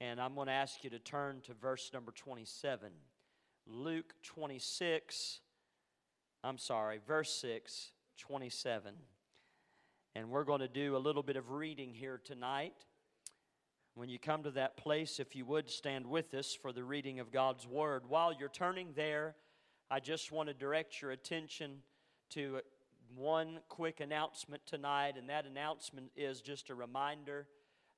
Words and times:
And 0.00 0.20
I'm 0.20 0.34
going 0.34 0.46
to 0.46 0.52
ask 0.52 0.84
you 0.84 0.90
to 0.90 0.98
turn 1.00 1.40
to 1.46 1.54
verse 1.54 1.90
number 1.92 2.12
27. 2.12 2.90
Luke 3.66 4.14
26, 4.22 5.40
I'm 6.44 6.56
sorry, 6.58 7.00
verse 7.04 7.34
6, 7.40 7.90
27. 8.16 8.94
And 10.14 10.30
we're 10.30 10.44
going 10.44 10.60
to 10.60 10.68
do 10.68 10.96
a 10.96 10.98
little 10.98 11.22
bit 11.22 11.36
of 11.36 11.50
reading 11.50 11.92
here 11.92 12.20
tonight. 12.22 12.74
When 13.94 14.08
you 14.08 14.20
come 14.20 14.44
to 14.44 14.52
that 14.52 14.76
place, 14.76 15.18
if 15.18 15.34
you 15.34 15.44
would 15.46 15.68
stand 15.68 16.06
with 16.06 16.32
us 16.32 16.54
for 16.54 16.72
the 16.72 16.84
reading 16.84 17.18
of 17.18 17.32
God's 17.32 17.66
Word. 17.66 18.04
While 18.08 18.32
you're 18.32 18.48
turning 18.48 18.92
there, 18.94 19.34
I 19.90 19.98
just 19.98 20.30
want 20.30 20.48
to 20.48 20.54
direct 20.54 21.02
your 21.02 21.10
attention 21.10 21.78
to 22.30 22.60
one 23.16 23.58
quick 23.68 23.98
announcement 23.98 24.62
tonight, 24.64 25.14
and 25.18 25.28
that 25.28 25.46
announcement 25.46 26.12
is 26.16 26.40
just 26.40 26.70
a 26.70 26.74
reminder 26.74 27.48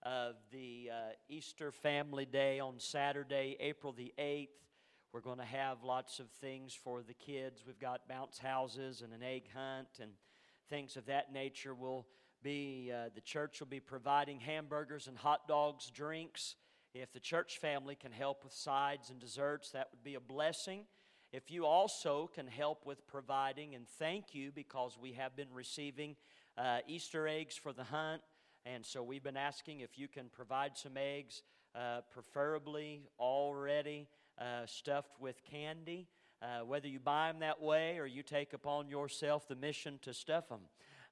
of 0.03 0.37
the 0.51 0.91
uh, 0.91 0.95
Easter 1.29 1.71
Family 1.71 2.25
Day 2.25 2.59
on 2.59 2.79
Saturday, 2.79 3.57
April 3.61 3.93
the 3.93 4.13
8th. 4.19 4.49
We're 5.13 5.21
going 5.21 5.39
to 5.39 5.45
have 5.45 5.83
lots 5.83 6.21
of 6.21 6.31
things 6.41 6.73
for 6.73 7.03
the 7.03 7.15
kids. 7.15 7.65
We've 7.67 7.79
got 7.79 8.09
bounce 8.09 8.39
houses 8.39 9.03
and 9.03 9.13
an 9.13 9.23
egg 9.23 9.45
hunt 9.55 9.89
and 10.01 10.13
things 10.69 10.97
of 10.97 11.07
that 11.07 11.33
nature. 11.33 11.75
We'll 11.75 12.07
be 12.43 12.93
uh, 12.95 13.11
the 13.15 13.21
church 13.21 13.61
will 13.61 13.67
be 13.67 13.81
providing 13.81 14.41
hamburgers 14.41 15.07
and 15.07 15.19
hot 15.19 15.47
dogs, 15.47 15.91
drinks. 15.91 16.55
If 16.95 17.13
the 17.13 17.21
church 17.21 17.59
family 17.59 17.95
can 17.95 18.13
help 18.13 18.43
with 18.43 18.53
sides 18.53 19.11
and 19.11 19.21
desserts, 19.21 19.71
that 19.73 19.89
would 19.91 20.03
be 20.03 20.15
a 20.15 20.21
blessing. 20.21 20.85
If 21.33 21.51
you 21.51 21.67
also 21.67 22.31
can 22.35 22.47
help 22.47 22.87
with 22.87 23.07
providing, 23.07 23.75
and 23.75 23.87
thank 23.87 24.35
you 24.35 24.51
because 24.51 24.99
we 25.01 25.13
have 25.13 25.37
been 25.37 25.53
receiving 25.53 26.17
uh, 26.57 26.79
Easter 26.89 27.29
eggs 27.29 27.57
for 27.57 27.73
the 27.73 27.85
hunt, 27.85 28.23
and 28.67 28.85
so 28.85 29.03
we've 29.03 29.23
been 29.23 29.37
asking 29.37 29.81
if 29.81 29.99
you 29.99 30.07
can 30.07 30.29
provide 30.31 30.77
some 30.77 30.97
eggs, 30.97 31.43
uh, 31.75 32.01
preferably 32.11 33.09
already 33.19 34.09
uh, 34.39 34.67
stuffed 34.67 35.21
with 35.21 35.43
candy. 35.45 36.07
Uh, 36.43 36.65
whether 36.65 36.89
you 36.89 36.99
buy 36.99 37.31
them 37.31 37.41
that 37.41 37.61
way 37.61 37.99
or 37.99 38.07
you 38.07 38.23
take 38.23 38.55
upon 38.55 38.89
yourself 38.89 39.47
the 39.47 39.55
mission 39.55 39.99
to 40.01 40.15
stuff 40.15 40.49
them. 40.49 40.61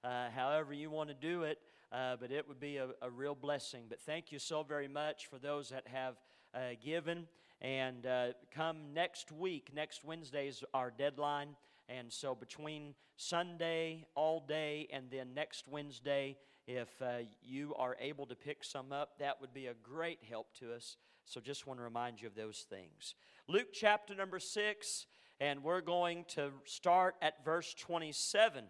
Uh, 0.02 0.30
however, 0.34 0.72
you 0.72 0.90
want 0.90 1.08
to 1.08 1.14
do 1.14 1.42
it, 1.42 1.58
uh, 1.92 2.16
but 2.18 2.30
it 2.30 2.48
would 2.48 2.60
be 2.60 2.78
a, 2.78 2.88
a, 3.02 3.10
real 3.10 3.34
blessing. 3.34 3.84
But 3.88 4.00
thank 4.00 4.32
you 4.32 4.38
so 4.38 4.62
very 4.62 4.88
much 4.88 5.26
for 5.26 5.38
those 5.38 5.68
that 5.68 5.86
have 5.88 6.14
uh, 6.54 6.60
given. 6.82 7.26
And 7.60 8.06
come 8.54 8.94
next 8.94 9.32
week, 9.32 9.70
next 9.74 10.04
Wednesday 10.04 10.48
is 10.48 10.62
our 10.72 10.90
deadline. 10.96 11.56
And 11.88 12.12
so 12.12 12.34
between 12.34 12.94
Sunday 13.16 14.06
all 14.14 14.44
day 14.46 14.86
and 14.92 15.10
then 15.10 15.34
next 15.34 15.66
Wednesday, 15.68 16.36
if 16.68 17.00
uh, 17.00 17.20
you 17.42 17.74
are 17.78 17.96
able 17.98 18.26
to 18.26 18.34
pick 18.36 18.62
some 18.62 18.92
up, 18.92 19.18
that 19.18 19.40
would 19.40 19.54
be 19.54 19.66
a 19.68 19.74
great 19.82 20.18
help 20.28 20.52
to 20.60 20.74
us. 20.74 20.98
So 21.24 21.40
just 21.40 21.66
want 21.66 21.80
to 21.80 21.84
remind 21.84 22.20
you 22.20 22.28
of 22.28 22.34
those 22.34 22.66
things. 22.68 23.14
Luke 23.48 23.68
chapter 23.72 24.14
number 24.14 24.38
6, 24.38 25.06
and 25.40 25.64
we're 25.64 25.80
going 25.80 26.26
to 26.28 26.50
start 26.66 27.14
at 27.22 27.42
verse 27.42 27.72
27. 27.72 28.64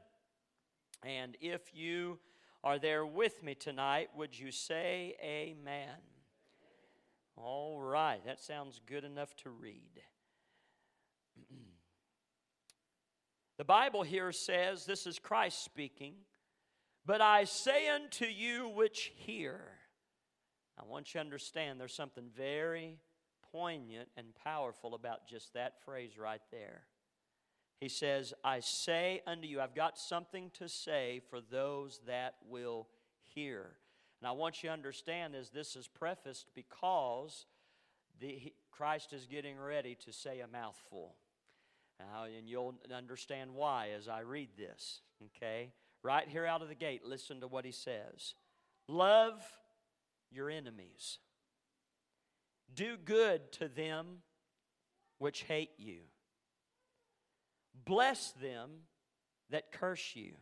And 1.05 1.37
if 1.41 1.75
you 1.75 2.21
are 2.63 2.79
there 2.79 3.05
with 3.05 3.43
me 3.43 3.57
tonight, 3.57 4.11
would 4.17 4.39
you 4.39 4.53
say 4.53 5.17
amen? 5.21 5.99
All 7.37 7.81
right, 7.81 8.25
that 8.27 8.41
sounds 8.41 8.81
good 8.87 9.03
enough 9.03 9.35
to 9.39 9.51
read. 9.51 10.03
the 13.59 13.65
Bible 13.65 14.05
here 14.05 14.31
says, 14.31 14.87
this 14.87 15.05
is 15.05 15.19
Christ 15.19 15.65
speaking, 15.65 16.15
but 17.09 17.23
I 17.23 17.45
say 17.45 17.89
unto 17.89 18.27
you 18.27 18.69
which 18.69 19.13
hear. 19.17 19.63
I 20.79 20.85
want 20.85 21.09
you 21.09 21.21
to 21.21 21.25
understand 21.25 21.81
there's 21.81 21.95
something 21.95 22.29
very 22.37 22.99
poignant 23.51 24.11
and 24.19 24.27
powerful 24.45 24.95
about 24.95 25.27
just 25.27 25.55
that 25.55 25.83
phrase 25.83 26.19
right 26.19 26.43
there. 26.53 26.83
He 27.81 27.89
says, 27.89 28.35
I 28.45 28.61
say 28.61 29.23
unto 29.27 29.49
you, 29.49 29.59
I've 29.59 29.75
got 29.75 29.97
something 29.99 30.51
to 30.59 30.69
say 30.69 31.23
for 31.31 31.41
those 31.41 31.99
that 32.07 32.35
will 32.47 32.89
hear. 33.23 33.71
And 34.21 34.29
I 34.29 34.33
want 34.33 34.63
you 34.63 34.69
to 34.69 34.75
understand 34.75 35.35
as 35.35 35.49
this 35.49 35.77
is 35.77 35.89
prefaced 35.89 36.49
because 36.55 37.47
the, 38.21 38.53
Christ 38.71 39.15
is 39.15 39.25
getting 39.25 39.59
ready 39.59 39.97
to 40.05 40.13
say 40.13 40.41
a 40.41 40.47
mouthful. 40.47 41.15
Uh, 41.99 42.25
and 42.37 42.47
you'll 42.47 42.75
understand 42.95 43.55
why 43.55 43.93
as 43.97 44.09
I 44.09 44.21
read 44.21 44.51
this. 44.59 45.01
Okay? 45.25 45.73
Right 46.03 46.29
here 46.29 46.47
out 46.47 46.63
of 46.63 46.69
the 46.69 46.75
gate, 46.75 47.03
listen 47.05 47.41
to 47.41 47.49
what 47.49 47.65
he 47.65 47.73
says 47.73 48.35
Love 48.87 49.43
your 50.31 50.51
enemies. 50.51 51.19
Do 52.75 52.97
good 52.97 53.53
to 53.53 53.69
them 53.69 54.23
which 55.19 55.43
hate 55.43 55.73
you. 55.79 56.01
Bless 57.85 58.33
them 58.33 58.71
that 59.51 59.73
curse 59.73 60.15
you. 60.15 60.35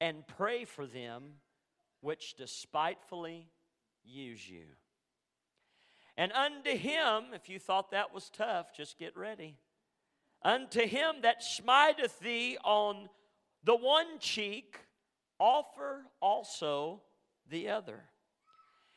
And 0.00 0.26
pray 0.26 0.64
for 0.64 0.86
them 0.86 1.22
which 2.00 2.34
despitefully 2.36 3.48
use 4.04 4.48
you. 4.48 4.64
And 6.16 6.32
unto 6.32 6.76
him, 6.76 7.24
if 7.32 7.48
you 7.48 7.58
thought 7.58 7.90
that 7.90 8.12
was 8.12 8.30
tough, 8.30 8.76
just 8.76 8.98
get 8.98 9.16
ready. 9.16 9.56
Unto 10.42 10.86
him 10.86 11.16
that 11.22 11.42
smiteth 11.42 12.20
thee 12.20 12.58
on 12.62 13.08
the 13.64 13.74
one 13.74 14.18
cheek, 14.18 14.78
offer 15.40 16.04
also 16.20 17.02
the 17.48 17.70
other. 17.70 18.04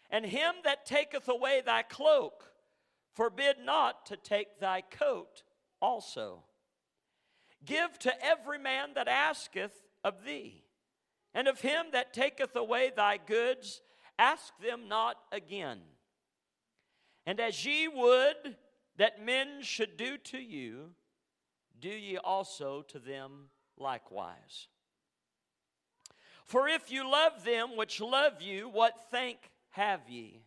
And 0.09 0.25
him 0.25 0.53
that 0.63 0.85
taketh 0.85 1.28
away 1.28 1.61
thy 1.66 1.83
cloak, 1.83 2.44
forbid 3.13 3.57
not 3.63 4.05
to 4.07 4.17
take 4.17 4.59
thy 4.59 4.81
coat 4.81 5.44
also. 5.81 6.44
Give 7.66 7.97
to 8.00 8.25
every 8.25 8.59
man 8.59 8.89
that 8.95 9.07
asketh 9.07 9.73
of 10.03 10.23
thee, 10.23 10.63
and 11.34 11.47
of 11.47 11.61
him 11.61 11.88
that 11.91 12.13
taketh 12.13 12.55
away 12.55 12.91
thy 12.95 13.17
goods, 13.17 13.81
ask 14.19 14.53
them 14.59 14.88
not 14.88 15.17
again. 15.31 15.79
And 17.25 17.39
as 17.39 17.66
ye 17.66 17.88
would 17.88 18.55
that 18.97 19.23
men 19.23 19.61
should 19.61 19.97
do 19.97 20.17
to 20.17 20.38
you, 20.38 20.91
do 21.79 21.89
ye 21.89 22.17
also 22.17 22.84
to 22.84 22.99
them 22.99 23.49
likewise. 23.80 24.68
For 26.46 26.68
if 26.68 26.92
you 26.92 27.10
love 27.10 27.44
them 27.44 27.76
which 27.76 28.00
love 28.00 28.42
you, 28.42 28.70
what 28.70 28.94
thank 29.12 29.38
have 29.72 30.10
ye? 30.10 30.44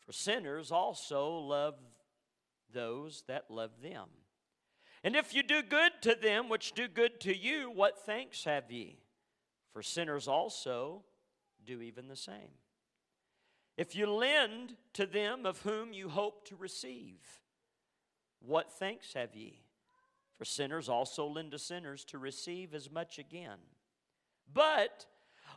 For 0.00 0.12
sinners 0.12 0.72
also 0.72 1.38
love 1.38 1.76
those 2.72 3.22
that 3.28 3.50
love 3.50 3.80
them. 3.82 4.08
And 5.04 5.14
if 5.14 5.34
you 5.34 5.42
do 5.42 5.62
good 5.62 5.92
to 6.02 6.14
them 6.14 6.48
which 6.48 6.72
do 6.72 6.88
good 6.88 7.20
to 7.20 7.36
you, 7.36 7.70
what 7.70 8.04
thanks 8.04 8.44
have 8.44 8.70
ye? 8.70 8.98
For 9.72 9.82
sinners 9.82 10.26
also 10.26 11.04
do 11.64 11.80
even 11.80 12.08
the 12.08 12.16
same. 12.16 12.58
If 13.76 13.96
you 13.96 14.06
lend 14.06 14.76
to 14.94 15.06
them 15.06 15.46
of 15.46 15.60
whom 15.62 15.92
you 15.92 16.08
hope 16.08 16.46
to 16.48 16.56
receive, 16.56 17.20
what 18.40 18.72
thanks 18.72 19.14
have 19.14 19.34
ye? 19.34 19.63
For 20.44 20.50
sinners 20.50 20.90
also 20.90 21.26
lend 21.26 21.52
to 21.52 21.58
sinners 21.58 22.04
to 22.04 22.18
receive 22.18 22.74
as 22.74 22.90
much 22.90 23.18
again. 23.18 23.56
But 24.52 25.06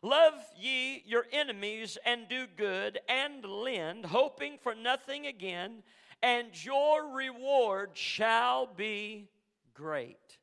Love 0.01 0.33
ye 0.57 1.03
your 1.05 1.25
enemies 1.33 1.97
and 2.05 2.29
do 2.29 2.47
good 2.55 2.97
and 3.09 3.43
lend, 3.43 4.05
hoping 4.05 4.57
for 4.57 4.73
nothing 4.75 5.27
again, 5.27 5.83
and 6.21 6.47
your 6.63 7.13
reward 7.13 7.97
shall 7.97 8.65
be 8.65 9.27
great. 9.73 10.37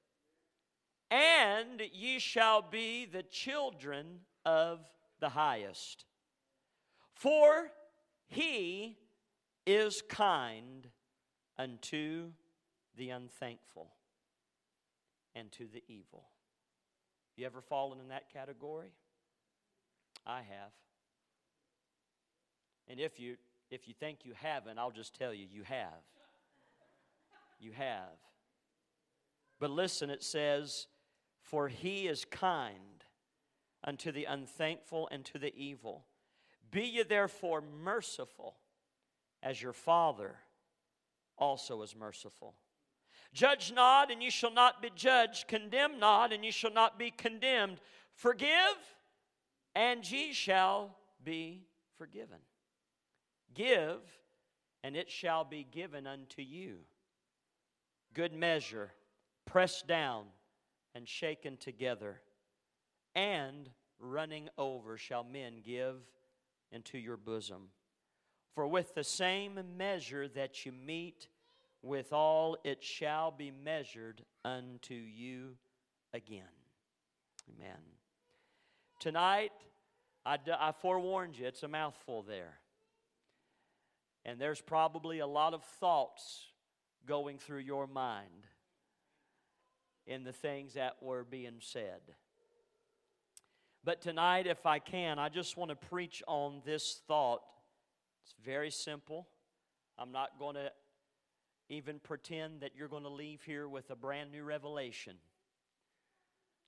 And 1.10 1.80
ye 1.92 2.18
shall 2.18 2.60
be 2.60 3.06
the 3.06 3.22
children 3.22 4.20
of 4.44 4.80
the 5.20 5.30
highest. 5.30 6.04
For 7.14 7.70
he 8.26 8.98
is 9.64 10.02
kind 10.06 10.90
unto 11.56 12.32
the 12.96 13.08
unthankful 13.08 13.92
and 15.34 15.50
to 15.52 15.66
the 15.66 15.82
evil. 15.88 16.24
You 17.36 17.46
ever 17.46 17.60
fallen 17.60 18.00
in 18.00 18.08
that 18.08 18.32
category? 18.32 18.92
I 20.26 20.38
have. 20.38 20.72
And 22.88 23.00
if 23.00 23.18
you 23.18 23.36
if 23.70 23.88
you 23.88 23.94
think 23.94 24.20
you 24.24 24.34
haven't, 24.40 24.78
I'll 24.78 24.90
just 24.90 25.14
tell 25.14 25.34
you 25.34 25.46
you 25.50 25.62
have. 25.64 26.04
You 27.58 27.72
have. 27.72 28.18
But 29.58 29.70
listen, 29.70 30.10
it 30.10 30.22
says, 30.22 30.86
For 31.40 31.68
he 31.68 32.06
is 32.06 32.24
kind 32.24 33.04
unto 33.82 34.12
the 34.12 34.26
unthankful 34.26 35.08
and 35.10 35.24
to 35.26 35.38
the 35.38 35.54
evil. 35.56 36.04
Be 36.70 36.82
ye 36.82 37.02
therefore 37.02 37.62
merciful, 37.62 38.56
as 39.42 39.60
your 39.60 39.72
Father 39.72 40.36
also 41.36 41.82
is 41.82 41.96
merciful. 41.96 42.54
Judge 43.34 43.72
not, 43.72 44.12
and 44.12 44.22
ye 44.22 44.30
shall 44.30 44.52
not 44.52 44.80
be 44.80 44.90
judged. 44.94 45.48
Condemn 45.48 45.98
not, 45.98 46.32
and 46.32 46.44
ye 46.44 46.52
shall 46.52 46.72
not 46.72 46.98
be 46.98 47.10
condemned. 47.10 47.80
Forgive, 48.14 48.76
and 49.74 50.08
ye 50.08 50.32
shall 50.32 50.96
be 51.22 51.66
forgiven. 51.98 52.38
Give, 53.52 54.00
and 54.84 54.96
it 54.96 55.10
shall 55.10 55.44
be 55.44 55.66
given 55.68 56.06
unto 56.06 56.42
you. 56.42 56.78
Good 58.14 58.32
measure, 58.32 58.92
pressed 59.46 59.88
down 59.88 60.26
and 60.94 61.08
shaken 61.08 61.56
together, 61.56 62.20
and 63.16 63.68
running 63.98 64.48
over 64.56 64.96
shall 64.96 65.24
men 65.24 65.60
give 65.64 65.96
into 66.70 66.98
your 66.98 67.16
bosom. 67.16 67.70
For 68.54 68.66
with 68.68 68.94
the 68.94 69.02
same 69.02 69.58
measure 69.76 70.28
that 70.28 70.64
you 70.64 70.70
meet 70.70 71.26
withal, 71.84 72.56
it 72.64 72.82
shall 72.82 73.30
be 73.30 73.50
measured 73.50 74.22
unto 74.44 74.94
you 74.94 75.56
again. 76.12 76.42
Amen. 77.48 77.78
Tonight, 78.98 79.52
I, 80.24 80.38
I 80.58 80.72
forewarned 80.72 81.38
you, 81.38 81.46
it's 81.46 81.62
a 81.62 81.68
mouthful 81.68 82.22
there. 82.22 82.58
And 84.24 84.40
there's 84.40 84.60
probably 84.60 85.18
a 85.18 85.26
lot 85.26 85.52
of 85.52 85.62
thoughts 85.62 86.46
going 87.06 87.38
through 87.38 87.58
your 87.58 87.86
mind 87.86 88.46
in 90.06 90.24
the 90.24 90.32
things 90.32 90.74
that 90.74 90.96
were 91.02 91.24
being 91.24 91.56
said. 91.60 92.00
But 93.84 94.00
tonight, 94.00 94.46
if 94.46 94.64
I 94.64 94.78
can, 94.78 95.18
I 95.18 95.28
just 95.28 95.58
want 95.58 95.68
to 95.68 95.76
preach 95.76 96.22
on 96.26 96.62
this 96.64 97.02
thought. 97.06 97.42
It's 98.24 98.34
very 98.42 98.70
simple. 98.70 99.28
I'm 99.98 100.10
not 100.10 100.38
going 100.38 100.54
to 100.54 100.70
even 101.68 101.98
pretend 101.98 102.60
that 102.60 102.72
you're 102.76 102.88
going 102.88 103.04
to 103.04 103.08
leave 103.08 103.42
here 103.42 103.68
with 103.68 103.90
a 103.90 103.96
brand 103.96 104.30
new 104.32 104.42
revelation. 104.42 105.16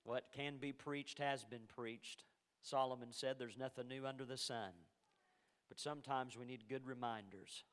What 0.03 0.25
can 0.35 0.57
be 0.57 0.71
preached 0.71 1.19
has 1.19 1.43
been 1.43 1.67
preached. 1.75 2.23
Solomon 2.61 3.09
said 3.11 3.35
there's 3.37 3.57
nothing 3.57 3.87
new 3.87 4.05
under 4.05 4.25
the 4.25 4.37
sun. 4.37 4.71
But 5.67 5.79
sometimes 5.79 6.37
we 6.37 6.45
need 6.45 6.63
good 6.69 6.85
reminders. 6.85 7.63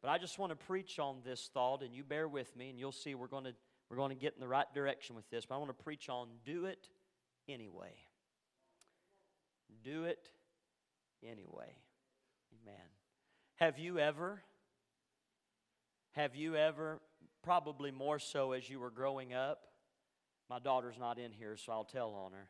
But 0.00 0.10
I 0.10 0.18
just 0.18 0.38
want 0.38 0.50
to 0.50 0.66
preach 0.66 0.98
on 0.98 1.16
this 1.24 1.50
thought, 1.52 1.82
and 1.82 1.94
you 1.94 2.04
bear 2.04 2.28
with 2.28 2.54
me, 2.56 2.70
and 2.70 2.78
you'll 2.78 2.92
see 2.92 3.14
we're 3.14 3.26
going 3.26 3.44
to, 3.44 3.54
we're 3.90 3.96
going 3.96 4.10
to 4.10 4.20
get 4.20 4.34
in 4.34 4.40
the 4.40 4.48
right 4.48 4.72
direction 4.74 5.16
with 5.16 5.28
this. 5.30 5.46
But 5.46 5.56
I 5.56 5.58
want 5.58 5.76
to 5.76 5.84
preach 5.84 6.08
on 6.08 6.28
do 6.44 6.66
it 6.66 6.88
anyway. 7.48 7.94
Do 9.82 10.04
it 10.04 10.30
anyway. 11.22 11.74
Amen. 12.62 12.86
Have 13.56 13.78
you 13.78 13.98
ever, 13.98 14.42
have 16.14 16.34
you 16.36 16.56
ever, 16.56 17.00
probably 17.42 17.90
more 17.90 18.18
so 18.18 18.52
as 18.52 18.68
you 18.68 18.80
were 18.80 18.90
growing 18.90 19.34
up, 19.34 19.66
my 20.48 20.58
daughter's 20.58 20.98
not 20.98 21.18
in 21.18 21.32
here, 21.32 21.56
so 21.56 21.72
I'll 21.72 21.84
tell 21.84 22.10
on 22.10 22.32
her, 22.32 22.48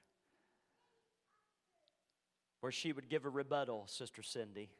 where 2.60 2.72
she 2.72 2.92
would 2.92 3.08
give 3.08 3.24
a 3.24 3.30
rebuttal, 3.30 3.84
Sister 3.86 4.22
Cindy, 4.22 4.70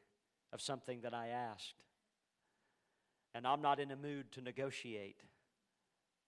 of 0.53 0.61
something 0.61 1.01
that 1.01 1.13
I 1.13 1.29
asked. 1.29 1.75
And 3.33 3.45
I'm 3.45 3.61
not 3.61 3.79
in 3.79 3.91
a 3.91 3.95
mood 3.95 4.31
to 4.33 4.41
negotiate. 4.41 5.21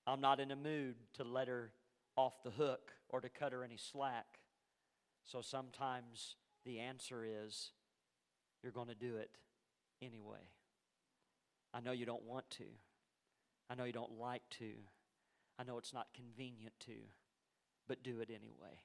I'm 0.06 0.22
not 0.22 0.40
in 0.40 0.52
a 0.52 0.56
mood 0.56 0.96
to 1.14 1.24
let 1.24 1.48
her 1.48 1.72
off 2.16 2.42
the 2.44 2.52
hook 2.52 2.92
or 3.10 3.22
to 3.22 3.30
cut 3.30 3.54
her 3.54 3.64
any 3.64 3.78
slack. 3.78 4.40
So 5.26 5.42
sometimes 5.42 6.36
the 6.66 6.80
answer 6.80 7.26
is 7.26 7.72
you're 8.64 8.72
going 8.72 8.88
to 8.88 8.96
do 8.96 9.18
it 9.18 9.30
anyway. 10.02 10.50
I 11.78 11.80
know 11.80 11.92
you 11.92 12.08
don't 12.08 12.24
want 12.24 12.50
to. 12.52 12.64
I 13.70 13.76
know 13.76 13.84
you 13.84 13.94
don't 13.94 14.18
like 14.20 14.42
to. 14.58 14.72
I 15.60 15.64
know 15.64 15.78
it's 15.78 15.94
not 15.94 16.08
convenient 16.16 16.74
to, 16.88 16.96
but 17.88 18.02
do 18.04 18.20
it 18.20 18.30
anyway. 18.30 18.80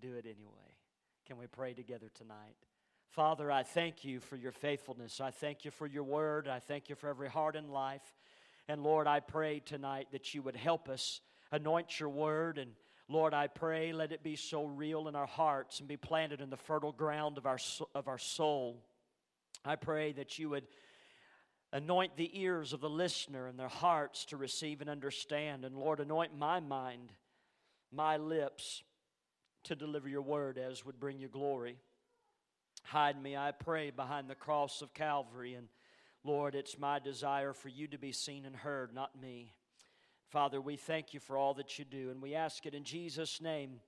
Do 0.00 0.14
it 0.14 0.24
anyway. 0.24 0.76
Can 1.26 1.36
we 1.36 1.48
pray 1.48 1.74
together 1.74 2.08
tonight? 2.14 2.54
Father, 3.08 3.50
I 3.50 3.64
thank 3.64 4.04
you 4.04 4.20
for 4.20 4.36
your 4.36 4.52
faithfulness. 4.52 5.20
I 5.20 5.32
thank 5.32 5.64
you 5.64 5.72
for 5.72 5.86
your 5.88 6.04
word. 6.04 6.46
I 6.46 6.60
thank 6.60 6.88
you 6.88 6.94
for 6.94 7.08
every 7.08 7.28
heart 7.28 7.56
and 7.56 7.68
life. 7.68 8.14
And 8.68 8.84
Lord, 8.84 9.08
I 9.08 9.18
pray 9.18 9.58
tonight 9.58 10.08
that 10.12 10.32
you 10.32 10.42
would 10.42 10.54
help 10.54 10.88
us 10.88 11.20
anoint 11.50 11.98
your 11.98 12.08
word. 12.08 12.58
And 12.58 12.70
Lord, 13.08 13.34
I 13.34 13.48
pray 13.48 13.92
let 13.92 14.12
it 14.12 14.22
be 14.22 14.36
so 14.36 14.64
real 14.64 15.08
in 15.08 15.16
our 15.16 15.26
hearts 15.26 15.80
and 15.80 15.88
be 15.88 15.96
planted 15.96 16.40
in 16.40 16.50
the 16.50 16.56
fertile 16.56 16.92
ground 16.92 17.36
of 17.36 17.46
our, 17.46 17.58
of 17.96 18.06
our 18.06 18.18
soul. 18.18 18.80
I 19.64 19.74
pray 19.74 20.12
that 20.12 20.38
you 20.38 20.50
would 20.50 20.68
anoint 21.72 22.16
the 22.16 22.30
ears 22.40 22.72
of 22.72 22.80
the 22.80 22.90
listener 22.90 23.46
and 23.46 23.58
their 23.58 23.68
hearts 23.68 24.24
to 24.26 24.36
receive 24.36 24.80
and 24.80 24.90
understand. 24.90 25.64
And 25.64 25.76
Lord, 25.76 26.00
anoint 26.00 26.36
my 26.36 26.60
mind, 26.60 27.12
my 27.92 28.16
lips 28.16 28.82
to 29.64 29.76
deliver 29.76 30.08
your 30.08 30.22
word 30.22 30.58
as 30.58 30.84
would 30.84 30.98
bring 30.98 31.18
you 31.18 31.28
glory. 31.28 31.76
Hide 32.82 33.22
me, 33.22 33.36
I 33.36 33.52
pray, 33.52 33.90
behind 33.90 34.28
the 34.28 34.34
cross 34.34 34.82
of 34.82 34.94
Calvary. 34.94 35.54
And 35.54 35.68
Lord, 36.24 36.54
it's 36.54 36.78
my 36.78 36.98
desire 36.98 37.52
for 37.52 37.68
you 37.68 37.86
to 37.88 37.98
be 37.98 38.12
seen 38.12 38.46
and 38.46 38.56
heard, 38.56 38.94
not 38.94 39.20
me. 39.20 39.52
Father, 40.30 40.60
we 40.60 40.76
thank 40.76 41.12
you 41.12 41.20
for 41.20 41.36
all 41.36 41.54
that 41.54 41.78
you 41.78 41.84
do, 41.84 42.10
and 42.10 42.22
we 42.22 42.34
ask 42.34 42.64
it 42.64 42.74
in 42.74 42.84
Jesus' 42.84 43.40
name. 43.40 43.80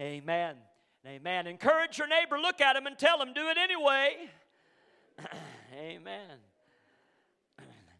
Amen. 0.00 0.56
Amen. 1.06 1.46
Encourage 1.46 1.98
your 1.98 2.08
neighbor, 2.08 2.38
look 2.38 2.60
at 2.60 2.76
him, 2.76 2.86
and 2.86 2.98
tell 2.98 3.20
him, 3.20 3.32
do 3.32 3.48
it 3.48 3.56
anyway. 3.56 4.14
Amen. 5.74 6.38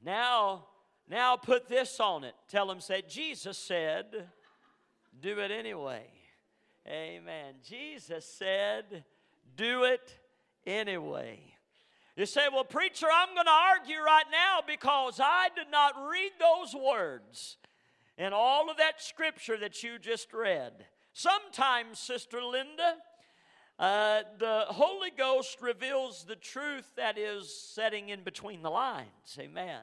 Now, 0.07 0.67
now 1.11 1.37
put 1.37 1.69
this 1.69 1.99
on 1.99 2.23
it. 2.23 2.35
Tell 2.49 2.71
him, 2.71 2.81
say, 2.81 3.03
Jesus 3.09 3.59
said, 3.59 4.29
do 5.21 5.41
it 5.41 5.51
anyway. 5.51 6.05
Amen. 6.87 7.55
Jesus 7.69 8.25
said, 8.25 9.03
do 9.57 9.83
it 9.83 10.17
anyway. 10.65 11.41
You 12.17 12.25
say, 12.25 12.43
well, 12.53 12.63
preacher, 12.63 13.09
I'm 13.13 13.35
going 13.35 13.47
to 13.47 13.51
argue 13.51 14.01
right 14.01 14.27
now 14.31 14.61
because 14.65 15.19
I 15.21 15.49
did 15.57 15.73
not 15.73 15.95
read 16.09 16.31
those 16.39 16.73
words 16.73 17.57
in 18.17 18.33
all 18.33 18.71
of 18.71 18.77
that 18.77 19.03
scripture 19.03 19.59
that 19.59 19.83
you 19.83 19.99
just 19.99 20.33
read. 20.33 20.87
Sometimes, 21.15 21.99
Sister 21.99 22.41
Linda, 22.41 22.95
uh, 23.79 24.23
the 24.39 24.67
Holy 24.69 25.11
Ghost 25.11 25.61
reveals 25.61 26.25
the 26.25 26.37
truth 26.37 26.91
that 26.97 27.19
is 27.19 27.53
setting 27.53 28.09
in 28.09 28.23
between 28.23 28.63
the 28.63 28.71
lines. 28.71 29.37
Amen. 29.39 29.83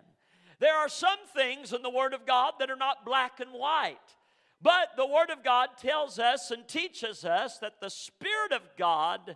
There 0.64 0.78
are 0.78 0.88
some 0.88 1.20
things 1.36 1.74
in 1.74 1.82
the 1.82 1.90
Word 1.90 2.14
of 2.14 2.26
God 2.26 2.54
that 2.60 2.72
are 2.72 2.78
not 2.78 3.04
black 3.04 3.42
and 3.42 3.52
white. 3.52 3.98
But 4.62 4.92
the 4.96 5.06
Word 5.06 5.30
of 5.30 5.44
God 5.44 5.72
tells 5.78 6.20
us 6.20 6.52
and 6.52 6.66
teaches 6.66 7.26
us 7.26 7.58
that 7.58 7.82
the 7.82 7.90
Spirit 7.90 8.54
of 8.54 8.62
God 8.78 9.36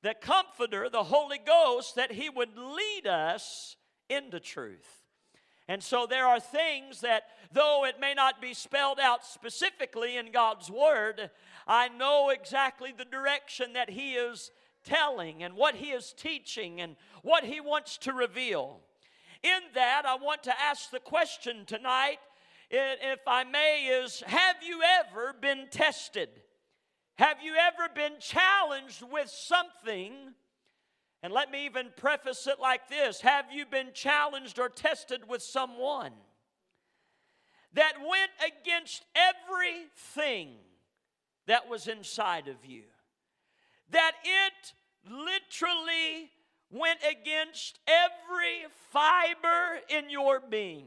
the 0.00 0.14
Comforter, 0.14 0.88
the 0.88 1.04
Holy 1.04 1.36
Ghost, 1.36 1.96
that 1.96 2.12
He 2.12 2.30
would 2.30 2.56
lead 2.56 3.06
us 3.06 3.76
into 4.08 4.40
truth. 4.40 5.02
And 5.68 5.82
so 5.82 6.06
there 6.08 6.26
are 6.26 6.40
things 6.40 7.02
that, 7.02 7.24
though 7.52 7.84
it 7.84 8.00
may 8.00 8.14
not 8.14 8.40
be 8.40 8.54
spelled 8.54 8.98
out 8.98 9.22
specifically 9.22 10.16
in 10.16 10.32
God's 10.32 10.70
Word, 10.70 11.30
I 11.68 11.88
know 11.88 12.30
exactly 12.30 12.94
the 12.96 13.04
direction 13.04 13.74
that 13.74 13.90
He 13.90 14.14
is 14.14 14.50
telling 14.82 15.42
and 15.42 15.56
what 15.56 15.74
He 15.74 15.90
is 15.90 16.14
teaching 16.16 16.80
and 16.80 16.96
what 17.20 17.44
He 17.44 17.60
wants 17.60 17.98
to 17.98 18.14
reveal. 18.14 18.80
In 19.44 19.60
that, 19.74 20.06
I 20.06 20.16
want 20.16 20.42
to 20.44 20.58
ask 20.58 20.90
the 20.90 20.98
question 20.98 21.66
tonight, 21.66 22.16
if 22.70 23.20
I 23.26 23.44
may, 23.44 23.84
is 23.84 24.22
Have 24.26 24.56
you 24.66 24.80
ever 24.82 25.34
been 25.38 25.66
tested? 25.70 26.30
Have 27.16 27.36
you 27.42 27.54
ever 27.54 27.92
been 27.94 28.14
challenged 28.20 29.02
with 29.02 29.28
something? 29.28 30.32
And 31.22 31.32
let 31.32 31.50
me 31.50 31.66
even 31.66 31.90
preface 31.94 32.46
it 32.46 32.58
like 32.58 32.88
this 32.88 33.20
Have 33.20 33.52
you 33.52 33.66
been 33.66 33.88
challenged 33.92 34.58
or 34.58 34.70
tested 34.70 35.28
with 35.28 35.42
someone 35.42 36.12
that 37.74 37.94
went 38.00 38.30
against 38.62 39.04
everything 39.14 40.54
that 41.46 41.68
was 41.68 41.86
inside 41.86 42.48
of 42.48 42.64
you? 42.64 42.84
That 43.90 44.12
it 44.24 44.72
literally 45.06 46.30
went 46.74 46.98
against 47.08 47.78
every 47.86 48.66
fiber 48.90 49.78
in 49.88 50.10
your 50.10 50.40
being. 50.40 50.86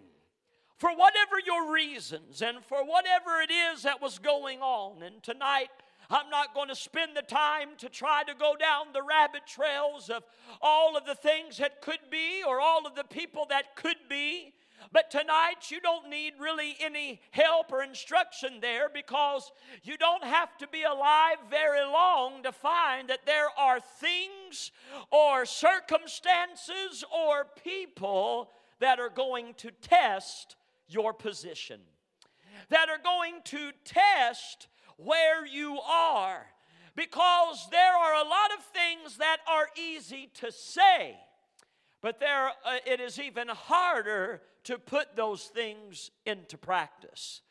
For 0.77 0.91
whatever 0.91 1.39
your 1.44 1.74
reasons 1.74 2.41
and 2.41 2.63
for 2.63 2.86
whatever 2.86 3.41
it 3.41 3.50
is 3.50 3.84
that 3.84 4.01
was 4.01 4.20
going 4.20 4.60
on. 4.60 5.01
And 5.01 5.24
tonight, 5.24 5.70
I'm 6.10 6.29
not 6.29 6.53
going 6.53 6.67
to 6.67 6.75
spend 6.75 7.17
the 7.17 7.24
time 7.24 7.70
to 7.79 7.89
try 7.89 8.24
to 8.27 8.36
go 8.36 8.56
down 8.60 8.88
the 8.94 9.01
rabbit 9.01 9.48
trails 9.48 10.10
of 10.10 10.24
all 10.62 10.96
of 10.96 11.06
the 11.06 11.15
things 11.15 11.58
that 11.58 11.82
could 11.82 12.12
be 12.12 12.44
or 12.46 12.60
all 12.60 12.86
of 12.86 12.94
the 12.94 13.03
people 13.03 13.48
that 13.50 13.75
could 13.75 13.98
be. 14.08 14.53
But 14.91 15.12
tonight, 15.12 15.70
you 15.70 15.82
don't 15.82 16.10
need 16.10 16.34
really 16.39 16.75
any 16.79 17.22
help 17.32 17.72
or 17.72 17.84
instruction 17.84 18.60
there 18.62 18.89
because 18.94 19.51
you 19.84 19.98
don't 19.98 20.24
have 20.24 20.58
to 20.60 20.67
be 20.67 20.84
alive 20.84 21.38
very 21.50 21.82
long 21.86 22.44
to 22.44 22.51
find 22.51 23.10
that 23.10 23.25
there 23.25 23.50
are 23.58 23.79
things 23.79 24.72
or 25.12 25.46
circumstances 25.46 27.03
or 27.13 27.48
people 27.63 28.51
that 28.79 29.00
are 29.00 29.10
going 29.10 29.53
to 29.56 29.72
test 29.82 30.56
your 30.88 31.13
position, 31.13 31.82
that 32.70 32.89
are 32.89 33.01
going 33.03 33.36
to 33.46 33.72
test 33.84 34.67
where 34.98 35.46
you 35.46 35.79
are 35.79 36.48
because 36.98 37.67
there 37.72 37.96
are 37.96 38.15
a 38.15 38.27
lot 38.27 38.51
of 38.58 38.63
things 38.65 39.17
that 39.17 39.38
are 39.48 39.70
easy 39.79 40.29
to 40.34 40.51
say, 40.51 41.15
But 42.01 42.20
there, 42.20 42.48
uh, 42.65 42.77
it 42.86 43.00
is 43.00 43.20
even 43.20 43.48
harder 43.48 44.41
to 44.67 44.77
put 44.77 45.15
those 45.15 45.43
things 45.43 46.12
into 46.25 46.57
practice. 46.57 47.41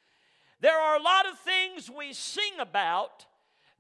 There 0.61 0.78
are 0.78 0.99
a 0.99 1.02
lot 1.02 1.26
of 1.26 1.38
things 1.38 1.90
we 1.90 2.12
sing 2.12 2.61
about. 2.61 3.25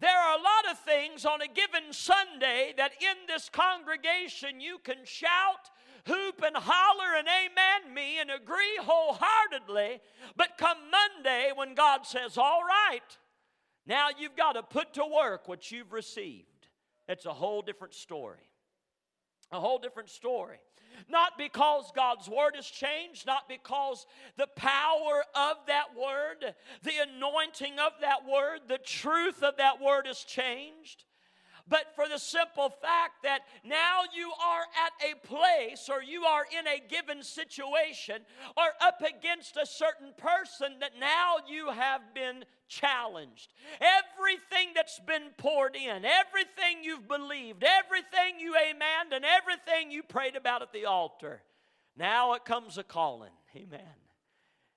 There 0.00 0.18
are 0.18 0.38
a 0.38 0.42
lot 0.42 0.70
of 0.70 0.78
things 0.78 1.26
on 1.26 1.42
a 1.42 1.46
given 1.46 1.92
Sunday 1.92 2.72
that 2.78 2.92
in 2.98 3.26
this 3.28 3.50
congregation 3.50 4.58
you 4.58 4.78
can 4.82 5.04
shout, 5.04 5.70
hoop, 6.06 6.42
and 6.42 6.56
holler 6.56 7.18
and 7.18 7.28
amen 7.28 7.94
me 7.94 8.20
and 8.20 8.30
agree 8.30 8.78
wholeheartedly. 8.80 10.00
But 10.34 10.56
come 10.56 10.78
Monday, 10.90 11.50
when 11.54 11.74
God 11.74 12.06
says, 12.06 12.38
All 12.38 12.62
right, 12.62 13.18
now 13.86 14.08
you've 14.18 14.36
got 14.36 14.52
to 14.52 14.62
put 14.62 14.94
to 14.94 15.04
work 15.04 15.46
what 15.46 15.70
you've 15.70 15.92
received, 15.92 16.68
it's 17.06 17.26
a 17.26 17.34
whole 17.34 17.60
different 17.60 17.92
story. 17.92 18.48
A 19.52 19.60
whole 19.60 19.78
different 19.78 20.08
story. 20.08 20.58
Not 21.08 21.38
because 21.38 21.92
God's 21.94 22.28
word 22.28 22.56
has 22.56 22.66
changed, 22.66 23.26
not 23.26 23.48
because 23.48 24.06
the 24.36 24.48
power 24.56 25.24
of 25.34 25.56
that 25.66 25.96
word, 25.96 26.54
the 26.82 26.98
anointing 27.16 27.78
of 27.78 27.92
that 28.00 28.26
word, 28.26 28.60
the 28.68 28.78
truth 28.78 29.42
of 29.42 29.56
that 29.58 29.80
word 29.80 30.06
has 30.06 30.20
changed 30.20 31.04
but 31.68 31.94
for 31.94 32.08
the 32.08 32.18
simple 32.18 32.70
fact 32.70 33.22
that 33.24 33.40
now 33.64 34.02
you 34.14 34.30
are 34.44 34.64
at 34.84 35.10
a 35.10 35.26
place 35.26 35.88
or 35.90 36.02
you 36.02 36.24
are 36.24 36.46
in 36.58 36.66
a 36.66 36.82
given 36.88 37.22
situation 37.22 38.22
or 38.56 38.64
up 38.80 39.02
against 39.02 39.56
a 39.56 39.66
certain 39.66 40.12
person 40.16 40.78
that 40.80 40.92
now 40.98 41.36
you 41.48 41.70
have 41.70 42.14
been 42.14 42.44
challenged. 42.68 43.52
Everything 43.80 44.72
that's 44.74 45.00
been 45.00 45.30
poured 45.36 45.76
in, 45.76 46.04
everything 46.04 46.82
you've 46.82 47.08
believed, 47.08 47.64
everything 47.64 48.38
you 48.38 48.54
amen, 48.56 49.12
and 49.12 49.24
everything 49.24 49.90
you 49.90 50.02
prayed 50.02 50.36
about 50.36 50.62
at 50.62 50.72
the 50.72 50.84
altar, 50.84 51.42
now 51.96 52.34
it 52.34 52.44
comes 52.44 52.78
a 52.78 52.84
calling. 52.84 53.30
Amen. 53.56 54.05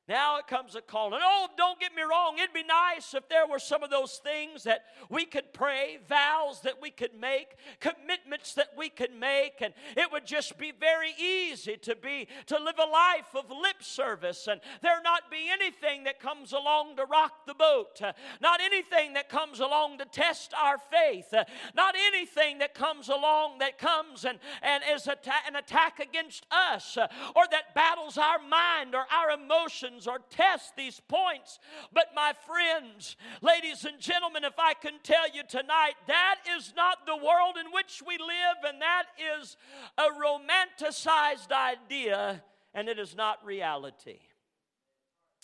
Now 0.10 0.40
it 0.40 0.48
comes 0.48 0.74
a 0.74 0.82
call. 0.82 1.14
And 1.14 1.22
oh, 1.24 1.50
don't 1.56 1.80
get 1.80 1.94
me 1.96 2.02
wrong, 2.02 2.40
it'd 2.40 2.52
be 2.52 2.64
nice 2.64 3.14
if 3.14 3.30
there 3.30 3.46
were 3.46 3.60
some 3.60 3.84
of 3.84 3.92
those 3.92 4.20
things 4.24 4.64
that 4.64 4.86
we 5.08 5.24
could 5.24 5.54
pray, 5.54 6.00
vows 6.10 6.62
that 6.62 6.82
we 6.82 6.90
could 6.90 7.14
make, 7.14 7.58
commitments 7.80 8.56
that 8.56 8.70
we 8.76 8.90
could 8.90 9.14
make, 9.14 9.62
and 9.62 9.72
it 9.96 10.12
would 10.12 10.26
just 10.26 10.58
be 10.58 10.72
very 10.72 11.12
easy 11.22 11.78
to 11.78 11.96
be 11.96 12.28
to 12.48 12.58
live 12.58 12.80
a 12.80 12.90
life 12.90 13.36
of 13.36 13.52
lip 13.52 13.84
service 13.84 14.48
and 14.48 14.62
there 14.82 15.00
not 15.04 15.30
be 15.30 15.48
anything 15.52 16.06
that 16.06 16.20
comes 16.20 16.54
along 16.54 16.96
to 16.96 17.06
rock 17.06 17.46
the 17.46 17.54
boat, 17.54 18.02
uh, 18.02 18.12
not 18.42 18.60
anything 18.62 19.14
that 19.14 19.30
comes 19.30 19.60
along 19.60 20.00
to 20.00 20.06
test 20.06 20.56
our 20.60 20.78
faith, 20.80 21.32
uh, 21.36 21.44
not 21.76 21.94
anything 22.08 22.58
that 22.58 22.74
comes 22.74 23.10
along 23.10 23.60
that 23.60 23.78
comes 23.78 24.26
and, 24.26 24.40
and 24.64 24.84
is 24.92 25.06
an 25.06 25.56
attack 25.56 26.00
against 26.00 26.48
us 26.50 26.98
uh, 26.98 27.08
or 27.36 27.44
that 27.52 27.76
battles 27.76 28.18
our 28.18 28.40
mind 28.40 28.96
or 28.96 29.06
our 29.12 29.30
emotions 29.30 29.99
or 30.08 30.20
test 30.30 30.76
these 30.76 31.00
points. 31.00 31.60
But, 31.94 32.08
my 32.16 32.34
friends, 32.46 33.16
ladies 33.42 33.86
and 33.86 34.00
gentlemen, 34.00 34.44
if 34.44 34.58
I 34.58 34.74
can 34.74 34.94
tell 35.04 35.30
you 35.30 35.44
tonight, 35.48 35.94
that 36.08 36.36
is 36.58 36.74
not 36.76 37.06
the 37.06 37.18
world 37.18 37.58
in 37.60 37.72
which 37.72 38.02
we 38.06 38.18
live, 38.18 38.58
and 38.66 38.82
that 38.82 39.06
is 39.40 39.58
a 39.98 40.08
romanticized 40.20 41.52
idea, 41.52 42.44
and 42.74 42.90
it 42.90 43.00
is 43.00 43.16
not 43.16 43.44
reality. 43.46 44.20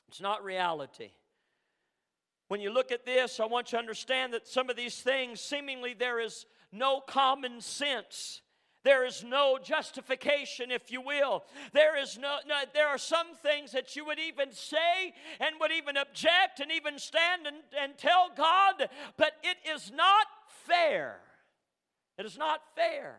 It's 0.07 0.21
not 0.21 0.43
reality. 0.43 1.11
When 2.47 2.61
you 2.61 2.71
look 2.71 2.91
at 2.91 3.05
this, 3.05 3.39
I 3.39 3.45
want 3.45 3.71
you 3.71 3.77
to 3.77 3.81
understand 3.81 4.33
that 4.33 4.47
some 4.47 4.69
of 4.69 4.75
these 4.75 5.01
things, 5.01 5.41
seemingly, 5.41 5.93
there 5.93 6.19
is 6.19 6.45
no 6.71 6.99
common 6.99 7.59
sense 7.61 8.41
there 8.85 9.03
is 9.03 9.23
no 9.23 9.57
justification, 9.61 10.69
if 10.69 10.91
you 10.91 11.01
will. 11.01 11.43
There 11.73 11.99
is 11.99 12.17
no, 12.17 12.37
no, 12.47 12.55
there 12.73 12.87
are 12.87 12.99
some 12.99 13.35
things 13.41 13.71
that 13.71 13.95
you 13.95 14.05
would 14.05 14.19
even 14.19 14.53
say 14.53 15.11
and 15.39 15.55
would 15.59 15.71
even 15.71 15.97
object 15.97 16.59
and 16.59 16.71
even 16.71 16.99
stand 16.99 17.47
and, 17.47 17.57
and 17.77 17.97
tell 17.97 18.29
God, 18.37 18.87
but 19.17 19.33
it 19.43 19.57
is 19.75 19.91
not 19.91 20.27
fair. 20.67 21.17
It 22.19 22.27
is 22.27 22.37
not 22.37 22.61
fair. 22.75 23.17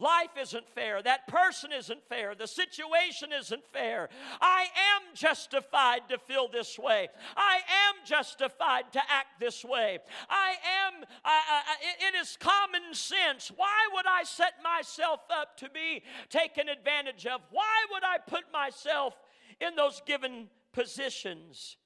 Life 0.00 0.30
isn't 0.40 0.68
fair. 0.68 1.02
That 1.02 1.26
person 1.26 1.72
isn't 1.72 2.04
fair. 2.08 2.36
The 2.36 2.46
situation 2.46 3.30
isn't 3.32 3.66
fair. 3.72 4.08
I 4.40 4.66
am 4.94 5.14
justified 5.14 6.02
to 6.08 6.18
feel 6.18 6.46
this 6.46 6.78
way. 6.78 7.08
I 7.36 7.56
am 7.56 8.06
justified 8.06 8.92
to 8.92 9.00
act 9.00 9.40
this 9.40 9.64
way. 9.64 9.98
I 10.30 10.50
am, 10.86 11.04
I, 11.24 11.40
I, 11.50 12.08
it 12.08 12.14
is 12.14 12.36
common 12.38 12.94
sense. 12.94 13.50
Why 13.54 13.88
would 13.92 14.06
I 14.06 14.22
set 14.22 14.54
myself 14.62 15.20
up 15.30 15.56
to 15.58 15.68
be 15.68 16.04
taken 16.30 16.68
advantage 16.68 17.26
of? 17.26 17.40
Why 17.50 17.84
would 17.90 18.04
I 18.04 18.18
put 18.18 18.44
myself 18.52 19.14
in 19.60 19.74
those 19.74 20.00
given 20.06 20.46
positions? 20.72 21.76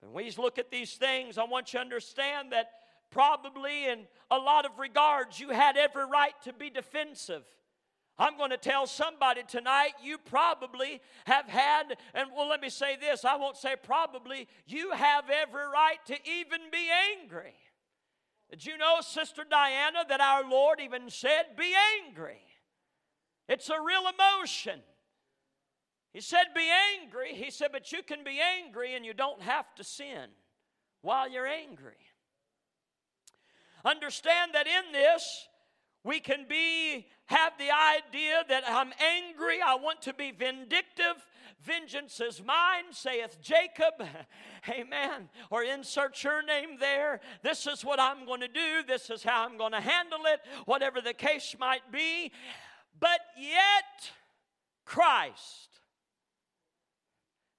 When 0.00 0.12
we 0.12 0.30
look 0.36 0.58
at 0.58 0.70
these 0.70 0.94
things, 0.94 1.38
I 1.38 1.44
want 1.44 1.72
you 1.72 1.78
to 1.78 1.84
understand 1.84 2.52
that 2.52 2.70
probably 3.10 3.86
in 3.86 4.06
a 4.30 4.38
lot 4.38 4.64
of 4.64 4.78
regards 4.78 5.40
you 5.40 5.50
had 5.50 5.76
every 5.76 6.06
right 6.06 6.34
to 6.44 6.52
be 6.52 6.70
defensive. 6.70 7.44
I'm 8.18 8.36
going 8.36 8.50
to 8.50 8.58
tell 8.58 8.86
somebody 8.86 9.42
tonight, 9.48 9.92
you 10.02 10.18
probably 10.18 11.00
have 11.24 11.48
had, 11.48 11.96
and 12.12 12.28
well, 12.36 12.48
let 12.48 12.60
me 12.60 12.68
say 12.68 12.96
this 12.96 13.24
I 13.24 13.36
won't 13.36 13.56
say 13.56 13.76
probably, 13.82 14.46
you 14.66 14.92
have 14.92 15.24
every 15.30 15.64
right 15.64 15.98
to 16.06 16.14
even 16.14 16.60
be 16.70 16.86
angry. 17.18 17.54
Did 18.50 18.66
you 18.66 18.76
know, 18.76 18.96
Sister 19.00 19.44
Diana, 19.48 20.04
that 20.08 20.20
our 20.20 20.48
Lord 20.48 20.80
even 20.80 21.08
said, 21.08 21.56
Be 21.56 21.72
angry? 22.04 22.40
It's 23.48 23.70
a 23.70 23.80
real 23.80 24.02
emotion. 24.02 24.80
He 26.12 26.20
said, 26.20 26.46
Be 26.54 26.68
angry. 27.00 27.34
He 27.34 27.50
said, 27.50 27.70
But 27.72 27.92
you 27.92 28.02
can 28.02 28.24
be 28.24 28.38
angry 28.40 28.96
and 28.96 29.06
you 29.06 29.14
don't 29.14 29.40
have 29.40 29.72
to 29.76 29.84
sin 29.84 30.30
while 31.00 31.30
you're 31.30 31.46
angry. 31.46 31.96
Understand 33.84 34.52
that 34.54 34.66
in 34.66 34.92
this, 34.92 35.48
we 36.04 36.20
can 36.20 36.46
be 36.48 37.06
have 37.26 37.52
the 37.58 37.70
idea 37.70 38.42
that 38.48 38.64
I'm 38.66 38.92
angry, 39.00 39.60
I 39.64 39.76
want 39.76 40.02
to 40.02 40.14
be 40.14 40.32
vindictive. 40.32 41.14
Vengeance 41.62 42.20
is 42.20 42.42
mine, 42.42 42.84
saith 42.90 43.38
Jacob. 43.40 43.94
Amen. 44.68 45.28
Or 45.50 45.62
insert 45.62 46.24
your 46.24 46.42
name 46.42 46.78
there. 46.80 47.20
This 47.42 47.66
is 47.66 47.84
what 47.84 48.00
I'm 48.00 48.26
going 48.26 48.40
to 48.40 48.48
do. 48.48 48.82
This 48.86 49.10
is 49.10 49.22
how 49.22 49.44
I'm 49.44 49.58
going 49.58 49.72
to 49.72 49.80
handle 49.80 50.20
it, 50.24 50.40
whatever 50.64 51.00
the 51.00 51.12
case 51.12 51.54
might 51.60 51.92
be. 51.92 52.32
But 52.98 53.20
yet, 53.38 54.10
Christ. 54.84 55.68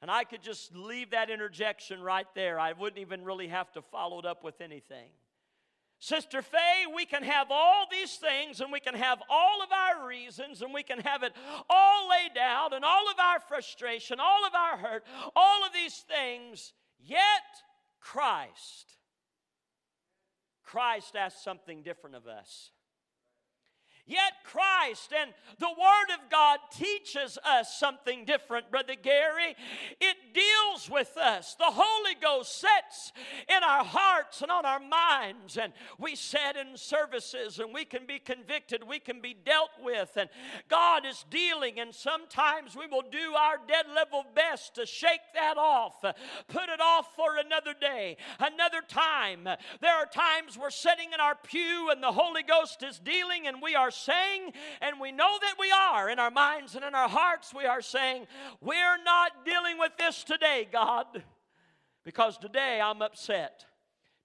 And 0.01 0.10
I 0.10 0.24
could 0.24 0.42
just 0.42 0.75
leave 0.75 1.12
that 1.12 1.30
interjection 1.30 2.01
right 2.01 2.28
there. 2.34 2.60
I 2.60 2.74
wouldn't 2.74 3.00
even 3.00 3.24
really 3.24 3.48
have 3.50 3.72
to 3.74 3.82
follow 3.82 4.20
it 4.20 4.25
up 4.25 4.44
with 4.44 4.60
anything. 4.60 5.10
Sister 6.01 6.41
Faye, 6.41 6.88
we 6.96 7.05
can 7.05 7.22
have 7.22 7.51
all 7.51 7.86
these 7.91 8.15
things 8.15 8.60
and 8.60 8.72
we 8.72 8.79
can 8.79 8.96
have 8.96 9.22
all 9.29 9.62
of 9.62 9.70
our 9.72 10.08
reasons 10.08 10.63
and 10.63 10.74
we 10.74 10.81
can 10.81 10.98
have 10.98 11.22
it 11.22 11.31
all 11.70 12.10
laid 12.10 12.39
out 12.41 12.74
and 12.74 12.84
all 12.84 13.08
of 13.08 13.20
our 13.20 13.39
frustration, 13.39 14.20
all 14.20 14.43
of 14.48 14.55
our 14.55 14.77
hurt, 14.77 15.03
all 15.36 15.63
of 15.63 15.72
these 15.74 16.03
things, 16.10 16.74
yet 17.00 17.22
Christ. 18.00 18.98
Christ 20.63 21.15
asks 21.15 21.43
something 21.43 21.84
different 21.84 22.15
of 22.15 22.25
us. 22.25 22.72
Yet 24.12 24.34
Christ 24.44 25.13
and 25.18 25.32
the 25.58 25.70
Word 25.70 26.13
of 26.13 26.30
God 26.30 26.60
teaches 26.77 27.38
us 27.46 27.80
something 27.80 28.25
different, 28.25 28.70
Brother 28.70 28.96
Gary. 29.01 29.56
It 30.01 30.18
deals 30.34 30.89
with 30.89 31.15
us. 31.15 31.56
The 31.56 31.63
Holy 31.70 32.15
Ghost 32.22 32.60
sets 32.60 33.13
in 33.48 33.63
our 33.63 33.86
hearts 33.86 34.41
and 34.41 34.51
on 34.51 34.65
our 34.65 34.82
minds, 34.82 35.58
and 35.58 35.72
we 35.98 36.18
sit 36.18 36.58
in 36.58 36.75
services 36.75 37.60
and 37.60 37.74
we 37.74 37.86
can 37.86 38.06
be 38.06 38.20
convicted, 38.20 38.84
we 38.86 39.00
can 39.00 39.22
be 39.22 39.34
dealt 39.34 39.70
with, 39.82 40.12
and 40.18 40.30
God 40.68 41.06
is 41.06 41.24
dealing, 41.30 41.80
and 41.80 41.96
sometimes 41.96 42.75
we 42.75 42.88
will 42.88 43.06
do 43.10 43.34
our 43.38 43.60
dead 43.65 43.86
level 43.96 44.25
best 44.36 44.75
to 44.75 44.86
shake 44.86 45.22
that 45.36 45.58
off, 45.58 46.03
uh, 46.03 46.12
put 46.50 46.68
it 46.68 46.82
off 46.82 47.15
for 47.15 47.38
another 47.38 47.74
day, 47.80 48.18
another 48.39 48.82
time. 48.86 49.48
There 49.80 49.96
are 49.96 50.06
times 50.06 50.58
we're 50.58 50.70
sitting 50.70 51.13
in 51.13 51.22
our 51.22 51.36
pew 51.36 51.89
and 51.91 52.03
the 52.03 52.12
Holy 52.12 52.44
Ghost 52.44 52.84
is 52.84 53.00
dealing, 53.00 53.48
and 53.48 53.62
we 53.62 53.74
are 53.74 53.91
saying, 54.05 54.53
and 54.81 55.00
we 55.00 55.12
know 55.12 55.38
that 55.41 55.55
we 55.60 55.72
are 55.72 56.10
in 56.10 56.20
our 56.20 56.31
minds 56.31 56.75
and 56.75 56.84
in 56.84 56.96
our 56.96 57.10
hearts, 57.10 57.53
we 57.53 57.65
are 57.65 57.81
saying, 57.81 58.27
We're 58.62 59.01
not 59.03 59.46
dealing 59.46 59.77
with 59.77 59.91
this 59.98 60.24
today, 60.24 60.67
God, 60.72 61.24
because 62.03 62.38
today 62.38 62.79
I'm 62.84 63.01
upset. 63.01 63.65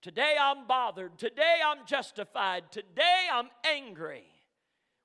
Today 0.03 0.37
I'm 0.41 0.67
bothered. 0.67 1.19
Today 1.19 1.57
I'm 1.67 1.87
justified. 1.87 2.71
Today 2.71 3.27
I'm 3.33 3.49
angry. 3.65 4.25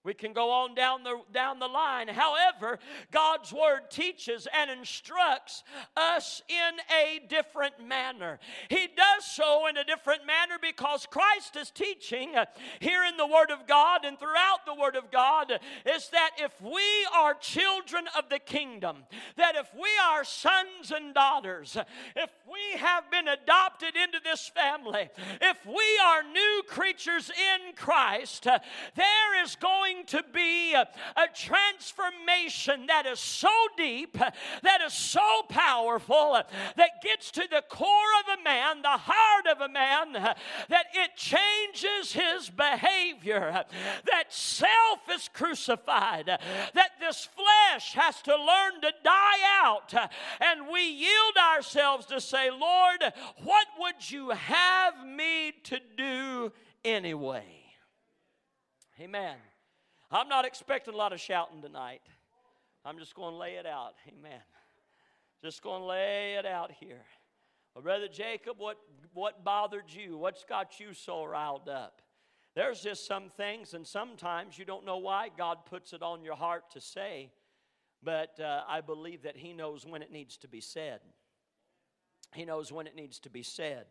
We 0.03 0.15
can 0.15 0.34
go 0.34 0.50
on 0.50 0.74
down 0.74 1.03
the, 1.03 1.22
down 1.31 1.60
the 1.60 1.67
line. 1.67 2.08
However, 2.08 2.79
God's 3.12 3.53
Word 3.53 3.91
teaches 3.91 4.48
and 4.51 4.72
instructs 4.72 5.63
us 5.96 6.41
in 6.50 6.79
a 6.91 7.27
different 7.27 7.86
manner. 7.86 8.39
He 8.70 8.88
does 8.88 9.25
so 9.25 9.67
in 9.67 9.77
a 9.77 9.84
different 9.84 10.25
manner 10.25 10.55
because 10.60 11.05
Christ 11.05 11.55
is 11.55 11.70
teaching 11.70 12.34
here 12.79 13.03
in 13.03 13.17
the 13.17 13.27
Word 13.27 13.51
of 13.51 13.67
God 13.67 14.03
and 14.03 14.17
throughout 14.17 14.65
the 14.65 14.74
Word 14.74 14.96
of 14.96 15.12
God 15.12 15.51
is 15.86 16.10
that 16.10 16.31
if 16.39 16.60
we 16.62 16.81
are 17.15 17.36
children 17.36 18.05
of 18.17 18.27
the 18.29 18.39
kingdom, 18.39 18.98
that 19.38 19.55
if 19.55 19.70
we 19.75 19.89
are 20.10 20.24
sons 20.24 20.91
and 20.96 21.13
daughters, 21.13 21.77
if 22.15 22.31
we 22.51 22.79
have 22.79 23.10
been 23.12 23.27
adopted 23.27 23.96
into 23.96 24.17
this 24.24 24.50
family, 24.50 25.10
if 25.41 25.58
we 25.65 26.00
are 26.03 26.24
new 26.24 26.63
creatures 26.67 27.29
in 27.29 27.74
Christ, 27.75 28.46
there 28.46 29.43
is 29.43 29.55
going 29.55 29.90
going 29.91 30.05
to 30.05 30.24
be 30.33 30.74
a, 30.74 30.88
a 31.15 31.27
transformation 31.33 32.86
that 32.88 33.05
is 33.05 33.19
so 33.19 33.50
deep, 33.77 34.17
that 34.17 34.81
is 34.86 34.93
so 34.93 35.43
powerful, 35.50 36.41
that 36.75 36.89
gets 37.03 37.31
to 37.31 37.48
the 37.50 37.63
core 37.69 37.88
of 37.88 38.39
a 38.39 38.43
man, 38.43 38.81
the 38.81 38.89
heart 38.89 39.48
of 39.51 39.62
a 39.62 39.71
man, 39.71 40.13
that 40.13 40.86
it 40.93 41.15
changes 41.15 42.13
his 42.13 42.50
behavior, 42.50 43.63
that 44.05 44.33
self 44.33 45.00
is 45.12 45.29
crucified, 45.33 46.27
that 46.27 46.91
this 47.00 47.27
flesh 47.36 47.93
has 47.93 48.21
to 48.21 48.36
learn 48.36 48.81
to 48.81 48.91
die 49.03 49.62
out, 49.63 49.93
and 50.39 50.67
we 50.71 50.81
yield 50.81 51.38
ourselves 51.55 52.05
to 52.07 52.21
say, 52.21 52.50
Lord, 52.50 53.03
what 53.43 53.67
would 53.79 54.10
you 54.10 54.29
have 54.29 55.05
me 55.05 55.53
to 55.63 55.79
do 55.98 56.51
anyway? 56.83 57.45
Amen. 59.00 59.38
I'm 60.13 60.27
not 60.27 60.43
expecting 60.43 60.93
a 60.93 60.97
lot 60.97 61.13
of 61.13 61.21
shouting 61.21 61.61
tonight. 61.61 62.01
I'm 62.83 62.99
just 62.99 63.15
going 63.15 63.33
to 63.33 63.37
lay 63.37 63.53
it 63.53 63.65
out. 63.65 63.93
Amen. 64.09 64.41
Just 65.41 65.61
going 65.61 65.81
to 65.81 65.85
lay 65.85 66.35
it 66.37 66.45
out 66.45 66.69
here. 66.81 67.03
Brother 67.81 68.09
Jacob, 68.09 68.55
what, 68.57 68.77
what 69.13 69.45
bothered 69.45 69.85
you? 69.87 70.17
What's 70.17 70.43
got 70.43 70.81
you 70.81 70.93
so 70.93 71.23
riled 71.23 71.69
up? 71.69 72.01
There's 72.55 72.81
just 72.81 73.07
some 73.07 73.29
things, 73.29 73.73
and 73.73 73.87
sometimes 73.87 74.59
you 74.59 74.65
don't 74.65 74.85
know 74.85 74.97
why 74.97 75.29
God 75.37 75.59
puts 75.65 75.93
it 75.93 76.01
on 76.01 76.25
your 76.25 76.35
heart 76.35 76.69
to 76.71 76.81
say, 76.81 77.31
but 78.03 78.37
uh, 78.41 78.63
I 78.67 78.81
believe 78.81 79.23
that 79.23 79.37
He 79.37 79.53
knows 79.53 79.85
when 79.85 80.01
it 80.01 80.11
needs 80.11 80.35
to 80.39 80.49
be 80.49 80.59
said. 80.59 80.99
He 82.33 82.43
knows 82.43 82.69
when 82.69 82.87
it 82.87 82.95
needs 82.97 83.19
to 83.19 83.29
be 83.29 83.43
said 83.43 83.85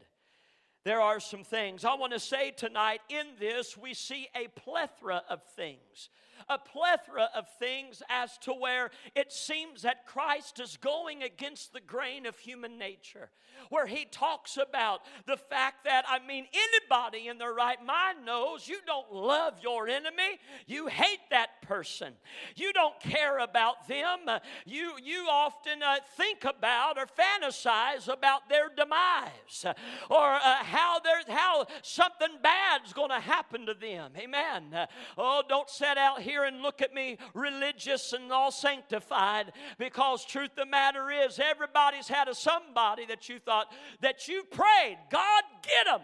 there 0.84 1.00
are 1.00 1.20
some 1.20 1.44
things. 1.44 1.84
I 1.84 1.94
want 1.94 2.12
to 2.12 2.20
say 2.20 2.52
tonight 2.52 3.00
in 3.08 3.26
this, 3.38 3.76
we 3.76 3.94
see 3.94 4.28
a 4.34 4.48
plethora 4.48 5.22
of 5.28 5.42
things 5.56 6.08
a 6.48 6.58
plethora 6.58 7.28
of 7.34 7.46
things 7.58 8.02
as 8.08 8.38
to 8.38 8.52
where 8.52 8.90
it 9.14 9.32
seems 9.32 9.82
that 9.82 10.06
Christ 10.06 10.60
is 10.60 10.76
going 10.76 11.22
against 11.22 11.72
the 11.72 11.80
grain 11.80 12.26
of 12.26 12.38
human 12.38 12.78
nature. 12.78 13.30
Where 13.68 13.86
he 13.86 14.06
talks 14.10 14.56
about 14.56 15.00
the 15.26 15.36
fact 15.36 15.84
that, 15.84 16.04
I 16.08 16.18
mean, 16.26 16.46
anybody 16.54 17.28
in 17.28 17.36
their 17.36 17.52
right 17.52 17.84
mind 17.84 18.24
knows 18.24 18.66
you 18.66 18.78
don't 18.86 19.12
love 19.12 19.54
your 19.62 19.86
enemy, 19.86 20.38
you 20.66 20.86
hate 20.86 21.18
that 21.30 21.60
person, 21.62 22.14
you 22.56 22.72
don't 22.72 22.98
care 23.00 23.38
about 23.38 23.86
them, 23.86 24.20
you, 24.64 24.92
you 25.02 25.26
often 25.28 25.82
uh, 25.82 25.96
think 26.16 26.44
about 26.44 26.96
or 26.96 27.06
fantasize 27.06 28.08
about 28.08 28.48
their 28.48 28.70
demise 28.74 29.64
or 30.08 30.32
uh, 30.32 30.64
how, 30.64 30.98
how 31.28 31.66
something 31.82 32.38
bad's 32.42 32.92
going 32.94 33.10
to 33.10 33.20
happen 33.20 33.66
to 33.66 33.74
them. 33.74 34.12
Amen. 34.16 34.72
Uh, 34.72 34.86
oh, 35.18 35.42
don't 35.46 35.68
set 35.68 35.98
out 35.98 36.22
here 36.22 36.29
here 36.30 36.44
and 36.44 36.62
look 36.62 36.80
at 36.80 36.94
me 36.94 37.18
religious 37.34 38.12
and 38.12 38.30
all 38.32 38.50
sanctified 38.50 39.52
because 39.78 40.24
truth 40.24 40.50
the 40.56 40.66
matter 40.66 41.10
is 41.10 41.38
everybody's 41.38 42.08
had 42.08 42.28
a 42.28 42.34
somebody 42.34 43.06
that 43.06 43.28
you 43.28 43.38
thought 43.38 43.66
that 44.00 44.28
you 44.28 44.44
prayed 44.44 44.98
god 45.10 45.42
get 45.62 45.86
them 45.86 46.02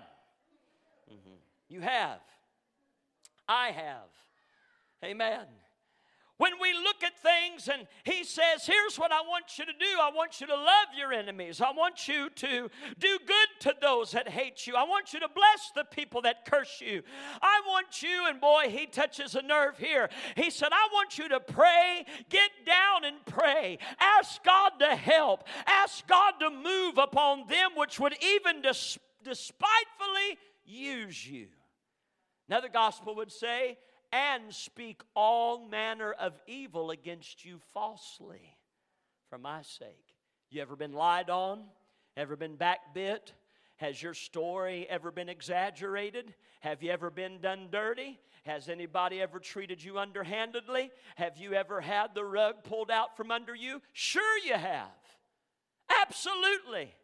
mm-hmm. 1.11 1.37
you 1.68 1.80
have. 1.80 2.21
I 3.49 3.68
have. 3.68 4.09
Amen 5.04 5.47
when 6.38 6.52
we 6.61 6.75
look 6.75 7.02
at 7.02 7.19
things 7.19 7.69
and 7.69 7.87
he 8.05 8.23
says, 8.23 8.66
Here's 8.66 8.99
what 8.99 9.12
I 9.12 9.21
want 9.23 9.59
you 9.59 9.64
to 9.64 9.73
do 9.73 9.87
I 10.00 10.11
want 10.14 10.40
you 10.40 10.47
to 10.47 10.55
love 10.55 10.88
your 10.96 11.12
enemies. 11.12 11.61
I 11.61 11.72
want 11.72 12.09
you 12.09 12.29
to 12.31 12.70
do 12.99 13.18
good 13.27 13.49
to 13.61 13.75
those 13.81 14.12
that 14.12 14.29
hate 14.29 14.66
you. 14.66 14.75
I 14.77 14.85
want 14.85 15.12
you 15.12 15.20
to 15.20 15.29
bless 15.29 15.70
the 15.75 15.85
people 15.85 16.22
that 16.22 16.44
curse 16.44 16.81
you. 16.81 17.03
I 17.40 17.62
want 17.66 18.03
you, 18.03 18.27
and 18.29 18.40
boy, 18.40 18.64
he 18.68 18.87
touches 18.87 19.35
a 19.35 19.42
nerve 19.42 19.79
here. 19.79 20.11
He 20.37 20.51
said, 20.51 20.68
I 20.72 20.88
want 20.92 21.18
you 21.18 21.29
to 21.31 21.40
pray, 21.40 22.05
get 22.29 22.51
down 22.66 23.05
and 23.05 23.16
pray. 23.25 23.79
Ask 23.99 24.44
God 24.44 24.72
to 24.81 24.94
help. 24.94 25.44
Ask 25.66 26.07
God 26.07 26.33
to 26.40 26.51
move 26.51 26.99
upon 26.99 27.46
them 27.49 27.70
which 27.77 27.99
would 27.99 28.14
even 28.22 28.61
des- 28.61 28.99
despitefully 29.25 30.38
use 30.64 31.27
you. 31.27 31.49
Another 32.49 32.68
gospel 32.68 33.16
would 33.16 33.33
say, 33.33 33.79
and 34.12 34.55
speak 34.55 35.03
all 35.14 35.66
manner 35.69 36.12
of 36.12 36.33
evil 36.47 36.90
against 36.90 37.45
you 37.45 37.59
falsely 37.73 38.57
for 39.29 39.38
my 39.38 39.62
sake. 39.62 40.14
You 40.51 40.62
ever 40.62 40.77
been 40.77 40.92
lied 40.92 41.31
on? 41.31 41.64
Ever 42.16 42.37
been 42.37 42.57
backbit? 42.57 43.33
Has 43.77 44.03
your 44.03 44.14
story 44.14 44.87
ever 44.88 45.11
been 45.11 45.29
exaggerated? 45.29 46.35
Have 46.61 46.83
you 46.83 46.90
ever 46.90 47.11
been 47.11 47.40
done 47.40 47.69
dirty? 47.71 48.19
Has 48.45 48.69
anybody 48.69 49.21
ever 49.21 49.38
treated 49.38 49.83
you 49.83 49.99
underhandedly? 49.99 50.90
Have 51.16 51.37
you 51.37 51.53
ever 51.53 51.81
had 51.81 52.14
the 52.14 52.25
rug 52.25 52.64
pulled 52.64 52.90
out 52.90 53.16
from 53.16 53.31
under 53.31 53.55
you? 53.55 53.83
Sure, 53.92 54.38
you 54.45 54.55
have. 54.55 54.88
Absolutely. 56.03 56.95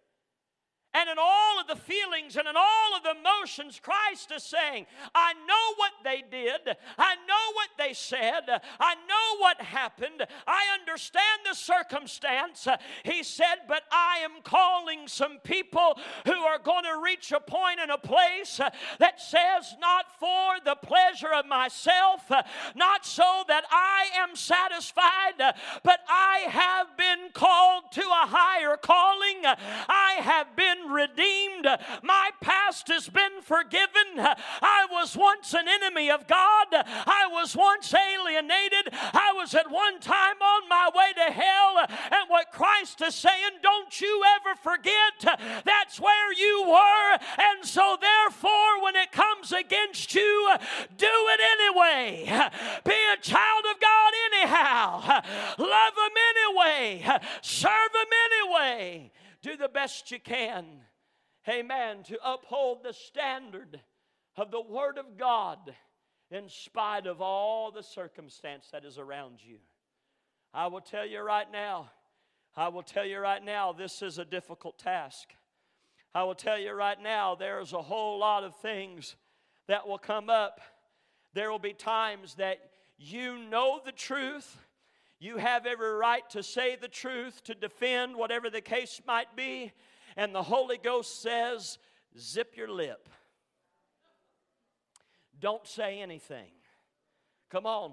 And 0.94 1.08
in 1.08 1.16
all 1.18 1.58
of 1.58 1.68
the 1.68 1.76
feelings 1.76 2.36
and 2.36 2.46
in 2.46 2.54
all 2.54 2.96
of 2.96 3.02
the 3.02 3.14
emotions, 3.18 3.80
Christ 3.82 4.30
is 4.30 4.42
saying, 4.42 4.86
I 5.14 5.32
know 5.32 5.74
what 5.76 5.92
they 6.04 6.22
did. 6.30 6.76
I 6.98 7.14
know 7.14 7.52
what 7.54 7.70
they 7.78 7.94
said. 7.94 8.42
I 8.78 8.94
know 8.94 9.38
what 9.38 9.60
happened. 9.60 10.26
I 10.46 10.64
understand 10.78 11.40
the 11.48 11.54
circumstance. 11.54 12.68
He 13.04 13.22
said, 13.22 13.64
but 13.68 13.84
I 13.90 14.18
am 14.22 14.42
calling 14.44 15.08
some 15.08 15.38
people 15.42 15.98
who 16.26 16.34
are 16.34 16.58
going 16.58 16.84
to 16.84 17.00
reach 17.02 17.32
a 17.32 17.40
point 17.40 17.80
in 17.80 17.88
a 17.88 17.96
place 17.98 18.60
that 18.98 19.20
says, 19.20 19.74
not 19.80 20.06
for 20.20 20.56
the 20.62 20.76
pleasure 20.76 21.32
of 21.34 21.46
myself, 21.46 22.30
not 22.74 23.06
so 23.06 23.44
that 23.48 23.64
I 23.70 24.08
am 24.18 24.36
satisfied, 24.36 25.54
but 25.82 26.00
I 26.08 26.44
have 26.48 26.98
been 26.98 27.30
called 27.32 27.84
to 27.92 28.02
a 28.02 28.26
higher 28.26 28.76
calling. 28.76 29.42
I 29.44 30.18
have 30.20 30.54
been 30.54 30.81
redeemed. 30.90 31.66
My 32.02 32.30
past 32.40 32.88
has 32.88 33.08
been 33.08 33.42
forgiven. 33.42 34.16
I 34.16 34.86
was 34.90 35.16
once 35.16 35.54
an 35.54 35.66
enemy 35.68 36.10
of 36.10 36.26
God. 36.26 36.66
I 36.72 37.28
was 37.30 37.56
once 37.56 37.92
alienated. 37.94 38.92
I 38.92 39.32
was 39.34 39.54
at 39.54 39.70
one 39.70 40.00
time 40.00 40.40
on 40.40 40.68
my 40.68 40.90
way 40.94 41.12
to 41.24 41.32
hell. 41.32 41.86
And 41.88 42.28
what 42.28 42.52
Christ 42.52 43.00
is 43.02 43.14
saying, 43.14 43.60
don't 43.62 44.00
you 44.00 44.22
ever 44.40 44.56
forget 44.56 45.38
that's 45.64 46.00
where 46.00 46.32
you 46.32 46.64
were. 46.66 47.18
And 47.38 47.64
so, 47.64 47.96
therefore, 48.00 48.82
when 48.82 48.96
it 48.96 49.12
comes 49.12 49.52
against 49.52 50.14
you, 50.14 50.54
do 50.96 51.06
it 51.06 51.40
anyway. 51.40 52.24
Be 52.84 52.96
a 53.12 53.20
child 53.20 53.64
of 53.70 53.80
God 53.80 54.12
anyhow. 54.32 55.22
Love 55.58 55.94
Him 55.96 56.16
anyway. 56.36 57.18
Serve 57.42 57.94
Him 57.94 58.08
anyway 58.32 59.12
do 59.42 59.56
the 59.56 59.61
best 59.72 60.10
you 60.10 60.20
can, 60.20 60.64
amen, 61.48 62.02
to 62.04 62.18
uphold 62.24 62.82
the 62.82 62.92
standard 62.92 63.80
of 64.36 64.50
the 64.50 64.60
Word 64.60 64.98
of 64.98 65.18
God 65.18 65.58
in 66.30 66.48
spite 66.48 67.06
of 67.06 67.20
all 67.20 67.70
the 67.70 67.82
circumstance 67.82 68.68
that 68.72 68.84
is 68.84 68.98
around 68.98 69.38
you. 69.42 69.58
I 70.54 70.66
will 70.66 70.80
tell 70.80 71.06
you 71.06 71.20
right 71.20 71.50
now, 71.50 71.90
I 72.56 72.68
will 72.68 72.82
tell 72.82 73.04
you 73.04 73.18
right 73.18 73.42
now, 73.42 73.72
this 73.72 74.02
is 74.02 74.18
a 74.18 74.24
difficult 74.24 74.78
task. 74.78 75.34
I 76.14 76.24
will 76.24 76.34
tell 76.34 76.58
you 76.58 76.72
right 76.72 77.00
now, 77.02 77.34
there's 77.34 77.72
a 77.72 77.80
whole 77.80 78.18
lot 78.18 78.44
of 78.44 78.54
things 78.56 79.16
that 79.68 79.88
will 79.88 79.98
come 79.98 80.28
up. 80.28 80.60
There 81.34 81.50
will 81.50 81.58
be 81.58 81.72
times 81.72 82.34
that 82.34 82.58
you 82.98 83.38
know 83.38 83.80
the 83.82 83.92
truth, 83.92 84.58
you 85.22 85.36
have 85.36 85.66
every 85.66 85.92
right 85.92 86.28
to 86.30 86.42
say 86.42 86.74
the 86.74 86.88
truth, 86.88 87.44
to 87.44 87.54
defend 87.54 88.16
whatever 88.16 88.50
the 88.50 88.60
case 88.60 89.00
might 89.06 89.36
be. 89.36 89.70
And 90.16 90.34
the 90.34 90.42
Holy 90.42 90.78
Ghost 90.78 91.22
says, 91.22 91.78
zip 92.18 92.56
your 92.56 92.68
lip. 92.68 93.08
Don't 95.38 95.64
say 95.64 96.00
anything. 96.00 96.50
Come 97.50 97.66
on. 97.66 97.92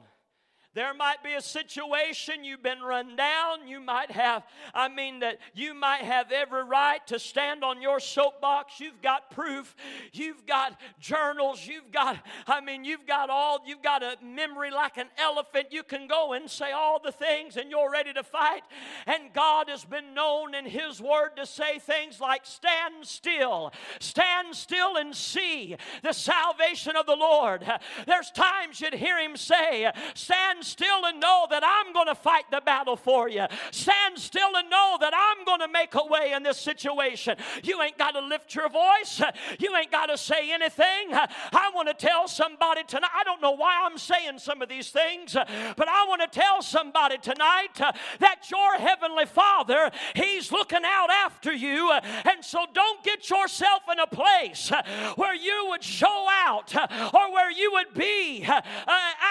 There 0.75 0.93
might 0.93 1.23
be 1.23 1.33
a 1.33 1.41
situation 1.41 2.43
you've 2.43 2.61
been 2.61 2.81
run 2.81 3.15
down. 3.15 3.67
You 3.67 3.79
might 3.79 4.11
have, 4.11 4.43
I 4.71 4.87
mean, 4.87 5.19
that 5.21 5.39
you 5.55 5.73
might 5.73 6.03
have 6.03 6.31
every 6.31 6.63
right 6.63 7.05
to 7.07 7.17
stand 7.17 7.63
on 7.63 7.81
your 7.81 7.99
soapbox. 7.99 8.79
You've 8.79 9.01
got 9.01 9.31
proof. 9.31 9.75
You've 10.13 10.45
got 10.45 10.79
journals. 10.99 11.65
You've 11.65 11.91
got, 11.91 12.23
I 12.45 12.61
mean, 12.61 12.83
you've 12.83 13.07
got 13.07 13.31
all, 13.31 13.59
you've 13.65 13.81
got 13.81 14.03
a 14.03 14.17
memory 14.23 14.69
like 14.69 14.97
an 14.97 15.07
elephant. 15.17 15.67
You 15.71 15.81
can 15.81 16.07
go 16.07 16.33
and 16.33 16.47
say 16.47 16.71
all 16.71 16.99
the 17.03 17.11
things 17.11 17.57
and 17.57 17.71
you're 17.71 17.91
ready 17.91 18.13
to 18.13 18.23
fight. 18.23 18.61
And 19.07 19.33
God 19.33 19.69
has 19.69 19.83
been 19.83 20.13
known 20.13 20.53
in 20.53 20.65
His 20.65 21.01
Word 21.01 21.31
to 21.37 21.47
say 21.47 21.79
things 21.79 22.19
like, 22.19 22.45
stand 22.45 23.07
still, 23.07 23.73
stand 23.99 24.55
still 24.55 24.97
and 24.97 25.15
see 25.15 25.77
the 26.03 26.13
salvation 26.13 26.95
of 26.95 27.07
the 27.07 27.15
Lord. 27.15 27.65
There's 28.05 28.29
times 28.29 28.79
you'd 28.81 28.93
hear 28.93 29.17
Him 29.17 29.35
say, 29.35 29.91
stand 30.13 30.58
still 30.63 31.05
and 31.05 31.19
know 31.19 31.47
that 31.49 31.63
I'm 31.65 31.93
going 31.93 32.07
to 32.07 32.15
fight 32.15 32.45
the 32.51 32.61
battle 32.61 32.95
for 32.95 33.29
you. 33.29 33.45
Stand 33.71 34.17
still 34.17 34.55
and 34.55 34.69
know 34.69 34.97
that 34.99 35.13
I'm 35.15 35.45
going 35.45 35.59
to 35.59 35.67
make 35.67 35.95
a 35.95 36.05
way 36.05 36.33
in 36.35 36.43
this 36.43 36.57
situation. 36.57 37.37
You 37.63 37.81
ain't 37.81 37.97
got 37.97 38.11
to 38.11 38.21
lift 38.21 38.55
your 38.55 38.69
voice. 38.69 39.21
You 39.59 39.75
ain't 39.75 39.91
got 39.91 40.07
to 40.07 40.17
say 40.17 40.51
anything. 40.51 41.13
I 41.13 41.71
want 41.73 41.87
to 41.87 41.93
tell 41.93 42.27
somebody 42.27 42.83
tonight. 42.83 43.09
I 43.15 43.23
don't 43.23 43.41
know 43.41 43.51
why 43.51 43.81
I'm 43.83 43.97
saying 43.97 44.39
some 44.39 44.61
of 44.61 44.69
these 44.69 44.89
things, 44.89 45.33
but 45.33 45.87
I 45.87 46.05
want 46.07 46.21
to 46.21 46.27
tell 46.27 46.61
somebody 46.61 47.17
tonight 47.17 47.75
that 48.19 48.51
your 48.51 48.75
heavenly 48.77 49.25
Father, 49.25 49.91
He's 50.15 50.51
looking 50.51 50.83
out 50.85 51.09
after 51.09 51.53
you. 51.53 51.91
And 51.91 52.43
so 52.43 52.65
don't 52.73 53.03
get 53.03 53.29
yourself 53.29 53.81
in 53.91 53.99
a 53.99 54.07
place 54.07 54.71
where 55.15 55.35
you 55.35 55.67
would 55.69 55.83
show 55.83 56.27
out 56.45 56.75
or 56.75 57.31
where 57.31 57.51
you 57.51 57.71
would 57.73 57.93
be 57.93 58.45
uh, 58.47 58.61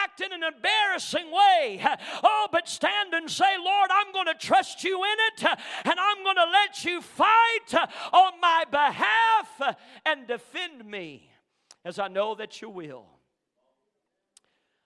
acting 0.05 0.33
an 0.33 0.43
embarrassing 0.43 1.17
way. 1.26 1.85
Oh, 2.22 2.48
but 2.50 2.68
stand 2.68 3.14
and 3.14 3.31
say, 3.31 3.57
Lord, 3.62 3.90
I'm 3.92 4.12
going 4.12 4.26
to 4.26 4.35
trust 4.35 4.85
you 4.85 5.02
in 5.02 5.16
it 5.28 5.59
and 5.85 5.94
I'm 5.98 6.22
going 6.22 6.37
to 6.37 6.50
let 6.50 6.85
you 6.85 7.00
fight 7.00 7.88
on 8.12 8.40
my 8.40 8.64
behalf 8.70 9.76
and 10.07 10.26
defend 10.26 10.85
me 10.85 11.31
as 11.85 11.98
I 11.98 12.09
know 12.09 12.35
that 12.35 12.61
you 12.61 12.70
will. 12.70 13.07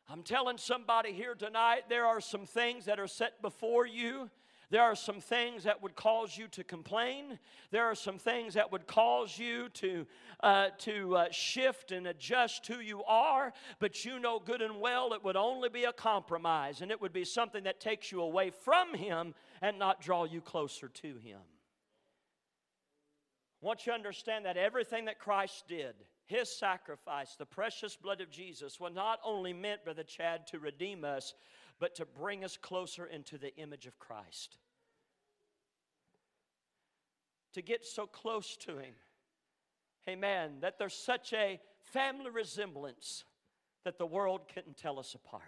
I'm 0.09 0.23
telling 0.23 0.59
somebody 0.59 1.13
here 1.13 1.35
tonight 1.35 1.85
there 1.89 2.07
are 2.07 2.21
some 2.21 2.45
things 2.45 2.85
that 2.85 3.01
are 3.01 3.07
set 3.07 3.41
before 3.41 3.87
you 3.87 4.31
there 4.73 4.83
are 4.83 4.97
some 4.97 5.21
things 5.21 5.65
that 5.65 5.83
would 5.83 5.95
cause 5.95 6.35
you 6.35 6.49
to 6.49 6.65
complain. 6.65 7.39
There 7.71 7.85
are 7.85 7.95
some 7.95 8.17
things 8.17 8.55
that 8.55 8.73
would 8.73 8.87
cause 8.87 9.39
you 9.39 9.69
to, 9.69 10.07
uh, 10.41 10.69
to 10.79 11.15
uh, 11.15 11.31
shift 11.31 11.93
and 11.93 12.07
adjust 12.07 12.67
who 12.67 12.81
you 12.81 13.05
are, 13.05 13.53
but 13.81 14.07
you 14.07 14.19
know 14.19 14.41
good 14.41 14.63
and 14.63 14.81
well 14.81 15.13
it 15.13 15.23
would 15.23 15.37
only 15.37 15.69
be 15.69 15.85
a 15.85 15.93
compromise 15.93 16.81
and 16.81 16.91
it 16.91 17.03
would 17.03 17.13
be 17.13 17.27
something 17.27 17.65
that 17.65 17.81
takes 17.81 18.11
you 18.11 18.23
away 18.23 18.49
from 18.49 18.95
Him 18.95 19.35
and 19.61 19.79
not 19.79 20.01
draw 20.01 20.25
you 20.25 20.41
closer 20.41 20.89
to 20.89 21.19
Him. 21.19 21.41
I 23.63 23.67
want 23.67 23.85
you 23.85 23.93
to 23.93 23.97
understand 23.97 24.47
that 24.47 24.57
everything 24.57 25.05
that 25.05 25.19
Christ 25.19 25.65
did, 25.69 25.97
his 26.25 26.49
sacrifice, 26.49 27.37
the 27.37 27.45
precious 27.45 27.95
blood 27.95 28.23
of 28.23 28.31
Jesus, 28.31 28.81
was 28.81 28.95
not 28.95 29.19
only 29.23 29.53
meant, 29.53 29.85
Brother 29.85 30.03
Chad, 30.03 30.47
to 30.47 30.59
redeem 30.59 31.05
us, 31.05 31.35
but 31.79 31.95
to 31.97 32.07
bring 32.07 32.45
us 32.45 32.57
closer 32.57 33.07
into 33.07 33.39
the 33.39 33.55
image 33.57 33.87
of 33.87 33.99
Christ. 33.99 34.59
To 37.55 37.63
get 37.63 37.85
so 37.85 38.07
close 38.07 38.57
to 38.59 38.79
Him. 38.79 38.95
Amen. 40.09 40.59
That 40.61 40.79
there's 40.79 40.95
such 40.95 41.33
a 41.33 41.61
family 41.83 42.31
resemblance 42.31 43.25
that 43.85 43.99
the 43.99 44.07
world 44.07 44.43
couldn't 44.53 44.77
tell 44.77 44.99
us 44.99 45.15
apart. 45.15 45.43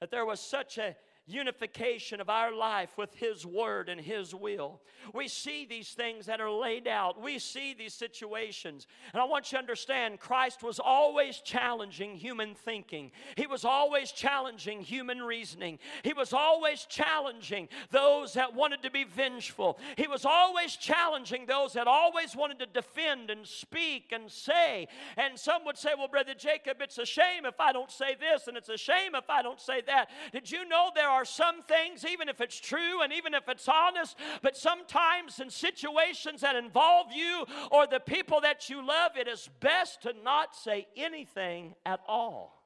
That 0.00 0.10
there 0.10 0.26
was 0.26 0.40
such 0.40 0.78
a 0.78 0.96
unification 1.26 2.20
of 2.20 2.28
our 2.28 2.52
life 2.54 2.98
with 2.98 3.14
His 3.14 3.46
Word 3.46 3.88
and 3.88 4.00
His 4.00 4.34
will. 4.34 4.80
We 5.14 5.28
see 5.28 5.64
these 5.64 5.90
things 5.90 6.26
that 6.26 6.40
are 6.40 6.50
laid 6.50 6.88
out, 6.88 7.20
we 7.20 7.38
see 7.38 7.74
these 7.74 7.94
situations. 7.94 8.86
And 9.12 9.22
I 9.22 9.24
want 9.24 9.50
you 9.50 9.56
to 9.56 9.60
understand 9.60 10.18
Christ 10.20 10.62
was 10.62 10.80
always 10.80 11.38
challenging 11.38 12.16
human 12.16 12.54
thinking, 12.54 13.12
He 13.36 13.46
was 13.46 13.64
always 13.64 14.10
challenging 14.10 14.80
human 14.80 15.22
reasoning, 15.22 15.78
He 16.02 16.12
was 16.12 16.32
always 16.32 16.84
challenging 16.86 17.68
those 17.90 18.32
that 18.34 18.54
wanted 18.54 18.82
to 18.82 18.90
be 18.90 19.04
vengeful, 19.04 19.78
He 19.96 20.08
was 20.08 20.24
always 20.24 20.76
challenging 20.76 21.46
those 21.46 21.74
that 21.74 21.86
always 21.86 22.34
wanted 22.34 22.58
to 22.58 22.66
defend 22.66 23.30
and 23.30 23.46
speak 23.46 24.12
and 24.12 24.30
say. 24.30 24.88
And 25.16 25.38
some 25.38 25.64
would 25.66 25.78
say, 25.78 25.90
Well, 25.96 26.08
Brother 26.08 26.34
Jacob, 26.34 26.78
it's 26.80 26.98
a 26.98 27.06
shame 27.06 27.44
if 27.44 27.60
I 27.60 27.72
don't 27.72 27.90
say 27.90 28.16
this, 28.18 28.48
and 28.48 28.56
it's 28.56 28.68
a 28.68 28.76
shame 28.76 29.14
if 29.14 29.30
I 29.30 29.42
don't 29.42 29.60
say 29.60 29.82
that. 29.86 30.10
Did 30.32 30.50
you 30.50 30.68
know 30.68 30.90
there 30.94 31.11
are 31.12 31.24
some 31.24 31.62
things, 31.62 32.04
even 32.10 32.28
if 32.28 32.40
it's 32.40 32.58
true 32.58 33.02
and 33.02 33.12
even 33.12 33.34
if 33.34 33.48
it's 33.48 33.68
honest, 33.68 34.16
but 34.40 34.56
sometimes 34.56 35.38
in 35.40 35.50
situations 35.50 36.40
that 36.40 36.56
involve 36.56 37.08
you 37.14 37.44
or 37.70 37.86
the 37.86 38.00
people 38.00 38.40
that 38.40 38.70
you 38.70 38.84
love, 38.84 39.12
it 39.16 39.28
is 39.28 39.48
best 39.60 40.02
to 40.02 40.14
not 40.24 40.56
say 40.56 40.86
anything 40.96 41.74
at 41.84 42.00
all. 42.08 42.64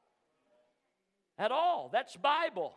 At 1.39 1.51
all. 1.51 1.91
That's 1.93 2.17
Bible. 2.17 2.77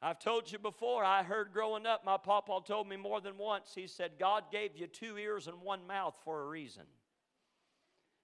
I've 0.00 0.18
told 0.18 0.50
you 0.50 0.58
before, 0.58 1.04
I 1.04 1.22
heard 1.22 1.52
growing 1.52 1.84
up, 1.84 2.04
my 2.04 2.16
papa 2.16 2.60
told 2.64 2.88
me 2.88 2.96
more 2.96 3.20
than 3.20 3.36
once, 3.36 3.72
he 3.74 3.86
said, 3.86 4.12
God 4.18 4.44
gave 4.50 4.76
you 4.76 4.86
two 4.86 5.18
ears 5.18 5.46
and 5.46 5.60
one 5.60 5.86
mouth 5.86 6.16
for 6.24 6.42
a 6.42 6.46
reason. 6.46 6.84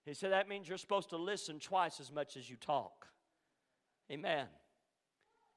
He 0.06 0.14
said, 0.14 0.32
that 0.32 0.48
means 0.48 0.68
you're 0.68 0.78
supposed 0.78 1.10
to 1.10 1.16
listen 1.16 1.58
twice 1.58 2.00
as 2.00 2.12
much 2.12 2.36
as 2.36 2.48
you 2.48 2.56
talk. 2.56 3.08
Amen 4.10 4.46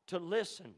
to 0.07 0.19
listen. 0.19 0.73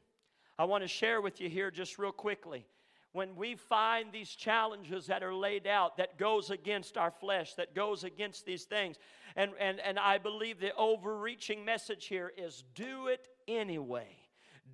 I 0.58 0.66
want 0.66 0.84
to 0.84 0.88
share 0.88 1.22
with 1.22 1.40
you 1.40 1.50
here 1.50 1.72
just 1.72 1.98
real 1.98 2.12
quickly. 2.12 2.66
When 3.12 3.36
we 3.36 3.56
find 3.56 4.12
these 4.12 4.30
challenges 4.30 5.08
that 5.08 5.24
are 5.24 5.34
laid 5.34 5.66
out 5.66 5.98
that 5.98 6.18
goes 6.18 6.52
against 6.52 6.98
our 6.98 7.10
flesh, 7.10 7.56
that 7.56 7.74
goes 7.74 8.04
against 8.04 8.46
these 8.46 8.66
things, 8.66 8.98
and, 9.36 9.52
and, 9.60 9.80
and 9.80 9.98
I 9.98 10.20
believe 10.20 10.60
the 10.60 10.76
overreaching 10.76 11.66
message 11.66 12.06
here 12.06 12.32
is 12.38 12.64
do 12.76 13.08
it 13.08 13.28
anyway. 13.48 14.16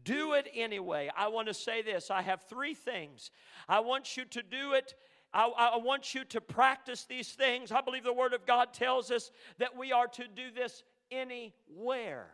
Do 0.03 0.33
it 0.33 0.49
anyway. 0.53 1.09
I 1.15 1.29
want 1.29 1.47
to 1.47 1.53
say 1.53 1.81
this 1.81 2.11
I 2.11 2.21
have 2.21 2.43
three 2.43 2.73
things. 2.73 3.31
I 3.69 3.79
want 3.79 4.17
you 4.17 4.25
to 4.25 4.43
do 4.43 4.73
it 4.73 4.95
I, 5.35 5.47
I, 5.73 5.77
want 5.77 6.15
you 6.15 6.23
to 6.23 6.39
practice 6.39 7.03
these 7.03 7.33
things. 7.33 7.73
I 7.73 7.81
believe 7.81 8.05
the 8.05 8.13
Word 8.13 8.33
of 8.33 8.45
God 8.45 8.73
tells 8.73 9.11
us 9.11 9.31
that 9.57 9.75
we 9.75 9.91
are 9.91 10.07
to 10.07 10.27
do 10.29 10.49
this 10.49 10.81
anywhere 11.11 12.27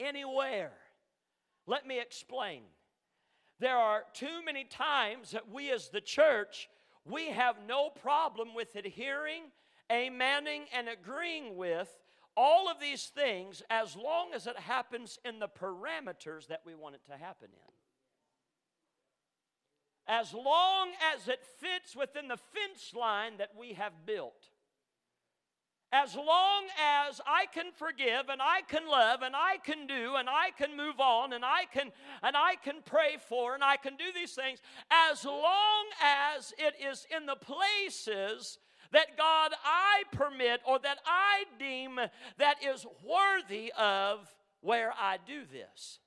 anywhere. 0.00 0.72
Let 1.66 1.86
me 1.86 2.00
explain. 2.00 2.62
There 3.60 3.76
are 3.76 4.04
too 4.14 4.44
many 4.44 4.64
times 4.64 5.32
that 5.32 5.50
we 5.50 5.70
as 5.70 5.88
the 5.88 6.00
church, 6.00 6.68
we 7.04 7.30
have 7.30 7.56
no 7.66 7.90
problem 7.90 8.54
with 8.54 8.76
adhering, 8.76 9.42
amening, 9.90 10.62
and 10.72 10.88
agreeing 10.88 11.56
with 11.56 11.88
all 12.36 12.70
of 12.70 12.78
these 12.80 13.06
things 13.06 13.62
as 13.68 13.96
long 13.96 14.28
as 14.32 14.46
it 14.46 14.58
happens 14.58 15.18
in 15.24 15.40
the 15.40 15.48
parameters 15.48 16.46
that 16.46 16.62
we 16.64 16.74
want 16.74 16.94
it 16.94 17.04
to 17.10 17.16
happen 17.16 17.48
in. 17.52 17.72
As 20.06 20.32
long 20.32 20.90
as 21.14 21.26
it 21.28 21.44
fits 21.58 21.96
within 21.96 22.28
the 22.28 22.36
fence 22.36 22.94
line 22.94 23.38
that 23.38 23.50
we 23.58 23.72
have 23.72 24.06
built 24.06 24.50
as 25.92 26.14
long 26.14 26.64
as 26.78 27.20
I 27.26 27.46
can 27.52 27.72
forgive 27.74 28.28
and 28.28 28.42
I 28.42 28.60
can 28.68 28.86
love 28.88 29.22
and 29.22 29.34
I 29.34 29.56
can 29.64 29.86
do 29.86 30.16
and 30.16 30.28
I 30.28 30.50
can 30.56 30.76
move 30.76 31.00
on 31.00 31.32
and 31.32 31.44
I 31.44 31.64
can 31.72 31.90
and 32.22 32.36
I 32.36 32.56
can 32.56 32.76
pray 32.84 33.16
for 33.28 33.54
and 33.54 33.64
I 33.64 33.76
can 33.76 33.96
do 33.96 34.04
these 34.14 34.32
things 34.32 34.60
as 34.90 35.24
long 35.24 35.86
as 36.36 36.52
it 36.58 36.74
is 36.84 37.06
in 37.16 37.26
the 37.26 37.36
places 37.36 38.58
that 38.92 39.16
God 39.16 39.52
I 39.64 40.02
permit 40.12 40.60
or 40.66 40.78
that 40.80 40.98
I 41.06 41.44
deem 41.58 41.98
that 42.38 42.56
is 42.64 42.86
worthy 43.06 43.72
of 43.78 44.28
where 44.60 44.92
I 44.98 45.18
do 45.26 45.42
this. 45.50 46.00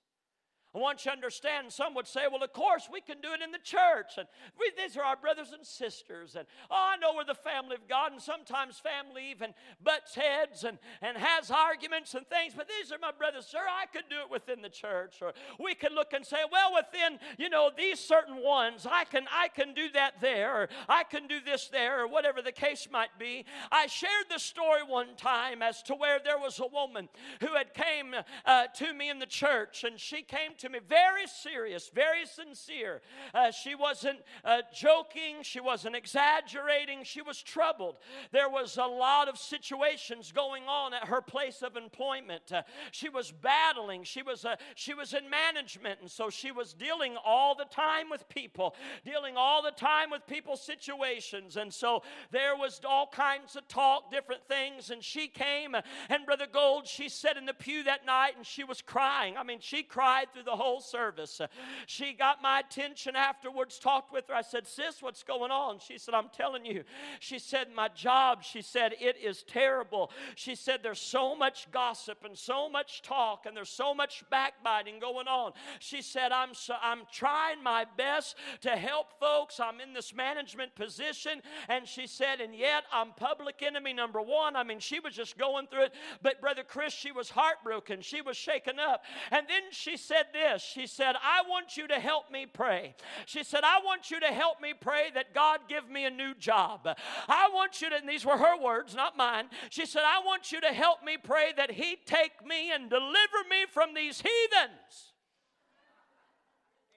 I 0.73 0.77
want 0.77 1.03
you 1.03 1.11
to 1.11 1.15
understand, 1.15 1.71
some 1.73 1.93
would 1.95 2.07
say, 2.07 2.21
well, 2.31 2.41
of 2.41 2.53
course, 2.53 2.87
we 2.91 3.01
can 3.01 3.19
do 3.21 3.33
it 3.33 3.41
in 3.41 3.51
the 3.51 3.59
church. 3.59 4.13
And 4.17 4.25
we, 4.57 4.71
these 4.77 4.95
are 4.95 5.03
our 5.03 5.17
brothers 5.17 5.51
and 5.51 5.65
sisters. 5.65 6.37
And 6.37 6.47
oh, 6.69 6.91
I 6.93 6.95
know 6.95 7.11
we're 7.13 7.25
the 7.25 7.35
family 7.35 7.75
of 7.75 7.89
God. 7.89 8.13
And 8.13 8.21
sometimes 8.21 8.79
family 8.79 9.31
even 9.31 9.53
butts 9.83 10.15
heads 10.15 10.63
and, 10.63 10.77
and 11.01 11.17
has 11.17 11.51
arguments 11.51 12.13
and 12.13 12.25
things. 12.27 12.53
But 12.55 12.69
these 12.69 12.89
are 12.93 12.97
my 13.01 13.11
brothers, 13.11 13.47
sir. 13.47 13.59
I 13.59 13.85
could 13.87 14.07
do 14.09 14.15
it 14.23 14.31
within 14.31 14.61
the 14.61 14.69
church. 14.69 15.15
Or 15.21 15.33
we 15.59 15.75
could 15.75 15.91
look 15.91 16.13
and 16.13 16.25
say, 16.25 16.37
well, 16.49 16.71
within, 16.73 17.19
you 17.37 17.49
know, 17.49 17.69
these 17.77 17.99
certain 17.99 18.41
ones, 18.41 18.87
I 18.89 19.03
can, 19.03 19.25
I 19.29 19.49
can 19.49 19.73
do 19.73 19.89
that 19.93 20.21
there. 20.21 20.55
Or 20.55 20.69
I 20.87 21.03
can 21.03 21.27
do 21.27 21.39
this 21.43 21.67
there. 21.67 22.03
Or 22.03 22.07
whatever 22.07 22.41
the 22.41 22.53
case 22.53 22.87
might 22.89 23.19
be. 23.19 23.43
I 23.73 23.87
shared 23.87 24.27
the 24.29 24.39
story 24.39 24.83
one 24.87 25.17
time 25.17 25.61
as 25.61 25.83
to 25.83 25.95
where 25.95 26.19
there 26.23 26.39
was 26.39 26.59
a 26.59 26.67
woman 26.67 27.09
who 27.41 27.55
had 27.55 27.73
came 27.73 28.15
uh, 28.45 28.67
to 28.75 28.93
me 28.93 29.09
in 29.09 29.19
the 29.19 29.25
church. 29.25 29.83
And 29.83 29.99
she 29.99 30.21
came 30.21 30.53
to 30.61 30.69
me 30.69 30.79
very 30.87 31.27
serious, 31.27 31.89
very 31.93 32.25
sincere. 32.25 33.01
Uh, 33.33 33.51
she 33.51 33.75
wasn't 33.75 34.19
uh, 34.45 34.61
joking, 34.73 35.41
she 35.41 35.59
wasn't 35.59 35.95
exaggerating, 35.95 37.03
she 37.03 37.21
was 37.21 37.41
troubled. 37.41 37.97
There 38.31 38.49
was 38.49 38.77
a 38.77 38.85
lot 38.85 39.27
of 39.27 39.37
situations 39.37 40.31
going 40.31 40.63
on 40.67 40.93
at 40.93 41.07
her 41.07 41.21
place 41.21 41.61
of 41.63 41.75
employment. 41.75 42.51
Uh, 42.51 42.61
she 42.91 43.09
was 43.09 43.31
battling, 43.31 44.03
she 44.03 44.21
was, 44.21 44.45
uh, 44.45 44.55
she 44.75 44.93
was 44.93 45.13
in 45.13 45.29
management, 45.29 45.99
and 46.01 46.09
so 46.09 46.29
she 46.29 46.51
was 46.51 46.73
dealing 46.73 47.17
all 47.25 47.55
the 47.55 47.65
time 47.65 48.09
with 48.09 48.29
people, 48.29 48.75
dealing 49.03 49.35
all 49.37 49.63
the 49.63 49.71
time 49.71 50.11
with 50.11 50.25
people's 50.27 50.61
situations. 50.61 51.57
And 51.57 51.73
so 51.73 52.03
there 52.29 52.55
was 52.55 52.81
all 52.87 53.07
kinds 53.07 53.55
of 53.55 53.67
talk, 53.67 54.11
different 54.11 54.47
things, 54.47 54.91
and 54.91 55.03
she 55.03 55.27
came, 55.27 55.73
uh, 55.73 55.81
and 56.09 56.25
Brother 56.25 56.47
Gold, 56.51 56.87
she 56.87 57.09
sat 57.09 57.35
in 57.35 57.47
the 57.47 57.53
pew 57.53 57.83
that 57.83 58.05
night 58.05 58.33
and 58.37 58.45
she 58.45 58.63
was 58.63 58.81
crying. 58.81 59.37
I 59.37 59.43
mean, 59.43 59.59
she 59.59 59.81
cried 59.81 60.31
through 60.31 60.43
the 60.43 60.50
whole 60.55 60.81
service. 60.81 61.41
She 61.85 62.13
got 62.13 62.41
my 62.41 62.59
attention 62.59 63.15
afterwards, 63.15 63.79
talked 63.79 64.13
with 64.13 64.27
her. 64.27 64.35
I 64.35 64.41
said, 64.41 64.67
Sis, 64.67 65.01
what's 65.01 65.23
going 65.23 65.51
on? 65.51 65.79
She 65.79 65.97
said, 65.97 66.13
I'm 66.13 66.29
telling 66.29 66.65
you. 66.65 66.83
She 67.19 67.39
said, 67.39 67.67
My 67.75 67.87
job, 67.89 68.43
she 68.43 68.61
said, 68.61 68.93
it 68.99 69.17
is 69.21 69.43
terrible. 69.43 70.11
She 70.35 70.55
said, 70.55 70.81
There's 70.83 71.01
so 71.01 71.35
much 71.35 71.67
gossip 71.71 72.23
and 72.25 72.37
so 72.37 72.69
much 72.69 73.01
talk 73.01 73.45
and 73.45 73.55
there's 73.55 73.69
so 73.69 73.93
much 73.93 74.23
backbiting 74.29 74.99
going 74.99 75.27
on. 75.27 75.53
She 75.79 76.01
said, 76.01 76.31
I'm, 76.31 76.53
so, 76.53 76.75
I'm 76.81 77.01
trying 77.11 77.63
my 77.63 77.85
best 77.97 78.35
to 78.61 78.71
help 78.71 79.19
folks. 79.19 79.59
I'm 79.59 79.79
in 79.79 79.93
this 79.93 80.13
management 80.13 80.75
position. 80.75 81.41
And 81.69 81.87
she 81.87 82.07
said, 82.07 82.41
And 82.41 82.55
yet 82.55 82.83
I'm 82.91 83.11
public 83.11 83.61
enemy 83.61 83.93
number 83.93 84.21
one. 84.21 84.55
I 84.55 84.63
mean, 84.63 84.79
she 84.79 84.99
was 84.99 85.15
just 85.15 85.37
going 85.37 85.67
through 85.67 85.85
it. 85.85 85.93
But 86.21 86.41
Brother 86.41 86.63
Chris, 86.67 86.93
she 86.93 87.11
was 87.11 87.29
heartbroken. 87.29 88.01
She 88.01 88.21
was 88.21 88.37
shaken 88.37 88.79
up. 88.79 89.03
And 89.31 89.47
then 89.47 89.63
she 89.71 89.97
said 89.97 90.25
this 90.41 90.61
She 90.61 90.87
said, 90.87 91.15
I 91.21 91.47
want 91.47 91.77
you 91.77 91.87
to 91.87 91.99
help 91.99 92.31
me 92.31 92.45
pray. 92.45 92.95
She 93.25 93.43
said, 93.43 93.63
I 93.63 93.79
want 93.83 94.11
you 94.11 94.19
to 94.19 94.27
help 94.27 94.61
me 94.61 94.73
pray 94.79 95.09
that 95.13 95.33
God 95.33 95.61
give 95.69 95.89
me 95.89 96.05
a 96.05 96.09
new 96.09 96.33
job. 96.33 96.87
I 97.27 97.49
want 97.53 97.81
you 97.81 97.89
to, 97.89 97.95
and 97.95 98.09
these 98.09 98.25
were 98.25 98.37
her 98.37 98.61
words, 98.61 98.95
not 98.95 99.17
mine. 99.17 99.45
She 99.69 99.85
said, 99.85 100.03
I 100.05 100.25
want 100.25 100.51
you 100.51 100.61
to 100.61 100.73
help 100.73 101.03
me 101.03 101.17
pray 101.21 101.51
that 101.57 101.71
He 101.71 101.97
take 102.05 102.45
me 102.45 102.71
and 102.71 102.89
deliver 102.89 103.41
me 103.49 103.65
from 103.71 103.93
these 103.93 104.21
heathens. 104.21 105.13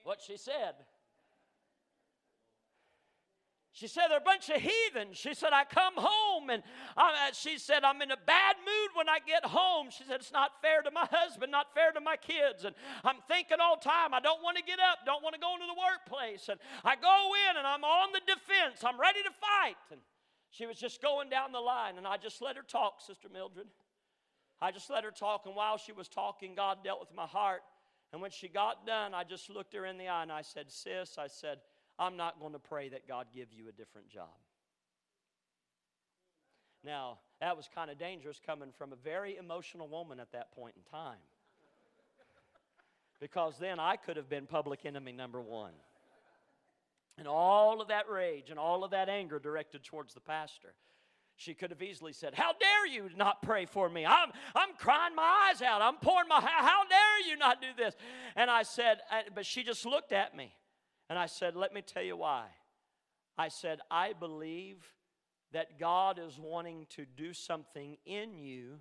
What 0.05 0.21
she 0.21 0.37
said. 0.37 0.75
She 3.75 3.89
said, 3.89 4.07
They're 4.09 4.19
a 4.19 4.21
bunch 4.21 4.49
of 4.51 4.63
heathens. 4.63 5.19
She 5.19 5.35
said, 5.35 5.51
I 5.53 5.65
come 5.65 5.95
home 5.97 6.49
and 6.49 6.63
I, 6.97 7.29
uh, 7.29 7.33
she 7.35 7.59
said, 7.59 7.83
I'm 7.83 8.01
in 8.03 8.13
a 8.13 8.17
bad 8.17 8.55
mood 8.63 8.91
when 8.95 9.09
I 9.09 9.19
get 9.19 9.45
home. 9.45 9.89
She 9.91 10.05
said, 10.05 10.21
It's 10.21 10.33
not 10.33 10.63
fair 10.63 10.81
to 10.83 10.93
my 10.93 11.09
husband, 11.11 11.51
not 11.51 11.75
fair 11.75 11.91
to 11.91 12.01
my 12.01 12.15
kids. 12.17 12.65
And 12.65 12.77
I'm 13.03 13.17
thinking 13.27 13.59
all 13.61 13.75
the 13.75 13.83
time, 13.83 14.15
I 14.15 14.21
don't 14.21 14.45
want 14.45 14.57
to 14.59 14.63
get 14.63 14.79
up, 14.79 14.99
don't 15.05 15.25
want 15.25 15.35
to 15.35 15.41
go 15.41 15.55
into 15.55 15.67
the 15.67 15.75
workplace. 15.75 16.49
And 16.49 16.61
I 16.85 16.95
go 16.95 17.33
in 17.51 17.57
and 17.59 17.67
I'm 17.67 17.83
on 17.83 18.13
the 18.13 18.21
defense, 18.21 18.85
I'm 18.85 18.99
ready 18.99 19.25
to 19.25 19.31
fight. 19.43 19.77
And 19.91 20.01
she 20.51 20.67
was 20.67 20.79
just 20.79 21.03
going 21.03 21.29
down 21.29 21.51
the 21.51 21.59
line, 21.59 21.99
and 21.99 22.07
I 22.07 22.17
just 22.17 22.41
let 22.41 22.55
her 22.55 22.63
talk, 22.63 23.01
Sister 23.05 23.29
Mildred. 23.29 23.67
I 24.63 24.71
just 24.71 24.89
let 24.89 25.03
her 25.03 25.11
talk, 25.11 25.47
and 25.47 25.57
while 25.57 25.79
she 25.79 25.91
was 25.91 26.09
talking, 26.09 26.55
God 26.55 26.79
dealt 26.85 27.01
with 27.01 27.13
my 27.13 27.27
heart. 27.27 27.63
And 28.13 28.23
when 28.23 28.31
she 28.31 28.47
got 28.47 28.87
done, 28.87 29.15
I 29.15 29.25
just 29.25 29.51
looked 29.51 29.75
her 29.75 29.85
in 29.85 29.99
the 29.99 30.07
eye 30.07 30.23
and 30.23 30.31
I 30.31 30.43
said, 30.43 30.71
Sis, 30.71 31.19
I 31.19 31.27
said, 31.27 31.59
I'm 31.99 32.17
not 32.17 32.41
going 32.41 32.53
to 32.53 32.59
pray 32.59 32.89
that 32.89 33.07
God 33.07 33.27
give 33.35 33.49
you 33.53 33.69
a 33.69 33.73
different 33.73 34.09
job. 34.09 34.29
Now, 36.85 37.19
that 37.41 37.57
was 37.57 37.69
kind 37.75 37.91
of 37.91 37.99
dangerous 37.99 38.41
coming 38.45 38.71
from 38.77 38.93
a 38.93 38.97
very 38.97 39.37
emotional 39.37 39.89
woman 39.89 40.21
at 40.21 40.33
that 40.33 40.53
point 40.53 40.75
in 40.77 40.83
time. 40.91 41.19
Because 43.21 43.57
then 43.59 43.81
I 43.81 43.97
could 43.97 44.17
have 44.17 44.29
been 44.29 44.47
public 44.47 44.85
enemy 44.85 45.13
number 45.13 45.41
one. 45.41 45.73
And 47.17 47.29
all 47.29 47.81
of 47.81 47.89
that 47.89 48.11
rage 48.11 48.51
and 48.51 48.59
all 48.59 48.85
of 48.85 48.91
that 48.91 49.09
anger 49.09 49.39
directed 49.39 49.85
towards 49.85 50.15
the 50.15 50.21
pastor. 50.21 50.75
She 51.37 51.55
could 51.55 51.71
have 51.71 51.83
easily 51.83 52.13
said, 52.13 52.35
How 52.35 52.53
dare 52.53 52.87
you 52.87 53.09
not 53.17 53.43
pray 53.43 53.67
for 53.67 53.89
me? 53.89 54.05
I'm, 54.05 54.31
I'm 54.55 54.75
crying 54.79 55.15
my 55.15 55.51
eyes 55.51 55.63
out. 55.63 55.81
I'm 55.81 55.97
pouring 55.97 56.29
my, 56.29 56.41
how 56.41 56.83
dare 56.89 57.29
you 57.29 57.37
not 57.37 57.61
do 57.61 57.69
this? 57.77 57.95
And 58.37 58.51
I 58.51 58.63
said, 58.63 58.99
uh, 59.11 59.23
But 59.35 59.47
she 59.47 59.63
just 59.63 59.85
looked 59.87 60.13
at 60.13 60.37
me. 60.37 60.53
And 61.09 61.19
I 61.19 61.27
said, 61.27 61.57
Let 61.57 61.75
me 61.75 61.83
tell 61.83 62.03
you 62.03 62.17
why. 62.17 62.47
I 63.37 63.49
said, 63.49 63.81
I 63.91 64.13
believe 64.13 64.93
that 65.53 65.79
God 65.79 66.19
is 66.19 66.39
wanting 66.39 66.87
to 66.91 67.05
do 67.05 67.33
something 67.33 67.97
in 68.07 68.39
you 68.39 68.81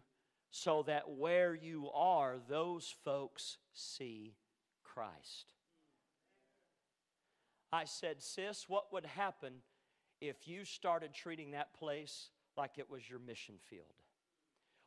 so 0.51 0.83
that 0.83 1.09
where 1.09 1.55
you 1.55 1.89
are, 1.93 2.35
those 2.47 2.93
folks 3.03 3.57
see 3.73 4.35
Christ. 4.83 5.53
I 7.71 7.85
said, 7.85 8.21
Sis, 8.21 8.69
what 8.69 8.93
would 8.93 9.05
happen 9.05 9.53
if 10.21 10.47
you 10.47 10.63
started 10.63 11.13
treating 11.13 11.51
that 11.51 11.73
place 11.73 12.29
like 12.55 12.77
it 12.77 12.89
was 12.89 13.09
your 13.09 13.19
mission 13.19 13.55
field? 13.67 14.02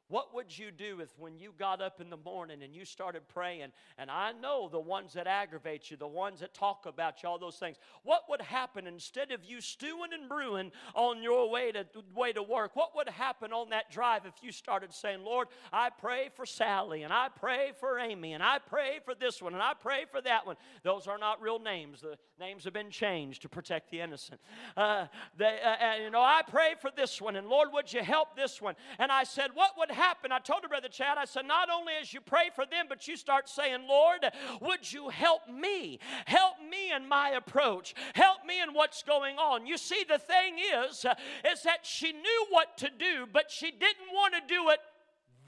What 0.09 0.35
would 0.35 0.57
you 0.57 0.71
do 0.71 1.01
if 1.01 1.09
when 1.19 1.37
you 1.37 1.53
got 1.59 1.81
up 1.81 2.01
in 2.01 2.11
the 2.11 2.17
morning 2.17 2.63
and 2.63 2.75
you 2.75 2.85
started 2.85 3.27
praying, 3.27 3.73
and 3.99 4.09
I 4.09 4.33
know 4.33 4.69
the 4.71 4.79
ones 4.79 5.15
that 5.15 5.27
aggravate 5.27 5.91
you, 5.91 5.97
the 5.97 6.07
ones 6.07 6.41
that 6.41 6.55
talk 6.55 6.87
about 6.87 7.23
you, 7.23 7.29
all 7.29 7.39
those 7.39 7.57
things, 7.57 7.77
what 8.05 8.23
would 8.29 8.41
happen 8.41 8.87
instead 8.87 9.33
of 9.33 9.45
you 9.45 9.61
stewing 9.61 10.13
and 10.13 10.29
brewing 10.29 10.71
on 10.95 11.23
your 11.23 11.51
way 11.51 11.73
to, 11.73 11.87
way 12.15 12.33
to 12.33 12.43
work? 12.43 12.77
What 12.77 12.95
would 12.95 13.09
happen 13.09 13.53
on 13.53 13.71
that 13.71 13.91
drive 13.91 14.27
if 14.27 14.35
you 14.43 14.53
started 14.53 14.93
saying, 14.93 15.25
Lord, 15.25 15.49
I 15.73 15.91
pray 15.91 16.29
for 16.37 16.47
Sally, 16.47 17.03
and 17.03 17.13
I 17.13 17.29
pray 17.29 17.73
for 17.81 17.99
Amy, 17.99 18.35
and 18.35 18.45
I 18.45 18.59
pray 18.59 19.01
for 19.05 19.15
this 19.15 19.43
one, 19.43 19.55
and 19.55 19.63
I 19.63 19.73
pray 19.75 20.05
for 20.09 20.21
that 20.21 20.47
one? 20.47 20.57
Those 20.85 21.09
are 21.09 21.19
not 21.19 21.43
real 21.43 21.59
names. 21.59 22.01
The 22.01 22.17
names 22.39 22.63
have 22.63 22.73
been 22.73 22.91
changed 22.91 23.43
to 23.43 23.49
protect 23.49 23.91
the 23.91 24.01
innocent. 24.01 24.41
Uh, 24.77 25.07
they, 25.37 25.59
uh, 25.65 25.85
and, 25.85 26.05
you 26.05 26.11
know, 26.11 26.23
I 26.23 26.43
pray 26.49 26.75
for 26.81 26.91
this 26.95 27.21
one, 27.21 27.35
and 27.35 27.49
Lord, 27.49 27.71
would 27.73 27.93
you 27.93 28.03
help 28.03 28.37
this 28.37 28.63
one? 28.63 28.77
And 29.01 29.11
I 29.11 29.25
said, 29.25 29.51
what 29.55 29.73
would 29.79 29.96
happen, 29.97 30.31
I 30.31 30.39
told 30.39 30.63
her, 30.63 30.69
Brother 30.69 30.89
Chad, 30.89 31.19
I 31.19 31.25
said, 31.25 31.47
not 31.47 31.69
only 31.71 31.95
as 32.01 32.13
you 32.15 32.21
pray 32.21 32.51
for 32.55 32.65
them, 32.65 32.87
but 32.89 33.09
you 33.09 33.17
start 33.17 33.49
saying, 33.49 33.87
Lord, 33.89 34.21
would 34.61 34.93
you 34.93 35.09
help 35.09 35.43
me? 35.49 35.99
Help 36.27 36.55
me 36.71 36.93
in 36.95 37.09
my 37.09 37.31
approach. 37.31 37.95
Help 38.15 38.45
me 38.47 38.61
in 38.61 38.75
what's 38.75 39.03
going 39.03 39.37
on. 39.37 39.67
You 39.67 39.77
see, 39.77 40.05
the 40.09 40.19
thing 40.19 40.57
is, 40.59 41.05
uh, 41.05 41.15
is 41.51 41.63
that 41.63 41.85
she 41.85 42.13
knew 42.13 42.47
what 42.51 42.79
to 42.79 42.91
do, 42.97 43.27
but 43.33 43.51
she 43.51 43.71
didn't 43.71 44.13
want 44.13 44.35
to 44.35 44.41
do 44.47 44.71
it 44.71 44.81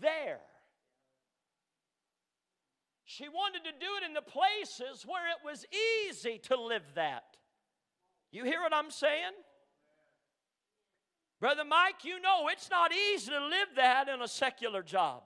there. 0.01 0.41
She 3.05 3.29
wanted 3.29 3.65
to 3.65 3.73
do 3.73 3.87
it 4.03 4.07
in 4.07 4.15
the 4.15 4.23
places 4.23 5.05
where 5.07 5.31
it 5.31 5.45
was 5.45 5.65
easy 6.09 6.39
to 6.45 6.61
live 6.61 6.83
that. 6.95 7.25
You 8.31 8.45
hear 8.45 8.61
what 8.61 8.75
I'm 8.75 8.91
saying? 8.91 9.33
Brother 11.41 11.65
Mike, 11.65 12.05
you 12.05 12.21
know 12.21 12.49
it's 12.49 12.71
not 12.71 12.93
easy 12.93 13.31
to 13.31 13.41
live 13.41 13.69
that 13.77 14.09
in 14.09 14.21
a 14.23 14.29
secular 14.29 14.83
job. 14.83 15.23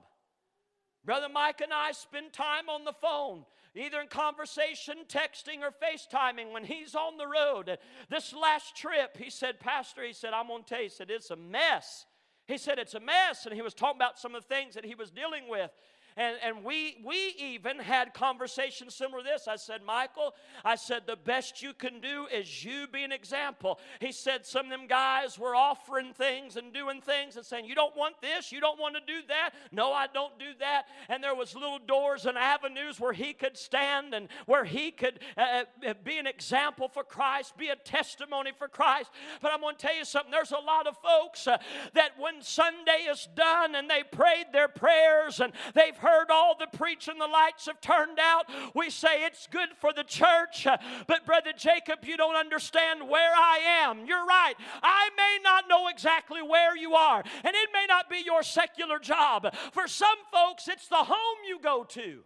Brother 1.04 1.28
Mike 1.28 1.60
and 1.60 1.72
I 1.72 1.92
spend 1.92 2.32
time 2.32 2.68
on 2.68 2.84
the 2.84 2.92
phone, 2.92 3.44
either 3.74 4.00
in 4.00 4.06
conversation, 4.06 4.98
texting, 5.08 5.60
or 5.62 5.72
FaceTiming 5.72 6.52
when 6.52 6.64
he's 6.64 6.94
on 6.94 7.16
the 7.16 7.26
road. 7.26 7.76
This 8.08 8.32
last 8.32 8.76
trip, 8.76 9.16
he 9.16 9.30
said, 9.30 9.58
Pastor, 9.58 10.04
he 10.04 10.12
said, 10.12 10.32
I'm 10.32 10.46
going 10.46 10.62
to 10.62 10.68
tell 10.68 10.78
you, 10.78 10.84
he 10.84 10.90
said, 10.90 11.10
it's 11.10 11.30
a 11.30 11.36
mess. 11.36 12.06
He 12.46 12.58
said, 12.58 12.78
it's 12.78 12.94
a 12.94 13.00
mess. 13.00 13.46
And 13.46 13.54
he 13.54 13.62
was 13.62 13.74
talking 13.74 13.98
about 13.98 14.18
some 14.18 14.34
of 14.34 14.42
the 14.42 14.54
things 14.54 14.74
that 14.74 14.84
he 14.84 14.94
was 14.94 15.10
dealing 15.10 15.48
with. 15.48 15.70
And, 16.16 16.36
and 16.44 16.64
we, 16.64 16.96
we 17.04 17.34
even 17.38 17.78
had 17.78 18.14
conversations 18.14 18.94
similar 18.94 19.22
to 19.22 19.28
this. 19.28 19.48
I 19.48 19.56
said, 19.56 19.82
Michael, 19.82 20.34
I 20.64 20.76
said, 20.76 21.02
the 21.06 21.16
best 21.16 21.62
you 21.62 21.72
can 21.72 22.00
do 22.00 22.26
is 22.32 22.64
you 22.64 22.86
be 22.92 23.02
an 23.04 23.12
example. 23.12 23.78
He 24.00 24.12
said, 24.12 24.44
some 24.46 24.66
of 24.66 24.70
them 24.70 24.86
guys 24.86 25.38
were 25.38 25.54
offering 25.54 26.12
things 26.12 26.56
and 26.56 26.72
doing 26.72 27.00
things 27.00 27.36
and 27.36 27.44
saying, 27.44 27.66
you 27.66 27.74
don't 27.74 27.96
want 27.96 28.20
this, 28.20 28.52
you 28.52 28.60
don't 28.60 28.78
want 28.78 28.94
to 28.94 29.00
do 29.06 29.20
that. 29.28 29.50
No, 29.70 29.92
I 29.92 30.06
don't 30.12 30.38
do 30.38 30.52
that. 30.60 30.84
And 31.08 31.22
there 31.22 31.34
was 31.34 31.54
little 31.54 31.78
doors 31.78 32.26
and 32.26 32.36
avenues 32.36 33.00
where 33.00 33.12
he 33.12 33.32
could 33.32 33.56
stand 33.56 34.14
and 34.14 34.28
where 34.46 34.64
he 34.64 34.90
could 34.90 35.20
uh, 35.36 35.64
uh 35.86 35.94
be 36.04 36.18
an 36.18 36.26
example 36.26 36.88
for 36.88 37.04
Christ, 37.04 37.56
be 37.56 37.68
a 37.68 37.76
testimony 37.76 38.52
for 38.56 38.68
Christ. 38.68 39.10
But 39.40 39.52
I'm 39.52 39.60
going 39.60 39.76
to 39.76 39.86
tell 39.86 39.96
you 39.96 40.04
something. 40.04 40.30
There's 40.30 40.52
a 40.52 40.58
lot 40.58 40.86
of 40.86 40.96
folks 40.98 41.46
uh, 41.46 41.58
that 41.94 42.12
when 42.18 42.42
Sunday 42.42 43.06
is 43.10 43.28
done 43.34 43.74
and 43.74 43.88
they 43.88 44.02
prayed 44.02 44.46
their 44.52 44.68
prayers 44.68 45.40
and 45.40 45.52
they've 45.74 45.96
heard 46.02 46.30
all 46.30 46.56
the 46.58 46.66
preaching, 46.76 47.18
the 47.18 47.26
lights 47.26 47.66
have 47.66 47.80
turned 47.80 48.18
out. 48.20 48.46
We 48.74 48.90
say 48.90 49.24
it's 49.24 49.46
good 49.50 49.70
for 49.80 49.92
the 49.92 50.04
church, 50.04 50.66
but 51.06 51.24
Brother 51.24 51.52
Jacob, 51.56 52.00
you 52.04 52.16
don't 52.16 52.36
understand 52.36 53.08
where 53.08 53.32
I 53.34 53.84
am. 53.84 54.04
You're 54.04 54.26
right. 54.26 54.54
I 54.82 55.08
may 55.16 55.38
not 55.42 55.64
know 55.68 55.88
exactly 55.88 56.42
where 56.42 56.76
you 56.76 56.94
are, 56.94 57.22
and 57.44 57.54
it 57.54 57.68
may 57.72 57.86
not 57.88 58.10
be 58.10 58.22
your 58.24 58.42
secular 58.42 58.98
job. 58.98 59.54
For 59.72 59.88
some 59.88 60.18
folks, 60.30 60.68
it's 60.68 60.88
the 60.88 60.96
home 60.96 61.38
you 61.48 61.58
go 61.60 61.84
to. 61.84 62.20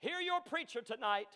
Hear 0.00 0.20
your 0.20 0.40
preacher 0.40 0.80
tonight. 0.80 1.26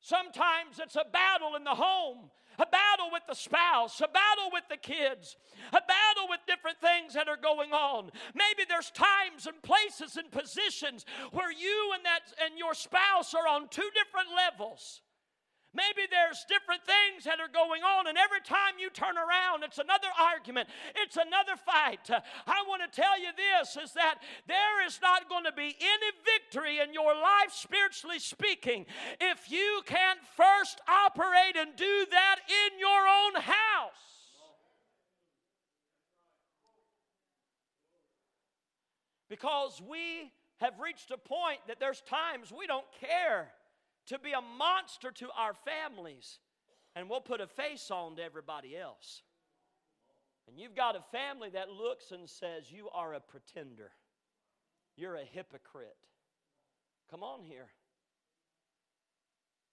Sometimes 0.00 0.78
it's 0.78 0.96
a 0.96 1.04
battle 1.10 1.54
in 1.56 1.64
the 1.64 1.70
home 1.70 2.30
a 2.58 2.66
battle 2.66 3.08
with 3.12 3.22
the 3.28 3.34
spouse, 3.34 4.00
a 4.00 4.08
battle 4.08 4.50
with 4.52 4.64
the 4.68 4.76
kids, 4.76 5.36
a 5.68 5.80
battle 5.80 6.28
with 6.28 6.40
different 6.46 6.78
things 6.80 7.14
that 7.14 7.28
are 7.28 7.36
going 7.36 7.72
on. 7.72 8.10
Maybe 8.34 8.66
there's 8.68 8.90
times 8.90 9.46
and 9.46 9.62
places 9.62 10.16
and 10.16 10.30
positions 10.30 11.04
where 11.32 11.52
you 11.52 11.92
and 11.94 12.04
that 12.04 12.32
and 12.44 12.58
your 12.58 12.74
spouse 12.74 13.34
are 13.34 13.48
on 13.48 13.68
two 13.68 13.88
different 13.94 14.28
levels. 14.34 15.00
Maybe 15.74 16.06
there's 16.08 16.46
different 16.48 16.82
things 16.86 17.24
that 17.24 17.40
are 17.40 17.50
going 17.50 17.82
on, 17.82 18.06
and 18.06 18.16
every 18.16 18.40
time 18.40 18.78
you 18.78 18.90
turn 18.90 19.18
around, 19.18 19.64
it's 19.64 19.78
another 19.78 20.06
argument, 20.14 20.68
it's 20.94 21.16
another 21.16 21.58
fight. 21.58 22.08
I 22.46 22.62
want 22.68 22.82
to 22.86 22.94
tell 22.94 23.18
you 23.18 23.34
this 23.34 23.76
is 23.76 23.92
that 23.94 24.22
there 24.46 24.86
is 24.86 25.00
not 25.02 25.28
going 25.28 25.44
to 25.44 25.52
be 25.52 25.74
any 25.74 26.10
victory 26.22 26.78
in 26.78 26.94
your 26.94 27.12
life, 27.12 27.50
spiritually 27.50 28.20
speaking, 28.20 28.86
if 29.20 29.50
you 29.50 29.82
can't 29.84 30.20
first 30.36 30.80
operate 30.86 31.56
and 31.58 31.74
do 31.74 32.06
that 32.10 32.36
in 32.46 32.78
your 32.78 33.02
own 33.08 33.42
house. 33.42 34.14
Because 39.28 39.82
we 39.84 40.30
have 40.58 40.78
reached 40.78 41.10
a 41.10 41.18
point 41.18 41.58
that 41.66 41.80
there's 41.80 42.00
times 42.02 42.52
we 42.56 42.68
don't 42.68 42.86
care 43.00 43.50
to 44.06 44.18
be 44.18 44.32
a 44.32 44.40
monster 44.40 45.10
to 45.10 45.28
our 45.36 45.54
families, 45.54 46.38
and 46.94 47.08
we'll 47.08 47.20
put 47.20 47.40
a 47.40 47.46
face 47.46 47.90
on 47.90 48.16
to 48.16 48.22
everybody 48.22 48.76
else. 48.76 49.22
And 50.46 50.58
you've 50.58 50.76
got 50.76 50.96
a 50.96 51.02
family 51.10 51.48
that 51.50 51.70
looks 51.70 52.10
and 52.10 52.28
says, 52.28 52.70
You 52.70 52.88
are 52.92 53.14
a 53.14 53.20
pretender. 53.20 53.90
You're 54.96 55.16
a 55.16 55.24
hypocrite. 55.24 55.96
Come 57.10 57.22
on 57.22 57.42
here. 57.42 57.66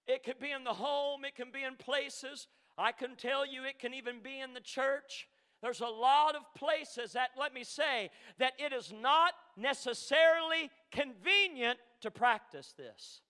It 0.08 0.24
could 0.24 0.40
be 0.40 0.52
in 0.52 0.64
the 0.64 0.74
home, 0.74 1.26
it 1.26 1.36
can 1.36 1.52
be 1.52 1.64
in 1.64 1.76
places. 1.76 2.48
I 2.78 2.92
can 2.92 3.16
tell 3.16 3.46
you, 3.46 3.64
it 3.66 3.80
can 3.80 3.94
even 3.94 4.22
be 4.24 4.40
in 4.40 4.54
the 4.54 4.62
church. 4.62 5.28
There's 5.62 5.82
a 5.82 5.86
lot 5.86 6.36
of 6.36 6.42
places 6.56 7.14
that, 7.14 7.30
let 7.38 7.54
me 7.54 7.64
say, 7.64 8.10
that 8.40 8.54
it 8.58 8.74
is 8.74 8.92
not 9.00 9.34
necessarily 9.56 10.72
convenient 10.92 11.78
to 12.02 12.10
practice 12.10 12.74
this. 12.76 13.22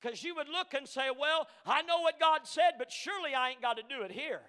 Because 0.00 0.22
you 0.22 0.34
would 0.34 0.48
look 0.48 0.74
and 0.74 0.88
say, 0.88 1.08
Well, 1.18 1.48
I 1.64 1.82
know 1.82 2.00
what 2.00 2.20
God 2.20 2.40
said, 2.44 2.72
but 2.78 2.92
surely 2.92 3.34
I 3.34 3.50
ain't 3.50 3.62
got 3.62 3.76
to 3.76 3.82
do 3.82 4.02
it 4.02 4.12
here. 4.12 4.42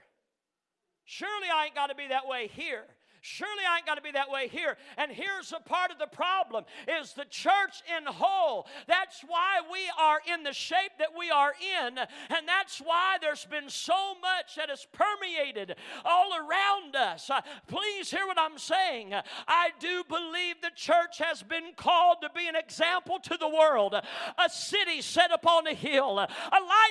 Surely 1.06 1.48
I 1.54 1.66
ain't 1.66 1.76
got 1.76 1.88
to 1.88 1.96
be 1.96 2.08
that 2.10 2.28
way 2.28 2.48
here. 2.48 2.86
Surely 3.28 3.64
I 3.70 3.78
ain't 3.78 3.86
got 3.86 3.96
to 3.96 4.02
be 4.02 4.12
that 4.12 4.32
way 4.32 4.48
here. 4.48 4.78
And 4.98 5.12
here's 5.12 5.52
a 5.52 5.60
part 5.60 5.92
of 5.92 6.00
the 6.00 6.08
problem 6.08 6.64
is 6.88 7.12
the 7.12 7.26
church 7.26 7.84
in 7.98 8.06
whole. 8.06 8.68
That's 8.88 9.22
why 9.28 9.60
we 9.70 9.80
are 10.00 10.22
in 10.34 10.44
the 10.44 10.54
shape 10.54 10.94
that 11.00 11.10
we 11.18 11.30
are 11.30 11.52
in. 11.52 11.98
And 11.98 12.48
that's 12.48 12.80
why 12.80 13.18
there's 13.20 13.44
been 13.44 13.70
so 13.70 14.16
much 14.22 14.56
that 14.56 14.70
has 14.70 14.88
permeated 14.94 15.76
all 16.06 16.30
around 16.38 16.96
us. 16.96 17.30
Uh, 17.30 17.42
please 17.68 18.10
hear 18.10 18.26
what 18.26 18.40
I'm 18.40 18.58
saying. 18.58 19.14
I 19.46 19.72
do 19.82 20.04
believe 20.08 20.62
the 20.62 20.72
church 20.74 21.18
has 21.18 21.44
been 21.44 21.74
called 21.76 22.20
to 22.22 22.30
be 22.34 22.48
an 22.48 22.56
example 22.56 23.20
to 23.24 23.36
the 23.38 23.50
world. 23.50 23.94
A 23.94 24.50
city 24.50 25.02
set 25.02 25.34
upon 25.34 25.68
a 25.68 25.74
hill, 25.74 26.18
a 26.18 26.28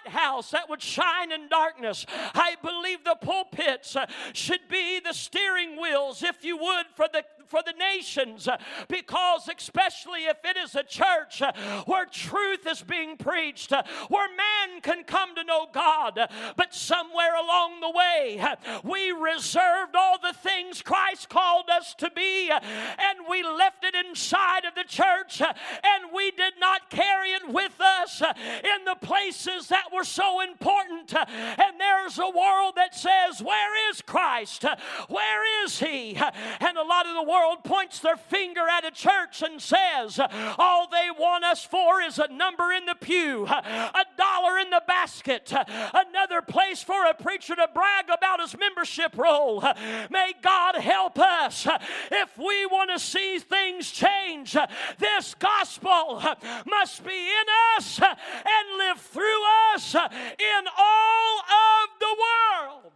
lighthouse 0.06 0.50
that 0.50 0.68
would 0.68 0.82
shine 0.82 1.32
in 1.32 1.48
darkness. 1.48 2.04
I 2.34 2.56
believe 2.62 3.04
the 3.04 3.16
pulpits 3.18 3.96
uh, 3.96 4.04
should 4.34 4.68
be 4.68 5.00
the 5.00 5.14
steering 5.14 5.80
wheels 5.80 6.25
if 6.26 6.44
you 6.44 6.56
would, 6.56 6.86
for 6.94 7.06
the 7.12 7.24
for 7.46 7.60
the 7.64 7.72
nations 7.72 8.48
uh, 8.48 8.56
because 8.88 9.48
especially 9.56 10.24
if 10.24 10.36
it 10.44 10.56
is 10.56 10.74
a 10.74 10.82
church 10.82 11.40
uh, 11.42 11.52
where 11.86 12.04
truth 12.06 12.66
is 12.66 12.82
being 12.82 13.16
preached 13.16 13.72
uh, 13.72 13.82
where 14.08 14.28
man 14.28 14.80
can 14.80 15.04
come 15.04 15.34
to 15.34 15.44
know 15.44 15.66
God 15.72 16.18
but 16.56 16.74
somewhere 16.74 17.34
along 17.36 17.80
the 17.80 17.90
way 17.90 18.42
we 18.82 19.12
reserved 19.12 19.94
all 19.96 20.18
the 20.18 20.36
things 20.36 20.82
Christ 20.82 21.28
called 21.28 21.70
us 21.70 21.94
to 21.98 22.10
be 22.10 22.50
and 22.50 23.18
we 23.28 23.42
left 23.42 23.84
it 23.84 23.94
inside 23.94 24.64
of 24.64 24.74
the 24.74 24.84
church 24.84 25.40
and 25.40 26.12
we 26.14 26.30
did 26.32 26.54
not 26.58 26.90
carry 26.90 27.30
it 27.30 27.48
with 27.48 27.80
us 27.80 28.20
in 28.22 28.84
the 28.84 28.96
places 29.00 29.68
that 29.68 29.92
were 29.94 30.04
so 30.04 30.40
important 30.40 31.14
and 31.14 31.78
there's 31.78 32.18
a 32.18 32.28
world 32.28 32.74
that 32.76 32.94
says 32.94 33.40
where 33.42 33.90
is 33.90 34.02
Christ? 34.02 34.64
Where 35.08 35.64
is 35.64 35.78
he 35.78 36.05
and 36.14 36.76
a 36.76 36.82
lot 36.82 37.06
of 37.06 37.14
the 37.14 37.22
world 37.22 37.64
points 37.64 38.00
their 38.00 38.16
finger 38.16 38.62
at 38.70 38.84
a 38.84 38.90
church 38.90 39.42
and 39.42 39.60
says, 39.60 40.20
All 40.58 40.88
they 40.88 41.08
want 41.18 41.44
us 41.44 41.64
for 41.64 42.00
is 42.02 42.18
a 42.18 42.28
number 42.28 42.70
in 42.72 42.86
the 42.86 42.94
pew, 42.94 43.46
a 43.46 44.04
dollar 44.16 44.58
in 44.58 44.70
the 44.70 44.82
basket, 44.86 45.52
another 45.52 46.42
place 46.42 46.82
for 46.82 47.06
a 47.06 47.14
preacher 47.14 47.54
to 47.56 47.68
brag 47.74 48.06
about 48.14 48.40
his 48.40 48.56
membership 48.58 49.16
roll. 49.16 49.62
May 50.10 50.32
God 50.42 50.76
help 50.76 51.18
us 51.18 51.66
if 52.10 52.36
we 52.38 52.66
want 52.66 52.90
to 52.90 52.98
see 52.98 53.38
things 53.38 53.90
change. 53.90 54.56
This 54.98 55.34
gospel 55.34 56.22
must 56.66 57.04
be 57.04 57.10
in 57.10 57.46
us 57.76 58.00
and 58.00 58.78
live 58.78 59.00
through 59.00 59.42
us 59.74 59.94
in 59.94 60.64
all 60.78 61.38
of 61.38 61.88
the 61.98 62.16
world. 62.24 62.92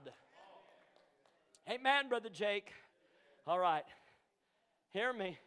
Amen, 1.71 2.09
Brother 2.09 2.29
Jake. 2.29 2.73
All 3.47 3.59
right, 3.59 3.85
hear 4.93 5.13
me. 5.13 5.39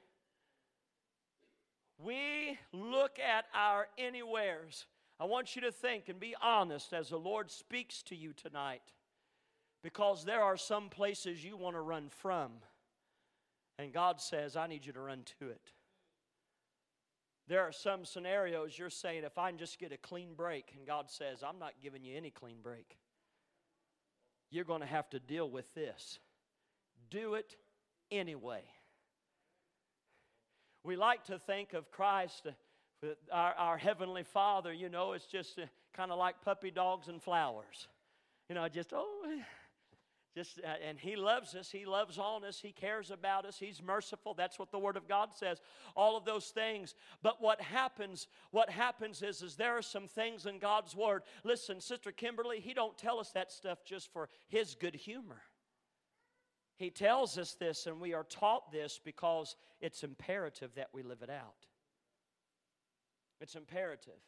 We 1.97 2.57
look 2.71 3.17
at 3.19 3.45
our 3.53 3.87
anywheres. 3.97 4.85
I 5.19 5.25
want 5.25 5.55
you 5.55 5.61
to 5.61 5.71
think 5.71 6.09
and 6.09 6.19
be 6.19 6.35
honest 6.41 6.91
as 6.91 7.09
the 7.09 7.17
Lord 7.17 7.51
speaks 7.51 8.01
to 8.03 8.15
you 8.15 8.33
tonight 8.33 8.81
because 9.83 10.25
there 10.25 10.41
are 10.41 10.57
some 10.57 10.89
places 10.89 11.43
you 11.43 11.55
want 11.55 11.75
to 11.75 11.81
run 11.81 12.09
from. 12.09 12.51
And 13.77 13.93
God 13.93 14.19
says, 14.19 14.55
I 14.55 14.67
need 14.67 14.85
you 14.85 14.93
to 14.93 14.99
run 14.99 15.23
to 15.39 15.49
it. 15.49 15.71
There 17.47 17.61
are 17.61 17.71
some 17.71 18.05
scenarios 18.05 18.77
you're 18.77 18.89
saying, 18.89 19.23
if 19.23 19.37
I 19.37 19.49
can 19.49 19.59
just 19.59 19.79
get 19.79 19.91
a 19.91 19.97
clean 19.97 20.33
break, 20.35 20.73
and 20.77 20.87
God 20.87 21.11
says, 21.11 21.43
I'm 21.47 21.59
not 21.59 21.73
giving 21.81 22.03
you 22.03 22.15
any 22.15 22.31
clean 22.31 22.57
break. 22.63 22.97
You're 24.49 24.63
going 24.63 24.81
to 24.81 24.87
have 24.87 25.09
to 25.09 25.19
deal 25.19 25.49
with 25.49 25.73
this. 25.73 26.19
Do 27.09 27.33
it 27.33 27.55
anyway. 28.11 28.61
We 30.83 30.95
like 30.95 31.23
to 31.25 31.39
think 31.39 31.73
of 31.73 31.91
Christ, 31.91 32.47
uh, 33.03 33.07
our, 33.31 33.53
our 33.53 33.77
Heavenly 33.77 34.23
Father, 34.23 34.73
you 34.73 34.89
know, 34.89 35.13
it's 35.13 35.25
just 35.25 35.57
uh, 35.57 35.65
kind 35.93 36.11
of 36.11 36.17
like 36.17 36.41
puppy 36.41 36.71
dogs 36.71 37.07
and 37.07 37.21
flowers. 37.21 37.87
You 38.49 38.55
know, 38.55 38.67
just, 38.67 38.91
oh, 38.93 39.07
just, 40.35 40.59
uh, 40.59 40.73
and 40.85 40.99
He 40.99 41.15
loves 41.15 41.55
us. 41.55 41.71
He 41.71 41.85
loves 41.85 42.17
on 42.17 42.43
us. 42.43 42.59
He 42.59 42.73
cares 42.73 43.11
about 43.11 43.45
us. 43.45 43.57
He's 43.57 43.81
merciful. 43.81 44.33
That's 44.33 44.59
what 44.59 44.71
the 44.71 44.79
Word 44.79 44.97
of 44.97 45.07
God 45.07 45.29
says. 45.33 45.61
All 45.95 46.17
of 46.17 46.25
those 46.25 46.47
things. 46.47 46.95
But 47.21 47.41
what 47.41 47.61
happens, 47.61 48.27
what 48.51 48.69
happens 48.69 49.21
is, 49.21 49.41
is 49.41 49.55
there 49.55 49.77
are 49.77 49.81
some 49.81 50.09
things 50.09 50.45
in 50.45 50.59
God's 50.59 50.95
Word. 50.95 51.23
Listen, 51.45 51.79
Sister 51.79 52.11
Kimberly, 52.11 52.59
He 52.59 52.73
don't 52.73 52.97
tell 52.97 53.19
us 53.19 53.31
that 53.31 53.53
stuff 53.53 53.85
just 53.85 54.11
for 54.11 54.27
His 54.49 54.75
good 54.75 54.95
humor. 54.95 55.43
He 56.75 56.89
tells 56.89 57.37
us 57.37 57.53
this, 57.53 57.85
and 57.85 57.99
we 57.99 58.13
are 58.13 58.23
taught 58.23 58.71
this 58.71 58.99
because 59.03 59.55
it's 59.79 60.03
imperative 60.03 60.73
that 60.75 60.89
we 60.93 61.03
live 61.03 61.21
it 61.21 61.29
out. 61.29 61.67
It's 63.39 63.55
imperative. 63.55 64.19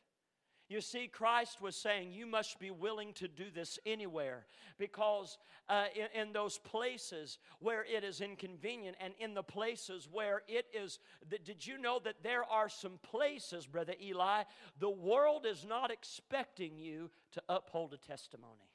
You 0.67 0.81
see, 0.81 1.07
Christ 1.07 1.61
was 1.61 1.75
saying 1.75 2.11
you 2.11 2.25
must 2.25 2.59
be 2.59 2.71
willing 2.71 3.13
to 3.13 3.27
do 3.27 3.45
this 3.53 3.77
anywhere 3.85 4.47
because 4.79 5.37
uh, 5.69 5.85
in, 5.95 6.21
in, 6.21 6.33
those 6.33 6.57
places 6.57 7.37
where 7.59 7.85
it 7.85 8.03
is 8.03 8.19
inconvenient 8.19 8.97
and 8.99 9.13
in 9.19 9.35
the 9.35 9.43
places 9.43 10.07
where 10.11 10.41
it 10.47 10.65
is, 10.73 10.99
did 11.29 11.65
you 11.65 11.77
know 11.77 11.99
that 12.03 12.23
there 12.23 12.43
are 12.45 12.67
some 12.67 12.99
places, 13.03 13.67
Brother 13.67 13.93
Eli, 14.01 14.43
the 14.79 14.89
world 14.89 15.45
is 15.45 15.65
not 15.65 15.91
expecting 15.91 16.79
you 16.79 17.11
to 17.33 17.43
uphold 17.47 17.93
a 17.93 17.97
testimony? 17.97 18.74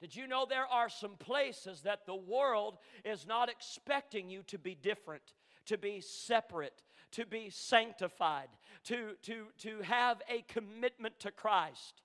Did 0.00 0.14
you 0.14 0.26
know 0.26 0.46
there 0.48 0.66
are 0.66 0.88
some 0.88 1.16
places 1.16 1.82
that 1.82 2.06
the 2.06 2.14
world 2.14 2.78
is 3.04 3.26
not 3.26 3.48
expecting 3.48 4.28
you 4.28 4.42
to 4.48 4.58
be 4.58 4.74
different, 4.74 5.22
to 5.66 5.78
be 5.78 6.00
separate, 6.00 6.82
to 7.12 7.24
be 7.24 7.48
sanctified, 7.50 8.48
to, 8.84 9.12
to, 9.22 9.46
to 9.58 9.80
have 9.82 10.20
a 10.28 10.42
commitment 10.48 11.18
to 11.20 11.30
Christ? 11.30 12.02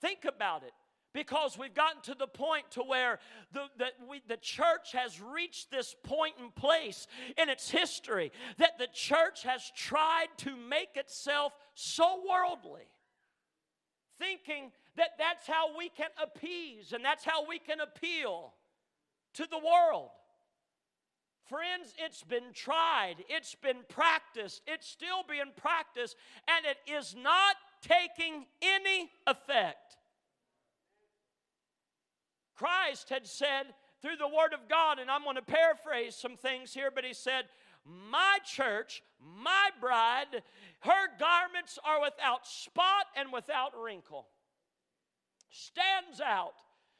Think 0.00 0.24
about 0.24 0.64
it 0.64 0.72
because 1.14 1.56
we've 1.56 1.72
gotten 1.72 2.02
to 2.02 2.14
the 2.14 2.26
point 2.26 2.70
to 2.72 2.82
where 2.82 3.18
the, 3.52 3.62
the, 3.78 3.86
we, 4.08 4.20
the 4.28 4.36
church 4.36 4.92
has 4.92 5.20
reached 5.20 5.70
this 5.70 5.94
point 6.02 6.34
in 6.38 6.50
place 6.50 7.06
in 7.38 7.48
its 7.48 7.70
history 7.70 8.32
that 8.58 8.78
the 8.78 8.88
church 8.92 9.44
has 9.44 9.70
tried 9.74 10.26
to 10.38 10.56
make 10.56 10.96
itself 10.96 11.52
so 11.74 12.20
worldly 12.28 12.88
thinking 14.18 14.70
that 14.96 15.10
that's 15.18 15.46
how 15.46 15.76
we 15.76 15.88
can 15.88 16.10
appease 16.22 16.92
and 16.92 17.04
that's 17.04 17.24
how 17.24 17.46
we 17.46 17.58
can 17.58 17.80
appeal 17.80 18.52
to 19.34 19.46
the 19.50 19.58
world. 19.58 20.10
Friends, 21.48 21.94
it's 21.98 22.24
been 22.24 22.52
tried, 22.52 23.16
it's 23.28 23.54
been 23.54 23.84
practiced, 23.88 24.62
it's 24.66 24.88
still 24.88 25.22
being 25.28 25.52
practiced, 25.56 26.16
and 26.48 26.66
it 26.66 26.78
is 26.90 27.14
not 27.16 27.54
taking 27.80 28.46
any 28.60 29.10
effect. 29.28 29.96
Christ 32.56 33.10
had 33.10 33.26
said 33.26 33.74
through 34.02 34.16
the 34.16 34.26
Word 34.26 34.54
of 34.54 34.68
God, 34.68 34.98
and 34.98 35.08
I'm 35.08 35.22
going 35.22 35.36
to 35.36 35.42
paraphrase 35.42 36.16
some 36.16 36.36
things 36.36 36.74
here, 36.74 36.90
but 36.92 37.04
He 37.04 37.14
said, 37.14 37.44
My 37.84 38.38
church, 38.44 39.02
my 39.20 39.68
bride, 39.80 40.42
her 40.80 41.06
garments 41.18 41.78
are 41.84 42.00
without 42.00 42.46
spot 42.46 43.06
and 43.16 43.32
without 43.32 43.72
wrinkle. 43.80 44.26
Stands 45.58 46.20
out 46.20 46.52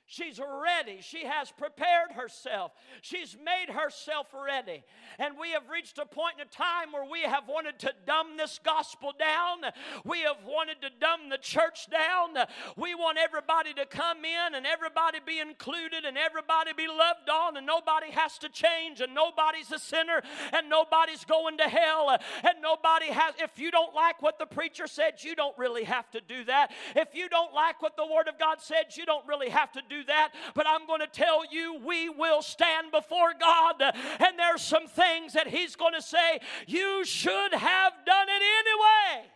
She's 0.09 0.39
ready. 0.39 0.99
She 1.01 1.25
has 1.25 1.51
prepared 1.51 2.13
herself. 2.13 2.71
She's 3.03 3.37
made 3.45 3.75
herself 3.75 4.29
ready. 4.33 4.85
And 5.19 5.35
we 5.39 5.51
have 5.51 5.69
reached 5.69 5.99
a 5.99 6.07
point 6.07 6.37
in 6.41 6.47
time 6.47 6.93
where 6.93 7.05
we 7.11 7.23
have 7.23 7.49
wanted 7.49 7.81
to 7.81 7.93
dumb 8.07 8.37
this 8.37 8.61
gospel 8.63 9.13
down. 9.19 9.73
We 10.05 10.21
have 10.21 10.45
wanted 10.47 10.81
to 10.83 10.91
dumb 11.01 11.29
the 11.29 11.39
church 11.39 11.91
down. 11.91 12.35
We 12.77 12.95
want 12.95 13.19
everybody 13.19 13.75
to 13.75 13.85
come 13.85 14.25
in 14.25 14.55
and 14.55 14.65
everybody 14.65 15.19
be 15.27 15.41
included 15.41 16.05
and 16.05 16.17
everybody 16.17 16.73
be 16.73 16.87
loved 16.87 17.29
on 17.29 17.57
and 17.57 17.67
nobody 17.67 18.13
has 18.13 18.39
to 18.39 18.49
change 18.49 19.01
and 19.01 19.13
nobody's 19.13 19.73
a 19.73 19.79
sinner 19.81 20.23
and 20.53 20.71
nobody's 20.71 21.25
going 21.25 21.59
to 21.59 21.69
hell 21.69 22.17
and 22.45 22.63
nobody 22.63 23.07
has. 23.07 23.35
If 23.41 23.59
you 23.59 23.73
don't 23.73 23.93
like 23.93 24.23
what 24.23 24.39
the 24.39 24.47
preacher 24.47 24.87
said, 24.87 25.25
you 25.25 25.35
don't 25.35 25.59
really 25.59 25.83
have 25.83 26.09
to 26.13 26.21
do 26.21 26.45
that. 26.45 26.71
If 26.95 27.17
you 27.17 27.29
don't 27.29 27.53
like 27.53 27.83
what 27.83 27.97
the 27.97 28.07
Word 28.07 28.29
of 28.29 28.39
God 28.39 28.61
said, 28.61 28.97
you 28.97 29.05
don't 29.05 29.27
really 29.27 29.49
have 29.49 29.73
to 29.73 29.83
do 29.89 29.96
do 29.97 30.05
that, 30.05 30.33
but 30.55 30.67
I'm 30.69 30.87
going 30.87 31.01
to 31.01 31.07
tell 31.07 31.43
you 31.51 31.81
we 31.85 32.09
will 32.09 32.43
stand 32.43 32.91
before 32.91 33.33
God, 33.39 33.83
and 33.83 34.39
there's 34.39 34.63
some 34.63 34.87
things 34.87 35.33
that 35.35 35.49
He's 35.49 35.77
going 35.77 35.95
to 35.95 36.03
say, 36.03 36.41
You 36.67 37.05
should 37.05 37.55
have 37.55 37.93
done 38.05 38.27
it 38.29 38.43
anyway. 38.61 39.31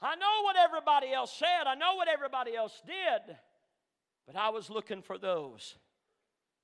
I 0.00 0.14
know 0.14 0.42
what 0.42 0.56
everybody 0.56 1.12
else 1.12 1.32
said, 1.36 1.66
I 1.66 1.74
know 1.74 1.94
what 1.96 2.08
everybody 2.08 2.54
else 2.54 2.80
did, 2.86 3.36
but 4.26 4.36
I 4.36 4.50
was 4.50 4.70
looking 4.70 5.02
for 5.02 5.18
those 5.18 5.74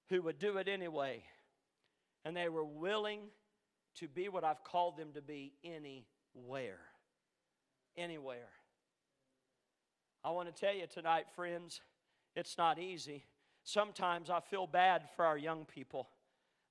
who 0.09 0.23
would 0.23 0.39
do 0.39 0.59
it 0.59 0.69
anyway. 0.69 1.23
And 2.25 2.37
they 2.37 2.49
were 2.49 2.65
willing 2.65 3.21
to 3.97 4.09
be 4.09 4.29
what 4.29 4.45
I've 4.45 4.65
called 4.65 4.97
them 4.97 5.13
to 5.15 5.21
be 5.21 5.53
anywhere. 5.63 6.81
Anywhere. 7.97 8.49
I 10.25 10.31
want 10.31 10.55
to 10.55 10.59
tell 10.59 10.75
you 10.75 10.87
tonight, 10.87 11.27
friends, 11.37 11.81
it's 12.37 12.59
not 12.59 12.79
easy. 12.79 13.25
Sometimes 13.63 14.31
I 14.31 14.41
feel 14.41 14.67
bad 14.67 15.03
for 15.17 15.25
our 15.25 15.39
young 15.39 15.65
people. 15.65 16.09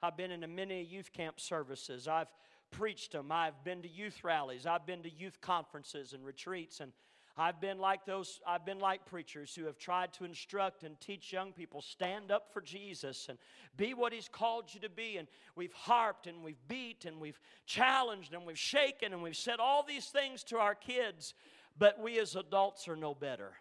I've 0.02 0.18
been 0.18 0.32
in 0.32 0.56
many 0.56 0.84
youth 0.84 1.12
camp 1.14 1.40
services. 1.40 2.08
I've 2.08 2.28
preached 2.72 3.14
them. 3.14 3.32
I've 3.32 3.64
been 3.64 3.82
to 3.82 3.90
youth 3.90 4.24
rallies. 4.24 4.66
I've 4.66 4.86
been 4.86 5.04
to 5.04 5.10
youth 5.10 5.40
conferences 5.42 6.14
and 6.14 6.26
retreats 6.26 6.80
and 6.80 6.92
I've 7.36 7.60
been 7.60 7.80
like 7.80 8.06
those 8.06 8.40
I've 8.46 8.66
been 8.66 8.80
like 8.80 9.06
preachers 9.06 9.56
who 9.56 9.66
have 9.66 9.80
tried 9.80 10.14
to 10.14 10.24
instruct 10.24 10.84
and 10.84 11.00
teach 11.00 11.34
young 11.34 11.52
people 11.52 11.82
stand 11.82 12.32
up 12.32 12.54
for 12.54 12.62
Jesus 12.62 13.28
and 13.28 13.40
be 13.76 13.96
what 13.96 14.14
he's 14.14 14.28
called 14.28 14.66
you 14.72 14.80
to 14.82 14.90
be 14.90 15.18
and 15.18 15.28
we've 15.56 15.74
harped 15.74 16.28
and 16.28 16.44
we've 16.44 16.68
beat 16.68 17.06
and 17.06 17.20
we've 17.20 17.40
challenged 17.66 18.34
and 18.34 18.46
we've 18.46 18.60
shaken 18.60 19.14
and 19.14 19.24
we've 19.24 19.36
said 19.36 19.60
all 19.60 19.84
these 19.84 20.06
things 20.06 20.44
to 20.44 20.58
our 20.58 20.76
kids 20.76 21.34
but 21.78 22.00
we 22.00 22.20
as 22.20 22.36
adults 22.36 22.88
are 22.88 22.96
no 22.96 23.16
better 23.16 23.54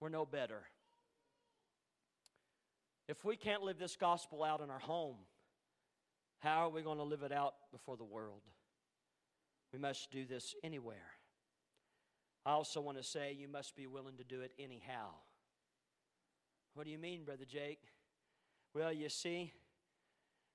we're 0.00 0.08
no 0.08 0.24
better. 0.26 0.62
If 3.08 3.24
we 3.24 3.36
can't 3.36 3.62
live 3.62 3.78
this 3.78 3.96
gospel 3.96 4.44
out 4.44 4.60
in 4.60 4.70
our 4.70 4.78
home, 4.78 5.16
how 6.40 6.66
are 6.66 6.70
we 6.70 6.82
going 6.82 6.98
to 6.98 7.04
live 7.04 7.22
it 7.22 7.32
out 7.32 7.54
before 7.72 7.96
the 7.96 8.04
world? 8.04 8.42
We 9.72 9.78
must 9.78 10.10
do 10.10 10.24
this 10.24 10.54
anywhere. 10.62 11.10
I 12.46 12.52
also 12.52 12.80
want 12.80 12.96
to 12.98 13.02
say 13.02 13.36
you 13.38 13.48
must 13.48 13.76
be 13.76 13.86
willing 13.86 14.16
to 14.18 14.24
do 14.24 14.40
it 14.40 14.52
anyhow. 14.58 15.08
What 16.74 16.84
do 16.84 16.90
you 16.90 16.98
mean, 16.98 17.24
Brother 17.24 17.44
Jake? 17.46 17.80
Well, 18.74 18.92
you 18.92 19.08
see, 19.08 19.52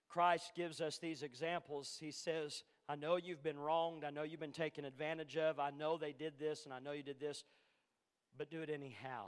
Christ 0.09 0.53
gives 0.55 0.79
us 0.79 0.97
these 0.97 1.21
examples. 1.21 1.97
He 1.99 2.11
says, 2.11 2.63
I 2.87 2.95
know 2.95 3.17
you've 3.17 3.43
been 3.43 3.59
wronged. 3.59 4.03
I 4.05 4.09
know 4.09 4.23
you've 4.23 4.39
been 4.39 4.51
taken 4.51 4.85
advantage 4.85 5.37
of. 5.37 5.59
I 5.59 5.71
know 5.71 5.97
they 5.97 6.13
did 6.13 6.39
this, 6.39 6.65
and 6.65 6.73
I 6.73 6.79
know 6.79 6.91
you 6.91 7.03
did 7.03 7.19
this 7.19 7.43
but 8.37 8.49
do 8.49 8.61
it 8.61 8.69
anyhow. 8.69 9.27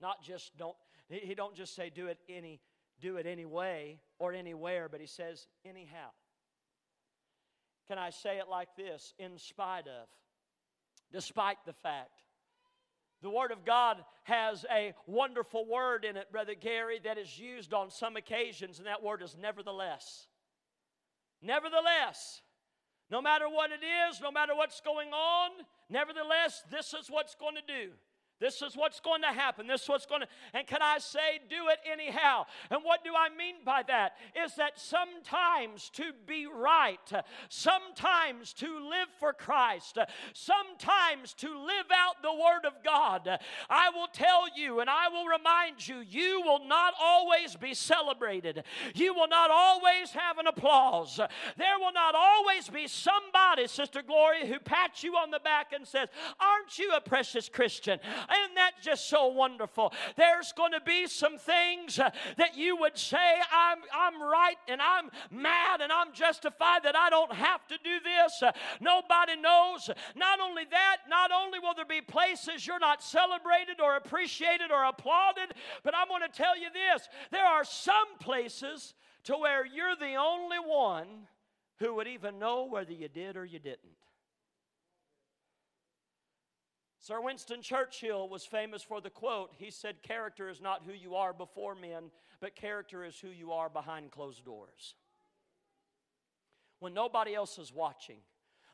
Not 0.00 0.22
just 0.22 0.56
don't 0.56 0.76
he 1.08 1.34
don't 1.34 1.54
just 1.54 1.74
say 1.74 1.90
do 1.90 2.06
it 2.06 2.18
any 2.28 2.60
do 3.00 3.16
it 3.16 3.26
anyway 3.26 3.98
or 4.18 4.32
anywhere, 4.32 4.88
but 4.90 5.00
he 5.00 5.06
says 5.06 5.46
anyhow. 5.64 6.10
Can 7.86 7.98
I 7.98 8.10
say 8.10 8.38
it 8.38 8.48
like 8.50 8.68
this? 8.76 9.14
In 9.18 9.38
spite 9.38 9.86
of, 9.86 10.08
despite 11.12 11.58
the 11.64 11.72
fact. 11.72 12.22
The 13.22 13.30
Word 13.30 13.50
of 13.50 13.64
God 13.64 14.04
has 14.24 14.64
a 14.70 14.94
wonderful 15.06 15.66
word 15.66 16.04
in 16.04 16.16
it, 16.16 16.30
Brother 16.30 16.54
Gary, 16.54 17.00
that 17.02 17.18
is 17.18 17.38
used 17.38 17.74
on 17.74 17.90
some 17.90 18.16
occasions, 18.16 18.78
and 18.78 18.86
that 18.86 19.02
word 19.02 19.22
is 19.22 19.36
nevertheless. 19.40 20.28
Nevertheless, 21.42 22.42
no 23.10 23.22
matter 23.22 23.48
what 23.48 23.70
it 23.70 23.84
is, 23.84 24.20
no 24.20 24.30
matter 24.30 24.54
what's 24.54 24.80
going 24.80 25.12
on, 25.12 25.50
Nevertheless, 25.90 26.64
this 26.70 26.92
is 26.92 27.08
what's 27.08 27.34
going 27.34 27.54
to 27.54 27.62
do. 27.62 27.92
This 28.40 28.62
is 28.62 28.76
what's 28.76 29.00
going 29.00 29.22
to 29.22 29.28
happen. 29.28 29.66
This 29.66 29.82
is 29.82 29.88
what's 29.88 30.06
going 30.06 30.22
to, 30.22 30.28
and 30.54 30.66
can 30.66 30.80
I 30.80 30.98
say, 30.98 31.40
do 31.48 31.68
it 31.68 31.78
anyhow? 31.90 32.46
And 32.70 32.80
what 32.84 33.02
do 33.02 33.10
I 33.16 33.34
mean 33.36 33.56
by 33.64 33.82
that? 33.88 34.12
Is 34.44 34.54
that 34.56 34.78
sometimes 34.78 35.90
to 35.90 36.12
be 36.26 36.46
right, 36.46 36.98
sometimes 37.48 38.52
to 38.54 38.78
live 38.78 39.08
for 39.18 39.32
Christ, 39.32 39.98
sometimes 40.32 41.34
to 41.34 41.48
live 41.48 41.86
out 41.92 42.22
the 42.22 42.32
Word 42.32 42.64
of 42.64 42.84
God, 42.84 43.38
I 43.68 43.90
will 43.90 44.08
tell 44.12 44.44
you 44.56 44.80
and 44.80 44.88
I 44.88 45.08
will 45.08 45.26
remind 45.26 45.86
you, 45.86 45.98
you 45.98 46.40
will 46.44 46.64
not 46.66 46.94
always 47.00 47.56
be 47.56 47.74
celebrated. 47.74 48.62
You 48.94 49.14
will 49.14 49.28
not 49.28 49.50
always 49.50 50.12
have 50.12 50.38
an 50.38 50.46
applause. 50.46 51.16
There 51.16 51.78
will 51.78 51.92
not 51.92 52.14
always 52.14 52.68
be 52.68 52.86
somebody, 52.86 53.66
Sister 53.66 54.02
Gloria, 54.02 54.46
who 54.46 54.58
pats 54.58 55.02
you 55.02 55.16
on 55.16 55.30
the 55.30 55.40
back 55.40 55.72
and 55.72 55.86
says, 55.86 56.08
Aren't 56.40 56.78
you 56.78 56.92
a 56.94 57.00
precious 57.00 57.48
Christian? 57.48 57.98
Isn't 58.30 58.54
that 58.56 58.72
just 58.82 59.08
so 59.08 59.28
wonderful? 59.28 59.92
There's 60.16 60.52
going 60.52 60.72
to 60.72 60.80
be 60.80 61.06
some 61.06 61.38
things 61.38 61.98
uh, 61.98 62.10
that 62.36 62.56
you 62.56 62.76
would 62.76 62.98
say, 62.98 63.16
I'm, 63.52 63.78
I'm 63.94 64.22
right 64.22 64.56
and 64.68 64.80
I'm 64.80 65.10
mad 65.30 65.80
and 65.80 65.92
I'm 65.92 66.12
justified 66.12 66.82
that 66.84 66.96
I 66.96 67.10
don't 67.10 67.32
have 67.32 67.66
to 67.68 67.78
do 67.82 67.98
this. 68.00 68.42
Uh, 68.42 68.52
nobody 68.80 69.36
knows. 69.36 69.90
Not 70.14 70.40
only 70.40 70.64
that, 70.70 70.98
not 71.08 71.30
only 71.32 71.58
will 71.58 71.74
there 71.74 71.84
be 71.84 72.00
places 72.00 72.66
you're 72.66 72.78
not 72.78 73.02
celebrated 73.02 73.80
or 73.82 73.96
appreciated 73.96 74.70
or 74.70 74.84
applauded, 74.84 75.54
but 75.82 75.94
I'm 75.96 76.08
going 76.08 76.22
to 76.22 76.28
tell 76.28 76.58
you 76.58 76.68
this 76.72 77.08
there 77.30 77.46
are 77.46 77.64
some 77.64 78.18
places 78.20 78.94
to 79.24 79.36
where 79.36 79.66
you're 79.66 79.96
the 79.96 80.14
only 80.14 80.58
one 80.58 81.06
who 81.78 81.94
would 81.94 82.08
even 82.08 82.38
know 82.38 82.64
whether 82.64 82.92
you 82.92 83.08
did 83.08 83.36
or 83.36 83.44
you 83.44 83.58
didn't. 83.58 83.97
Sir 87.08 87.22
Winston 87.22 87.62
Churchill 87.62 88.28
was 88.28 88.44
famous 88.44 88.82
for 88.82 89.00
the 89.00 89.08
quote. 89.08 89.54
He 89.56 89.70
said, 89.70 90.02
Character 90.02 90.50
is 90.50 90.60
not 90.60 90.82
who 90.84 90.92
you 90.92 91.14
are 91.14 91.32
before 91.32 91.74
men, 91.74 92.10
but 92.38 92.54
character 92.54 93.02
is 93.02 93.18
who 93.18 93.28
you 93.28 93.50
are 93.50 93.70
behind 93.70 94.10
closed 94.10 94.44
doors. 94.44 94.94
When 96.80 96.92
nobody 96.92 97.34
else 97.34 97.58
is 97.58 97.72
watching, 97.72 98.18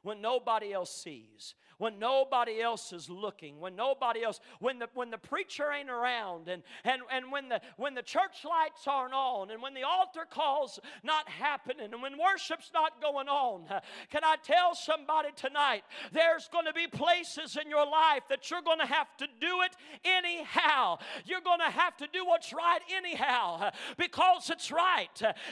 when 0.05 0.21
nobody 0.21 0.73
else 0.73 0.95
sees, 0.95 1.55
when 1.79 1.99
nobody 1.99 2.61
else 2.61 2.93
is 2.93 3.11
looking, 3.11 3.59
when 3.59 3.75
nobody 3.75 4.23
else, 4.23 4.39
when 4.61 4.79
the 4.79 4.89
when 4.95 5.11
the 5.11 5.19
preacher 5.19 5.73
ain't 5.73 5.91
around, 5.91 6.47
and 6.49 6.63
and 6.85 7.03
and 7.11 7.33
when 7.33 7.49
the 7.49 7.61
when 7.79 7.95
the 7.95 8.03
church 8.03 8.45
lights 8.45 8.87
aren't 8.87 9.15
on, 9.15 9.51
and 9.51 9.61
when 9.61 9.75
the 9.75 9.83
altar 9.83 10.27
calls 10.29 10.79
not 11.03 11.29
happening, 11.29 11.93
and 11.93 12.03
when 12.03 12.19
worship's 12.19 12.71
not 12.73 13.01
going 13.01 13.29
on, 13.29 13.65
can 14.11 14.23
I 14.23 14.37
tell 14.45 14.75
somebody 14.75 15.31
tonight? 15.35 15.83
There's 16.13 16.49
going 16.49 16.67
to 16.67 16.75
be 16.75 16.87
places 16.87 17.57
in 17.61 17.71
your 17.71 17.87
life 17.87 18.23
that 18.29 18.51
you're 18.51 18.63
going 18.63 18.81
to 18.81 18.87
have 18.87 19.17
to 19.19 19.27
do 19.41 19.63
it 19.63 19.75
anyhow. 20.05 20.99
You're 21.25 21.41
going 21.41 21.61
to 21.61 21.71
have 21.71 21.97
to 21.97 22.07
do 22.13 22.27
what's 22.27 22.53
right 22.53 22.81
anyhow 22.95 23.71
because 23.97 24.51
it's 24.51 24.71
right. 24.71 25.09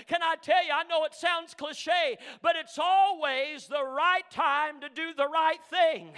Can 0.06 0.22
I 0.22 0.36
tell 0.40 0.64
you? 0.64 0.72
I 0.72 0.84
know 0.84 1.04
it 1.04 1.14
sounds 1.14 1.54
cliche, 1.54 2.18
but 2.42 2.54
it's 2.54 2.78
always 2.78 3.66
the 3.66 3.82
right 3.82 4.28
time 4.30 4.41
time 4.42 4.80
to 4.80 4.88
do 4.88 5.14
the 5.14 5.28
right 5.28 5.62
thing. 5.70 6.10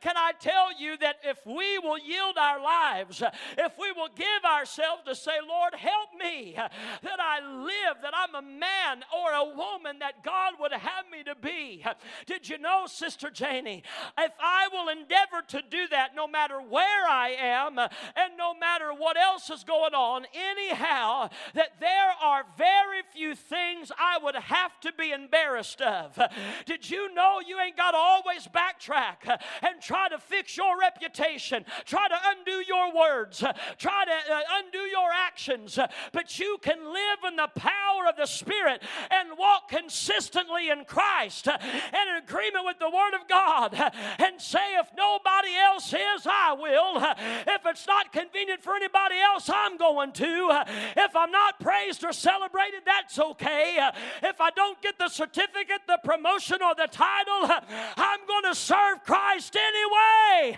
Can 0.00 0.16
I 0.16 0.32
tell 0.38 0.78
you 0.78 0.96
that 0.98 1.16
if 1.24 1.38
we 1.44 1.78
will 1.78 1.98
yield 1.98 2.36
our 2.38 2.62
lives, 2.62 3.22
if 3.58 3.72
we 3.78 3.92
will 3.92 4.08
give 4.14 4.44
ourselves 4.44 5.02
to 5.06 5.14
say, 5.14 5.38
Lord, 5.46 5.74
help 5.74 6.10
me 6.18 6.54
that 6.56 7.20
I 7.20 7.40
live, 7.40 7.96
that 8.02 8.14
I'm 8.14 8.34
a 8.34 8.42
man 8.42 9.02
or 9.16 9.32
a 9.32 9.56
woman 9.56 9.98
that 10.00 10.22
God 10.24 10.54
would 10.60 10.72
have 10.72 11.04
me 11.10 11.22
to 11.24 11.34
be. 11.34 11.84
Did 12.26 12.48
you 12.48 12.58
know, 12.58 12.86
Sister 12.86 13.30
Janie, 13.30 13.82
if 14.18 14.32
I 14.40 14.68
will 14.72 14.88
endeavor 14.88 15.42
to 15.48 15.62
do 15.70 15.88
that 15.88 16.14
no 16.14 16.26
matter 16.26 16.60
where 16.60 17.08
I 17.08 17.30
am 17.38 17.78
and 17.78 18.36
no 18.38 18.54
matter 18.54 18.92
what 18.92 19.16
else 19.16 19.50
is 19.50 19.64
going 19.64 19.94
on, 19.94 20.26
anyhow, 20.34 21.30
that 21.54 21.80
there 21.80 22.12
are 22.22 22.44
very 22.56 23.02
few 23.12 23.34
things 23.34 23.72
things 23.72 23.92
I 23.98 24.18
would 24.22 24.34
have 24.34 24.78
to 24.80 24.92
be 24.92 25.12
embarrassed 25.12 25.80
of. 25.80 26.18
Did 26.66 26.88
you 26.88 27.12
know 27.14 27.40
you 27.46 27.60
ain't 27.60 27.71
got 27.76 27.92
to 27.92 27.96
always 27.96 28.48
backtrack 28.48 29.28
uh, 29.28 29.36
and 29.62 29.80
try 29.80 30.08
to 30.08 30.18
fix 30.18 30.56
your 30.56 30.78
reputation, 30.78 31.64
try 31.84 32.08
to 32.08 32.16
undo 32.26 32.62
your 32.66 32.94
words, 32.94 33.42
uh, 33.42 33.52
try 33.78 34.04
to 34.04 34.34
uh, 34.34 34.40
undo 34.58 34.78
your 34.78 35.10
actions, 35.12 35.78
uh, 35.78 35.86
but 36.12 36.38
you 36.38 36.58
can 36.62 36.78
live 36.92 37.18
in 37.28 37.36
the 37.36 37.48
power 37.54 38.06
of 38.08 38.16
the 38.16 38.26
Spirit 38.26 38.82
and 39.10 39.38
walk 39.38 39.68
consistently 39.68 40.70
in 40.70 40.84
Christ 40.84 41.48
and 41.48 41.60
in 41.60 42.22
agreement 42.22 42.64
with 42.64 42.78
the 42.78 42.90
Word 42.90 43.14
of 43.20 43.28
God 43.28 43.74
and 44.18 44.40
say, 44.40 44.76
if 44.78 44.88
nobody 44.96 45.54
else 45.56 45.92
is, 45.92 46.26
I 46.26 46.54
will. 46.58 46.98
If 47.46 47.66
it's 47.66 47.86
not 47.86 48.12
convenient 48.12 48.62
for 48.62 48.74
anybody 48.74 49.16
else, 49.18 49.50
I'm 49.52 49.76
going 49.76 50.12
to. 50.12 50.64
If 50.96 51.16
I'm 51.16 51.30
not 51.30 51.60
praised 51.60 52.04
or 52.04 52.12
celebrated, 52.12 52.82
that's 52.84 53.18
okay. 53.18 53.78
If 54.22 54.40
I 54.40 54.50
don't 54.50 54.80
get 54.82 54.98
the 54.98 55.08
certificate, 55.08 55.82
the 55.86 55.98
promotion, 56.04 56.58
or 56.62 56.74
the 56.74 56.88
title, 56.90 57.48
I'm 57.68 58.26
going 58.26 58.44
to 58.44 58.54
serve 58.54 59.02
Christ 59.04 59.56
anyway, 59.56 60.56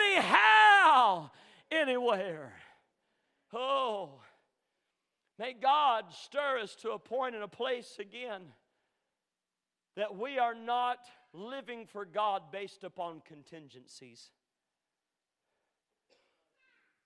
anyhow, 0.00 1.30
anywhere. 1.70 2.52
Oh, 3.52 4.20
may 5.38 5.54
God 5.54 6.04
stir 6.12 6.58
us 6.62 6.74
to 6.82 6.90
a 6.90 6.98
point 6.98 7.34
and 7.34 7.44
a 7.44 7.48
place 7.48 7.96
again 7.98 8.42
that 9.96 10.16
we 10.16 10.38
are 10.38 10.54
not 10.54 10.98
living 11.32 11.86
for 11.86 12.04
God 12.04 12.52
based 12.52 12.84
upon 12.84 13.20
contingencies. 13.26 14.30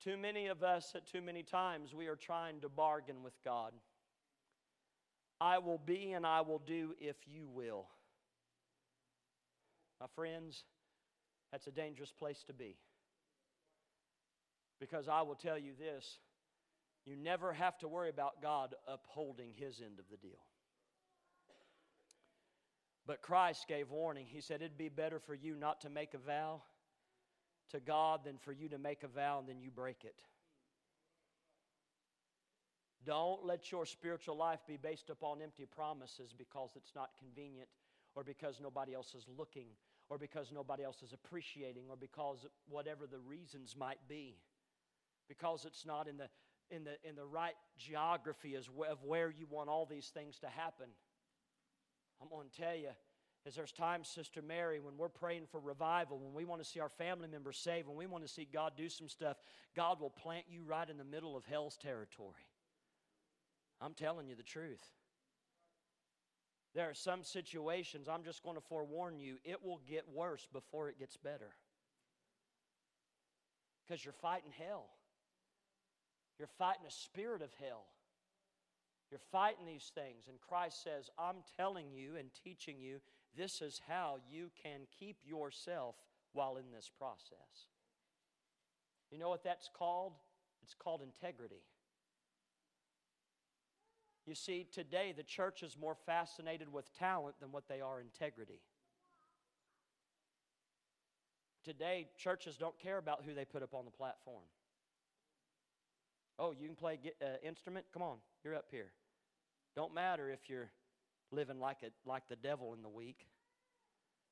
Too 0.02 0.16
many 0.16 0.48
of 0.48 0.62
us, 0.62 0.92
at 0.96 1.06
too 1.06 1.22
many 1.22 1.42
times, 1.42 1.94
we 1.94 2.08
are 2.08 2.16
trying 2.16 2.60
to 2.62 2.68
bargain 2.68 3.22
with 3.22 3.34
God. 3.44 3.72
I 5.40 5.58
will 5.58 5.78
be 5.78 6.12
and 6.12 6.26
I 6.26 6.40
will 6.40 6.60
do 6.64 6.94
if 7.00 7.16
you 7.26 7.46
will. 7.46 7.86
My 10.02 10.08
friends, 10.16 10.64
that's 11.52 11.68
a 11.68 11.70
dangerous 11.70 12.10
place 12.10 12.42
to 12.48 12.52
be. 12.52 12.74
Because 14.80 15.08
I 15.08 15.22
will 15.22 15.36
tell 15.36 15.56
you 15.56 15.74
this 15.78 16.18
you 17.06 17.14
never 17.14 17.52
have 17.52 17.78
to 17.78 17.88
worry 17.88 18.10
about 18.10 18.42
God 18.42 18.74
upholding 18.88 19.52
his 19.54 19.80
end 19.80 20.00
of 20.00 20.04
the 20.10 20.16
deal. 20.16 20.40
But 23.06 23.22
Christ 23.22 23.66
gave 23.68 23.90
warning. 23.90 24.26
He 24.28 24.40
said, 24.40 24.56
It'd 24.56 24.76
be 24.76 24.88
better 24.88 25.20
for 25.20 25.34
you 25.34 25.54
not 25.54 25.80
to 25.82 25.88
make 25.88 26.14
a 26.14 26.18
vow 26.18 26.62
to 27.70 27.78
God 27.78 28.24
than 28.24 28.38
for 28.38 28.52
you 28.52 28.68
to 28.70 28.78
make 28.78 29.04
a 29.04 29.08
vow 29.08 29.38
and 29.38 29.48
then 29.48 29.60
you 29.60 29.70
break 29.70 30.04
it. 30.04 30.20
Don't 33.04 33.46
let 33.46 33.70
your 33.70 33.86
spiritual 33.86 34.36
life 34.36 34.60
be 34.66 34.76
based 34.76 35.10
upon 35.10 35.42
empty 35.42 35.66
promises 35.66 36.34
because 36.36 36.70
it's 36.74 36.92
not 36.96 37.10
convenient 37.20 37.68
or 38.16 38.24
because 38.24 38.58
nobody 38.60 38.94
else 38.94 39.14
is 39.14 39.26
looking 39.38 39.66
or 40.08 40.18
because 40.18 40.52
nobody 40.52 40.84
else 40.84 41.02
is 41.02 41.12
appreciating 41.12 41.84
or 41.88 41.96
because 41.96 42.46
whatever 42.68 43.06
the 43.06 43.18
reasons 43.18 43.74
might 43.78 44.00
be. 44.08 44.36
Because 45.28 45.64
it's 45.64 45.86
not 45.86 46.08
in 46.08 46.16
the 46.16 46.28
in 46.70 46.84
the 46.84 46.96
in 47.08 47.16
the 47.16 47.24
right 47.24 47.54
geography 47.78 48.54
as 48.56 48.68
of 48.90 49.02
where 49.04 49.30
you 49.30 49.46
want 49.48 49.68
all 49.68 49.86
these 49.86 50.08
things 50.08 50.38
to 50.40 50.48
happen. 50.48 50.86
I'm 52.20 52.28
going 52.28 52.48
to 52.48 52.60
tell 52.60 52.76
you, 52.76 52.90
is 53.44 53.54
there's 53.56 53.72
times, 53.72 54.08
Sister 54.08 54.40
Mary, 54.40 54.78
when 54.78 54.96
we're 54.96 55.08
praying 55.08 55.46
for 55.50 55.58
revival, 55.58 56.18
when 56.18 56.32
we 56.32 56.44
want 56.44 56.62
to 56.62 56.68
see 56.68 56.78
our 56.78 56.88
family 56.88 57.26
members 57.26 57.58
saved, 57.58 57.88
when 57.88 57.96
we 57.96 58.06
want 58.06 58.24
to 58.24 58.32
see 58.32 58.46
God 58.52 58.72
do 58.76 58.88
some 58.88 59.08
stuff, 59.08 59.36
God 59.74 60.00
will 60.00 60.10
plant 60.10 60.44
you 60.48 60.62
right 60.64 60.88
in 60.88 60.96
the 60.96 61.04
middle 61.04 61.36
of 61.36 61.44
hell's 61.44 61.76
territory. 61.76 62.46
I'm 63.80 63.94
telling 63.94 64.28
you 64.28 64.36
the 64.36 64.44
truth. 64.44 64.84
There 66.74 66.88
are 66.88 66.94
some 66.94 67.22
situations, 67.22 68.08
I'm 68.08 68.24
just 68.24 68.42
going 68.42 68.56
to 68.56 68.62
forewarn 68.62 69.18
you, 69.18 69.36
it 69.44 69.62
will 69.62 69.80
get 69.88 70.04
worse 70.12 70.48
before 70.52 70.88
it 70.88 70.98
gets 70.98 71.16
better. 71.16 71.54
Because 73.84 74.04
you're 74.04 74.14
fighting 74.14 74.52
hell. 74.58 74.86
You're 76.38 76.48
fighting 76.58 76.86
a 76.86 76.90
spirit 76.90 77.42
of 77.42 77.50
hell. 77.60 77.84
You're 79.10 79.20
fighting 79.30 79.66
these 79.66 79.92
things. 79.94 80.24
And 80.28 80.40
Christ 80.40 80.82
says, 80.82 81.10
I'm 81.18 81.36
telling 81.58 81.92
you 81.92 82.16
and 82.18 82.30
teaching 82.42 82.80
you 82.80 83.00
this 83.36 83.60
is 83.60 83.80
how 83.86 84.16
you 84.30 84.50
can 84.62 84.80
keep 84.98 85.18
yourself 85.24 85.96
while 86.32 86.56
in 86.56 86.70
this 86.74 86.90
process. 86.98 87.68
You 89.10 89.18
know 89.18 89.28
what 89.28 89.44
that's 89.44 89.68
called? 89.76 90.14
It's 90.62 90.74
called 90.74 91.02
integrity. 91.02 91.62
You 94.26 94.34
see, 94.34 94.66
today 94.72 95.12
the 95.16 95.22
church 95.22 95.62
is 95.62 95.76
more 95.80 95.96
fascinated 96.06 96.72
with 96.72 96.92
talent 96.96 97.36
than 97.40 97.50
what 97.50 97.68
they 97.68 97.80
are 97.80 98.00
integrity. 98.00 98.60
Today, 101.64 102.08
churches 102.16 102.56
don't 102.56 102.76
care 102.78 102.98
about 102.98 103.22
who 103.24 103.34
they 103.34 103.44
put 103.44 103.62
up 103.62 103.72
on 103.72 103.84
the 103.84 103.90
platform. 103.90 104.42
Oh, 106.38 106.52
you 106.52 106.66
can 106.66 106.74
play 106.74 106.98
an 107.20 107.28
uh, 107.28 107.48
instrument? 107.48 107.86
Come 107.92 108.02
on, 108.02 108.16
you're 108.42 108.56
up 108.56 108.66
here. 108.70 108.90
Don't 109.76 109.94
matter 109.94 110.28
if 110.28 110.48
you're 110.48 110.70
living 111.30 111.60
like, 111.60 111.78
a, 111.84 112.08
like 112.08 112.28
the 112.28 112.36
devil 112.36 112.74
in 112.74 112.82
the 112.82 112.88
week. 112.88 113.26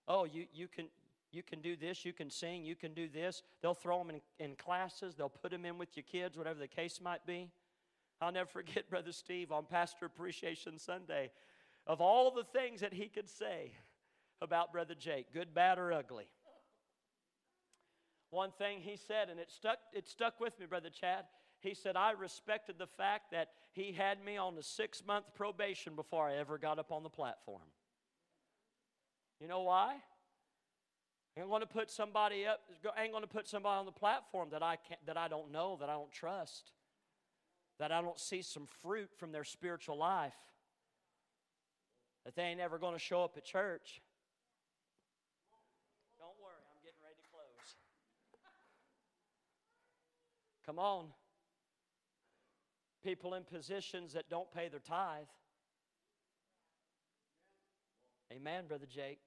Oh, 0.09 0.25
you, 0.25 0.47
you, 0.53 0.67
can, 0.67 0.87
you 1.31 1.43
can 1.45 1.61
do 1.61 1.77
this, 1.77 2.05
you 2.05 2.13
can 2.13 2.31
sing, 2.31 2.65
you 2.65 2.75
can 2.75 2.95
do 2.95 3.09
this. 3.09 3.43
They'll 3.63 3.75
throw 3.75 3.99
them 3.99 4.11
in, 4.11 4.45
in 4.45 4.57
classes, 4.57 5.15
they'll 5.15 5.29
put 5.29 5.53
them 5.53 5.65
in 5.65 5.79
with 5.79 5.97
your 5.97 6.05
kids, 6.05 6.37
whatever 6.37 6.59
the 6.59 6.69
case 6.69 7.01
might 7.01 7.25
be. 7.25 7.49
I'll 8.21 8.33
never 8.33 8.49
forget 8.49 8.89
Brother 8.91 9.13
Steve 9.13 9.53
on 9.53 9.65
Pastor 9.65 10.07
Appreciation 10.07 10.79
Sunday 10.79 11.31
of 11.87 12.01
all 12.01 12.31
the 12.31 12.45
things 12.45 12.81
that 12.81 12.93
he 12.93 13.09
could 13.09 13.29
say 13.29 13.73
about 14.43 14.73
Brother 14.73 14.95
Jake, 14.95 15.33
good, 15.33 15.55
bad, 15.55 15.79
or 15.79 15.93
ugly. 15.93 16.27
One 18.31 18.51
thing 18.53 18.81
he 18.81 18.97
said, 18.97 19.29
and 19.29 19.41
it 19.41 19.51
stuck, 19.51 19.79
it 19.93 20.07
stuck 20.09 20.41
with 20.41 20.59
me, 20.59 20.67
Brother 20.67 20.91
Chad. 20.91 21.25
He 21.61 21.75
said, 21.75 21.97
I 21.97 22.13
respected 22.13 22.77
the 22.79 22.87
fact 22.87 23.33
that 23.33 23.49
he 23.73 23.93
had 23.93 24.25
me 24.25 24.37
on 24.37 24.57
a 24.57 24.63
six 24.63 25.03
month 25.07 25.27
probation 25.35 25.95
before 25.95 26.29
I 26.29 26.37
ever 26.37 26.57
got 26.57 26.79
up 26.79 26.93
on 26.93 27.03
the 27.03 27.11
platform. 27.11 27.63
You 29.41 29.49
know 29.49 29.63
why? 29.63 29.97
I 31.37 31.41
ain't 31.41 31.49
going 31.49 31.61
to 31.61 31.67
put 31.67 31.91
somebody 31.91 32.47
up. 32.47 32.61
I 32.97 33.03
ain't 33.03 33.13
going 33.13 33.25
to 33.25 33.29
put 33.29 33.49
somebody 33.49 33.79
on 33.79 33.87
the 33.87 33.93
platform 33.93 34.49
that 34.53 34.63
I 34.63 34.77
can't, 34.77 35.05
that 35.07 35.17
I 35.17 35.29
don't 35.29 35.51
know, 35.51 35.77
that 35.81 35.89
I 35.89 35.93
don't 35.93 36.13
trust, 36.13 36.73
that 37.81 37.91
I 37.91 38.01
don't 38.01 38.21
see 38.21 38.43
some 38.43 38.67
fruit 38.83 39.11
from 39.17 39.33
their 39.33 39.43
spiritual 39.43 39.99
life, 39.99 40.37
that 42.25 42.37
they 42.37 42.43
ain't 42.45 42.61
ever 42.61 42.79
going 42.79 42.93
to 42.93 43.01
show 43.01 43.25
up 43.25 43.37
at 43.37 43.45
church. 43.45 44.01
Don't 46.19 46.37
worry, 46.41 46.63
I'm 46.71 46.81
getting 46.85 47.01
ready 47.03 47.17
to 47.17 47.29
close. 47.31 47.75
Come 50.65 50.79
on 50.79 51.07
people 53.03 53.35
in 53.35 53.45
positions 53.45 54.13
that 54.13 54.29
don't 54.29 54.53
pay 54.53 54.69
their 54.69 54.81
tithe. 54.81 55.25
Amen, 58.33 58.67
Brother 58.69 58.87
Jake. 58.87 59.21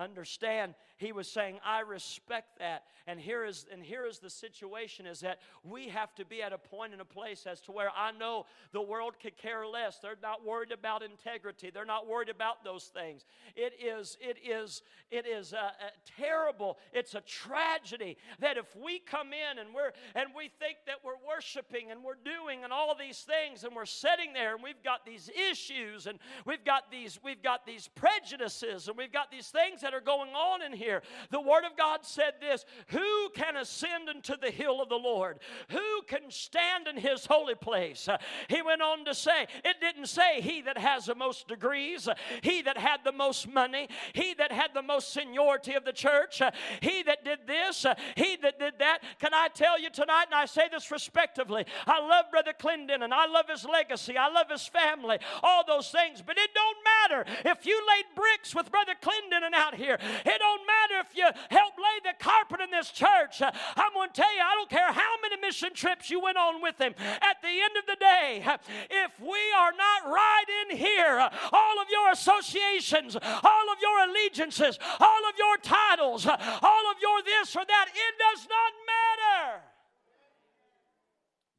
Understand 0.00 0.74
he 1.00 1.12
was 1.12 1.28
saying, 1.28 1.58
I 1.64 1.80
respect 1.80 2.58
that. 2.58 2.84
And 3.06 3.18
here 3.18 3.44
is 3.44 3.66
and 3.72 3.82
here 3.82 4.06
is 4.06 4.18
the 4.18 4.28
situation 4.28 5.06
is 5.06 5.20
that 5.20 5.40
we 5.64 5.88
have 5.88 6.14
to 6.16 6.24
be 6.26 6.42
at 6.42 6.52
a 6.52 6.58
point 6.58 6.92
in 6.92 7.00
a 7.00 7.04
place 7.04 7.46
as 7.46 7.60
to 7.62 7.72
where 7.72 7.88
I 7.96 8.12
know 8.12 8.44
the 8.72 8.82
world 8.82 9.14
could 9.20 9.36
care 9.38 9.66
less. 9.66 9.98
They're 9.98 10.18
not 10.22 10.44
worried 10.44 10.72
about 10.72 11.02
integrity. 11.02 11.70
They're 11.70 11.86
not 11.86 12.06
worried 12.06 12.28
about 12.28 12.62
those 12.62 12.84
things. 12.84 13.24
It 13.56 13.72
is, 13.82 14.18
it 14.20 14.36
is, 14.46 14.82
it 15.10 15.26
is 15.26 15.54
a, 15.54 15.56
a 15.56 15.90
terrible, 16.18 16.78
it's 16.92 17.14
a 17.14 17.22
tragedy 17.22 18.18
that 18.40 18.58
if 18.58 18.76
we 18.76 18.98
come 18.98 19.28
in 19.28 19.58
and 19.58 19.74
we're 19.74 19.92
and 20.14 20.28
we 20.36 20.48
think 20.60 20.76
that 20.86 20.96
we're 21.02 21.12
worshiping 21.26 21.90
and 21.90 22.04
we're 22.04 22.14
doing 22.22 22.62
and 22.62 22.72
all 22.72 22.94
these 22.94 23.20
things 23.20 23.64
and 23.64 23.74
we're 23.74 23.86
sitting 23.86 24.34
there 24.34 24.54
and 24.54 24.62
we've 24.62 24.82
got 24.84 25.06
these 25.06 25.30
issues 25.50 26.06
and 26.06 26.18
we've 26.44 26.64
got 26.64 26.90
these, 26.90 27.18
we've 27.24 27.42
got 27.42 27.64
these 27.64 27.88
prejudices 27.88 28.88
and 28.88 28.98
we've 28.98 29.12
got 29.12 29.30
these 29.30 29.48
things 29.48 29.80
that 29.80 29.89
are 29.94 30.00
going 30.00 30.30
on 30.30 30.62
in 30.62 30.72
here 30.72 30.90
here. 30.90 31.02
The 31.30 31.40
Word 31.40 31.64
of 31.64 31.76
God 31.76 32.00
said 32.02 32.34
this 32.40 32.64
Who 32.88 33.30
can 33.34 33.56
ascend 33.56 34.08
into 34.08 34.36
the 34.40 34.50
hill 34.50 34.80
of 34.80 34.88
the 34.88 34.96
Lord? 34.96 35.38
Who 35.70 36.02
can 36.06 36.30
stand 36.30 36.88
in 36.88 36.96
His 36.96 37.26
holy 37.26 37.54
place? 37.54 38.08
He 38.48 38.62
went 38.62 38.82
on 38.82 39.04
to 39.04 39.14
say, 39.14 39.46
It 39.64 39.76
didn't 39.80 40.06
say 40.06 40.40
he 40.40 40.62
that 40.62 40.78
has 40.78 41.06
the 41.06 41.14
most 41.14 41.48
degrees, 41.48 42.08
he 42.42 42.62
that 42.62 42.78
had 42.78 43.00
the 43.04 43.12
most 43.12 43.48
money, 43.48 43.88
he 44.12 44.34
that 44.34 44.52
had 44.52 44.70
the 44.74 44.82
most 44.82 45.12
seniority 45.12 45.74
of 45.74 45.84
the 45.84 45.92
church, 45.92 46.42
he 46.80 47.02
that 47.04 47.24
did 47.24 47.40
this, 47.46 47.86
he 48.16 48.36
that 48.36 48.58
did 48.58 48.74
that. 48.78 49.00
Can 49.20 49.34
I 49.34 49.48
tell 49.48 49.80
you 49.80 49.90
tonight, 49.90 50.26
and 50.26 50.34
I 50.34 50.46
say 50.46 50.68
this 50.70 50.90
respectively, 50.90 51.64
I 51.86 52.00
love 52.00 52.26
Brother 52.30 52.52
Clinton 52.58 53.02
and 53.02 53.14
I 53.14 53.26
love 53.26 53.46
his 53.48 53.64
legacy, 53.64 54.16
I 54.16 54.28
love 54.28 54.46
his 54.50 54.66
family, 54.66 55.18
all 55.42 55.64
those 55.66 55.90
things, 55.90 56.22
but 56.24 56.38
it 56.38 56.50
don't 56.54 56.78
matter 56.84 57.30
if 57.44 57.66
you 57.66 57.80
laid 57.88 58.04
bricks 58.16 58.54
with 58.54 58.70
Brother 58.70 58.94
Clinton 59.00 59.42
and 59.44 59.54
out 59.54 59.74
here. 59.80 59.94
It 59.94 60.38
don't 60.38 60.62
matter 60.66 61.00
if 61.00 61.16
you 61.16 61.24
help 61.48 61.74
lay 61.78 61.98
the 62.04 62.22
carpet 62.22 62.60
in 62.60 62.70
this 62.70 62.90
church. 62.90 63.40
I'm 63.40 63.92
going 63.94 64.10
to 64.10 64.20
tell 64.20 64.34
you, 64.36 64.42
I 64.42 64.54
don't 64.54 64.68
care 64.68 64.92
how 64.92 65.14
many 65.22 65.40
mission 65.40 65.72
trips 65.72 66.10
you 66.10 66.20
went 66.20 66.36
on 66.36 66.60
with 66.62 66.78
him. 66.78 66.94
At 66.98 67.40
the 67.40 67.48
end 67.48 67.74
of 67.80 67.86
the 67.86 67.96
day, 67.96 68.44
if 68.90 69.18
we 69.20 69.40
are 69.56 69.72
not 69.72 70.12
right 70.12 70.48
in 70.68 70.76
here, 70.76 71.28
all 71.52 71.80
of 71.80 71.88
your 71.90 72.12
associations, 72.12 73.16
all 73.16 73.66
of 73.72 73.78
your 73.80 74.10
allegiances, 74.10 74.78
all 75.00 75.22
of 75.28 75.34
your 75.38 75.56
titles, 75.62 76.26
all 76.26 76.84
of 76.90 76.96
your 77.00 77.22
this 77.24 77.56
or 77.56 77.64
that, 77.64 77.86
it 77.88 78.14
does 78.18 78.46
not 78.48 78.72
matter. 78.86 79.62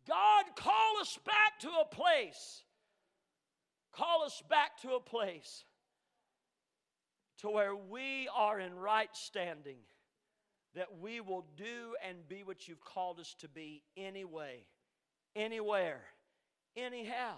God, 0.07 0.45
call 0.55 0.97
us 0.99 1.17
back 1.25 1.59
to 1.61 1.69
a 1.69 1.85
place. 1.85 2.63
Call 3.91 4.23
us 4.23 4.41
back 4.49 4.81
to 4.81 4.91
a 4.91 4.99
place 4.99 5.65
to 7.41 7.49
where 7.49 7.75
we 7.75 8.29
are 8.35 8.59
in 8.59 8.75
right 8.75 9.09
standing, 9.13 9.77
that 10.75 10.99
we 11.01 11.21
will 11.21 11.45
do 11.57 11.95
and 12.07 12.27
be 12.29 12.43
what 12.43 12.67
you've 12.67 12.83
called 12.83 13.19
us 13.19 13.35
to 13.39 13.47
be 13.47 13.83
anyway, 13.97 14.65
anywhere, 15.35 16.01
anyhow. 16.77 17.35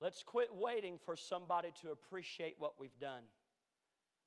Let's 0.00 0.22
quit 0.22 0.54
waiting 0.54 0.98
for 1.04 1.16
somebody 1.16 1.72
to 1.82 1.90
appreciate 1.90 2.56
what 2.58 2.74
we've 2.78 2.98
done. 3.00 3.22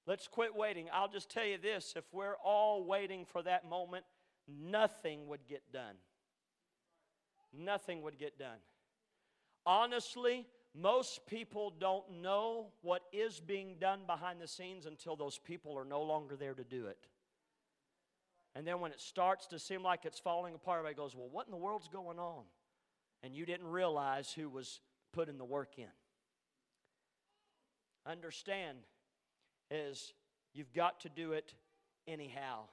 Let's 0.08 0.28
quit 0.28 0.56
waiting. 0.56 0.88
I'll 0.92 1.08
just 1.08 1.30
tell 1.30 1.46
you 1.46 1.60
this 1.60 1.94
if 1.96 2.06
we're 2.12 2.38
all 2.44 2.84
waiting 2.84 3.26
for 3.26 3.44
that 3.44 3.70
moment, 3.70 4.06
nothing 4.48 5.28
would 5.28 5.46
get 5.48 5.62
done. 5.72 5.96
Nothing 7.54 8.02
would 8.02 8.18
get 8.18 8.40
done. 8.40 8.58
Honestly, 9.66 10.48
most 10.76 11.26
people 11.26 11.74
don't 11.80 12.22
know 12.22 12.68
what 12.82 13.02
is 13.12 13.40
being 13.40 13.76
done 13.80 14.02
behind 14.06 14.40
the 14.40 14.48
scenes 14.48 14.86
until 14.86 15.16
those 15.16 15.38
people 15.38 15.78
are 15.78 15.86
no 15.86 16.02
longer 16.02 16.36
there 16.36 16.54
to 16.54 16.64
do 16.64 16.88
it. 16.88 17.08
And 18.56 18.66
then 18.66 18.80
when 18.80 18.92
it 18.92 19.00
starts 19.00 19.48
to 19.48 19.60
seem 19.60 19.84
like 19.84 20.06
it's 20.06 20.20
falling 20.20 20.56
apart, 20.56 20.80
everybody 20.80 20.96
goes, 20.96 21.16
Well, 21.16 21.30
what 21.32 21.46
in 21.46 21.52
the 21.52 21.58
world's 21.58 21.88
going 21.88 22.20
on? 22.20 22.44
And 23.24 23.36
you 23.36 23.46
didn't 23.46 23.68
realize 23.68 24.32
who 24.32 24.50
was 24.50 24.80
putting 25.14 25.38
the 25.38 25.46
work 25.46 25.78
in. 25.78 25.86
Understand 28.06 28.78
is 29.70 30.14
you've 30.54 30.74
got 30.74 31.02
to 31.02 31.10
do 31.10 31.34
it 31.34 31.54
anyhow. 32.08 32.64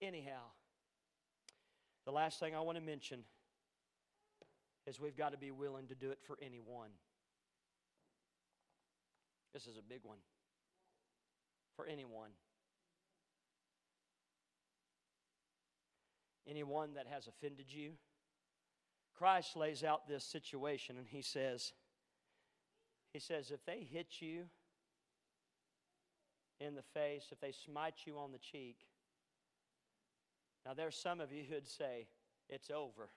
Anyhow. 0.00 0.42
The 2.04 2.12
last 2.12 2.40
thing 2.40 2.54
I 2.54 2.60
want 2.60 2.76
to 2.76 2.84
mention 2.84 3.20
is 4.86 5.00
we've 5.00 5.16
got 5.16 5.32
to 5.32 5.38
be 5.38 5.50
willing 5.50 5.86
to 5.88 5.94
do 5.94 6.10
it 6.10 6.18
for 6.26 6.36
anyone. 6.42 6.90
This 9.52 9.66
is 9.66 9.76
a 9.76 9.82
big 9.82 10.00
one. 10.02 10.18
For 11.76 11.86
anyone. 11.86 12.30
Anyone 16.48 16.94
that 16.94 17.06
has 17.06 17.28
offended 17.28 17.66
you. 17.68 17.92
Christ 19.16 19.56
lays 19.56 19.84
out 19.84 20.08
this 20.08 20.24
situation 20.24 20.96
and 20.96 21.06
he 21.06 21.22
says, 21.22 21.72
He 23.12 23.20
says, 23.20 23.50
if 23.50 23.64
they 23.64 23.86
hit 23.90 24.20
you 24.20 24.44
in 26.60 26.74
the 26.74 26.82
face, 26.82 27.26
if 27.30 27.40
they 27.40 27.52
smite 27.52 27.94
you 28.06 28.18
on 28.18 28.32
the 28.32 28.38
cheek, 28.38 28.78
now 30.64 30.74
there's 30.74 30.96
some 30.96 31.20
of 31.20 31.30
you 31.32 31.44
who'd 31.48 31.68
say, 31.68 32.08
It's 32.48 32.70
over. 32.70 33.10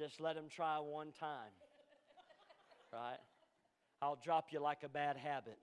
Just 0.00 0.18
let 0.18 0.34
them 0.34 0.46
try 0.48 0.78
one 0.78 1.12
time. 1.12 1.52
Right? 2.90 3.18
I'll 4.00 4.18
drop 4.24 4.46
you 4.50 4.58
like 4.58 4.82
a 4.82 4.88
bad 4.88 5.18
habit. 5.18 5.58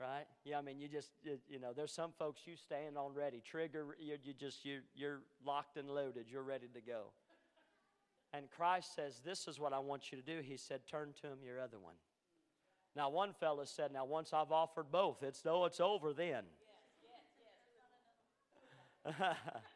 Right? 0.00 0.24
Yeah, 0.46 0.56
I 0.58 0.62
mean, 0.62 0.80
you 0.80 0.88
just, 0.88 1.10
you, 1.22 1.58
know, 1.58 1.74
there's 1.76 1.92
some 1.92 2.12
folks 2.18 2.40
you 2.46 2.56
stand 2.56 2.96
on 2.96 3.12
ready. 3.12 3.42
Trigger, 3.44 3.94
you, 4.00 4.16
you 4.24 4.32
just, 4.32 4.64
you, 4.64 4.78
you're 4.94 5.20
locked 5.44 5.76
and 5.76 5.90
loaded. 5.90 6.24
You're 6.30 6.44
ready 6.44 6.68
to 6.72 6.80
go. 6.80 7.08
And 8.32 8.46
Christ 8.56 8.94
says, 8.96 9.20
This 9.22 9.46
is 9.48 9.60
what 9.60 9.74
I 9.74 9.80
want 9.80 10.10
you 10.10 10.16
to 10.18 10.24
do. 10.24 10.40
He 10.40 10.56
said, 10.56 10.80
Turn 10.90 11.12
to 11.20 11.26
him 11.26 11.38
your 11.44 11.60
other 11.60 11.78
one. 11.78 11.96
Now, 12.94 13.10
one 13.10 13.34
fellow 13.34 13.64
said, 13.66 13.92
Now, 13.92 14.06
once 14.06 14.32
I've 14.32 14.50
offered 14.50 14.90
both, 14.90 15.22
it's 15.22 15.42
though 15.42 15.66
it's 15.66 15.80
over 15.80 16.14
then. 16.14 16.44
Yes, 19.04 19.14
yes, 19.14 19.16
yes. 19.18 19.36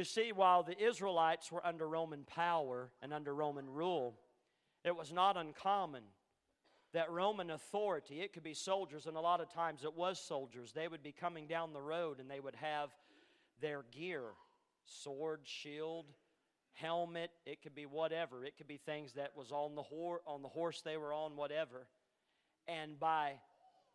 You 0.00 0.04
see, 0.04 0.32
while 0.32 0.62
the 0.62 0.82
Israelites 0.82 1.52
were 1.52 1.60
under 1.66 1.86
Roman 1.86 2.24
power 2.24 2.90
and 3.02 3.12
under 3.12 3.34
Roman 3.34 3.68
rule, 3.68 4.14
it 4.82 4.96
was 4.96 5.12
not 5.12 5.36
uncommon 5.36 6.04
that 6.94 7.10
Roman 7.10 7.50
authority, 7.50 8.22
it 8.22 8.32
could 8.32 8.42
be 8.42 8.54
soldiers, 8.54 9.04
and 9.04 9.14
a 9.14 9.20
lot 9.20 9.42
of 9.42 9.52
times 9.52 9.84
it 9.84 9.94
was 9.94 10.18
soldiers, 10.18 10.72
they 10.72 10.88
would 10.88 11.02
be 11.02 11.12
coming 11.12 11.46
down 11.46 11.74
the 11.74 11.82
road 11.82 12.18
and 12.18 12.30
they 12.30 12.40
would 12.40 12.54
have 12.54 12.88
their 13.60 13.84
gear 13.90 14.22
sword, 14.86 15.40
shield, 15.44 16.06
helmet, 16.72 17.30
it 17.44 17.60
could 17.60 17.74
be 17.74 17.84
whatever. 17.84 18.42
It 18.42 18.56
could 18.56 18.68
be 18.68 18.78
things 18.78 19.12
that 19.16 19.36
was 19.36 19.52
on 19.52 19.74
the, 19.74 19.82
hor- 19.82 20.22
on 20.26 20.40
the 20.40 20.48
horse 20.48 20.80
they 20.80 20.96
were 20.96 21.12
on, 21.12 21.36
whatever. 21.36 21.86
And 22.66 22.98
by 22.98 23.32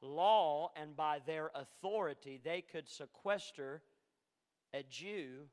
law 0.02 0.70
and 0.80 0.96
by 0.96 1.22
their 1.26 1.50
authority, 1.56 2.40
they 2.44 2.62
could 2.62 2.88
sequester 2.88 3.82
a 4.72 4.84
Jew 4.84 5.48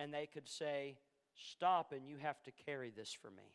and 0.00 0.14
they 0.14 0.26
could 0.26 0.48
say, 0.48 0.96
Stop 1.52 1.92
and 1.92 2.06
you 2.06 2.16
have 2.18 2.42
to 2.42 2.50
carry 2.66 2.90
this 2.90 3.12
for 3.12 3.30
me. 3.30 3.54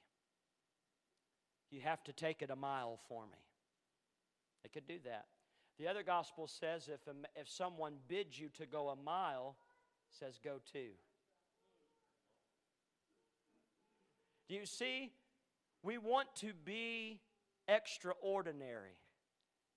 You 1.69 1.81
have 1.81 2.03
to 2.05 2.13
take 2.13 2.41
it 2.41 2.49
a 2.49 2.55
mile 2.55 2.99
for 3.07 3.23
me. 3.23 3.37
They 4.63 4.69
could 4.69 4.87
do 4.87 4.97
that. 5.05 5.25
The 5.77 5.87
other 5.87 6.01
gospel 6.01 6.47
says 6.47 6.89
if, 6.91 7.01
if 7.35 7.49
someone 7.49 7.95
bids 8.07 8.39
you 8.39 8.49
to 8.57 8.65
go 8.65 8.89
a 8.89 8.95
mile, 8.95 9.55
says 10.09 10.39
go 10.43 10.61
two. 10.71 10.91
Do 14.49 14.55
you 14.55 14.65
see? 14.65 15.11
We 15.83 15.97
want 15.99 16.29
to 16.37 16.53
be 16.63 17.19
extraordinary, 17.67 18.97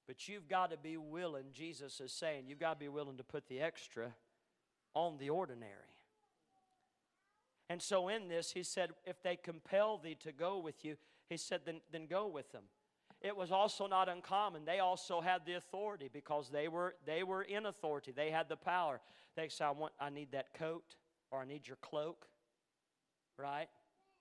but 0.06 0.28
you've 0.28 0.48
got 0.48 0.70
to 0.70 0.78
be 0.78 0.96
willing, 0.96 1.46
Jesus 1.52 2.00
is 2.00 2.12
saying, 2.12 2.44
you've 2.46 2.60
got 2.60 2.74
to 2.74 2.78
be 2.78 2.88
willing 2.88 3.18
to 3.18 3.24
put 3.24 3.48
the 3.48 3.60
extra 3.60 4.14
on 4.94 5.18
the 5.18 5.28
ordinary. 5.28 5.97
And 7.70 7.82
so, 7.82 8.08
in 8.08 8.28
this, 8.28 8.52
he 8.52 8.62
said, 8.62 8.90
If 9.04 9.22
they 9.22 9.36
compel 9.36 9.98
thee 9.98 10.16
to 10.20 10.32
go 10.32 10.58
with 10.58 10.84
you, 10.84 10.96
he 11.28 11.36
said, 11.36 11.60
then, 11.66 11.80
then 11.92 12.06
go 12.06 12.26
with 12.26 12.50
them. 12.52 12.64
It 13.20 13.36
was 13.36 13.50
also 13.50 13.86
not 13.86 14.08
uncommon. 14.08 14.64
They 14.64 14.78
also 14.78 15.20
had 15.20 15.44
the 15.44 15.54
authority 15.54 16.08
because 16.12 16.50
they 16.50 16.68
were, 16.68 16.94
they 17.04 17.22
were 17.22 17.42
in 17.42 17.66
authority. 17.66 18.12
They 18.12 18.30
had 18.30 18.48
the 18.48 18.56
power. 18.56 19.00
They 19.36 19.48
said, 19.48 19.66
I, 19.66 19.70
want, 19.72 19.92
I 20.00 20.08
need 20.08 20.32
that 20.32 20.54
coat 20.54 20.94
or 21.30 21.40
I 21.40 21.44
need 21.44 21.66
your 21.66 21.78
cloak, 21.82 22.26
right? 23.36 23.66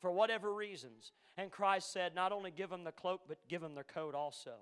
For 0.02 0.12
whatever 0.12 0.54
reasons. 0.54 1.12
And 1.38 1.52
Christ 1.52 1.94
said, 1.94 2.16
not 2.16 2.32
only 2.32 2.50
give 2.50 2.72
them 2.72 2.84
the 2.84 2.92
cloak, 2.92 3.22
but 3.28 3.38
give 3.48 3.62
them 3.62 3.76
their 3.76 3.84
coat 3.84 4.16
also. 4.16 4.56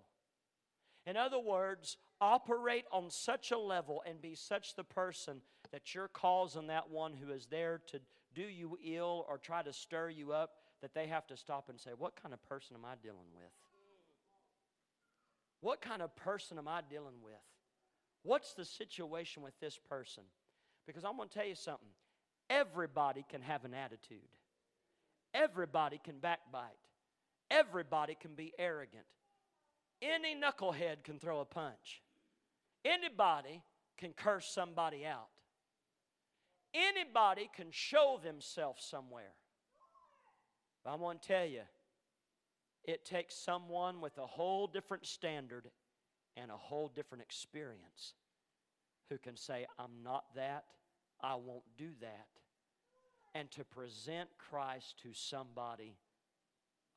In 1.07 1.15
other 1.15 1.39
words, 1.39 1.97
operate 2.19 2.86
on 2.91 3.09
such 3.09 3.51
a 3.51 3.57
level 3.57 4.03
and 4.05 4.21
be 4.21 4.36
such 4.36 4.75
the 4.75 4.83
person 4.83 5.41
that 5.71 5.95
you're 5.95 6.09
causing 6.09 6.67
that 6.67 6.89
one 6.89 7.13
who 7.13 7.31
is 7.31 7.47
there 7.49 7.79
to 7.88 7.99
do 8.36 8.43
you 8.43 8.77
ill 8.86 9.25
or 9.27 9.38
try 9.38 9.63
to 9.63 9.73
stir 9.73 10.09
you 10.09 10.33
up 10.33 10.51
that 10.81 10.93
they 10.93 11.07
have 11.07 11.25
to 11.27 11.38
stop 11.38 11.69
and 11.69 11.79
say, 11.79 11.91
What 11.97 12.21
kind 12.21 12.33
of 12.33 12.43
person 12.43 12.75
am 12.75 12.86
I 12.86 12.95
dealing 13.01 13.31
with? 13.36 13.51
What 15.61 15.81
kind 15.81 16.01
of 16.01 16.15
person 16.15 16.59
am 16.59 16.67
I 16.67 16.81
dealing 16.88 17.21
with? 17.23 17.33
What's 18.21 18.53
the 18.53 18.65
situation 18.65 19.41
with 19.41 19.59
this 19.59 19.79
person? 19.89 20.23
Because 20.86 21.03
I'm 21.03 21.17
going 21.17 21.29
to 21.29 21.33
tell 21.33 21.47
you 21.47 21.55
something. 21.55 21.88
Everybody 22.49 23.25
can 23.29 23.41
have 23.41 23.65
an 23.65 23.73
attitude. 23.73 24.19
Everybody 25.33 25.99
can 26.03 26.15
backbite. 26.19 26.77
Everybody 27.49 28.15
can 28.19 28.36
be 28.36 28.53
arrogant. 28.57 29.05
Any 30.01 30.36
knucklehead 30.36 31.03
can 31.03 31.19
throw 31.19 31.39
a 31.39 31.45
punch. 31.45 32.01
Anybody 32.83 33.61
can 33.97 34.13
curse 34.13 34.47
somebody 34.47 35.05
out. 35.05 35.27
Anybody 36.76 37.49
can 37.55 37.67
show 37.71 38.19
themselves 38.21 38.84
somewhere. 38.84 39.34
But 40.84 40.91
I'm 40.91 40.99
going 40.99 41.19
to 41.19 41.28
tell 41.28 41.45
you, 41.45 41.61
it 42.84 43.05
takes 43.05 43.36
someone 43.36 44.01
with 44.01 44.17
a 44.17 44.26
whole 44.26 44.67
different 44.67 45.05
standard 45.05 45.69
and 46.38 46.51
a 46.51 46.57
whole 46.57 46.89
different 46.89 47.23
experience 47.23 48.13
who 49.09 49.17
can 49.17 49.38
say, 49.38 49.65
I'm 49.80 50.03
not 50.03 50.26
that, 50.36 50.65
I 51.21 51.36
won't 51.36 51.63
do 51.78 51.89
that, 52.01 52.28
and 53.34 53.49
to 53.51 53.63
present 53.63 54.30
Christ 54.38 54.99
to 55.03 55.09
somebody 55.13 55.95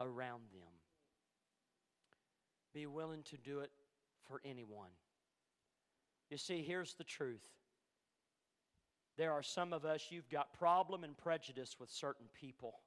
around 0.00 0.42
them. 0.52 0.72
Be 2.74 2.86
willing 2.86 3.22
to 3.24 3.36
do 3.36 3.60
it 3.60 3.70
for 4.26 4.40
anyone. 4.44 4.90
You 6.30 6.36
see, 6.36 6.62
here's 6.62 6.94
the 6.94 7.04
truth 7.04 7.46
there 9.18 9.32
are 9.32 9.42
some 9.42 9.72
of 9.72 9.84
us, 9.84 10.06
you've 10.10 10.30
got 10.30 10.56
problem 10.58 11.04
and 11.04 11.18
prejudice 11.18 11.76
with 11.78 11.90
certain 11.90 12.26
people. 12.40 12.78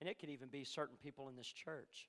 And 0.00 0.08
it 0.08 0.18
could 0.18 0.30
even 0.30 0.48
be 0.48 0.64
certain 0.64 0.96
people 1.00 1.28
in 1.28 1.36
this 1.36 1.46
church. 1.46 2.08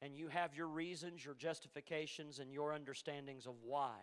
And 0.00 0.16
you 0.16 0.28
have 0.28 0.54
your 0.54 0.66
reasons, 0.66 1.24
your 1.24 1.34
justifications, 1.34 2.38
and 2.38 2.52
your 2.52 2.72
understandings 2.72 3.46
of 3.46 3.52
why. 3.62 3.96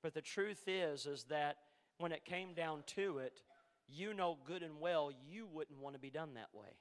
But 0.00 0.14
the 0.14 0.20
truth 0.20 0.62
is, 0.68 1.06
is 1.06 1.24
that 1.24 1.56
when 1.98 2.12
it 2.12 2.24
came 2.24 2.54
down 2.54 2.84
to 2.94 3.18
it, 3.18 3.42
you 3.88 4.14
know 4.14 4.38
good 4.46 4.62
and 4.62 4.80
well 4.80 5.10
you 5.28 5.46
wouldn't 5.52 5.80
want 5.80 5.96
to 5.96 6.00
be 6.00 6.10
done 6.10 6.34
that 6.34 6.48
way. 6.54 6.76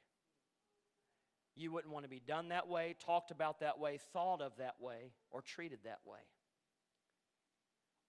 You 1.55 1.71
wouldn't 1.71 1.91
want 1.91 2.05
to 2.05 2.09
be 2.09 2.21
done 2.25 2.49
that 2.49 2.67
way, 2.67 2.95
talked 3.03 3.31
about 3.31 3.59
that 3.59 3.79
way, 3.79 3.99
thought 4.13 4.41
of 4.41 4.53
that 4.57 4.75
way, 4.79 5.11
or 5.31 5.41
treated 5.41 5.79
that 5.83 5.99
way. 6.05 6.19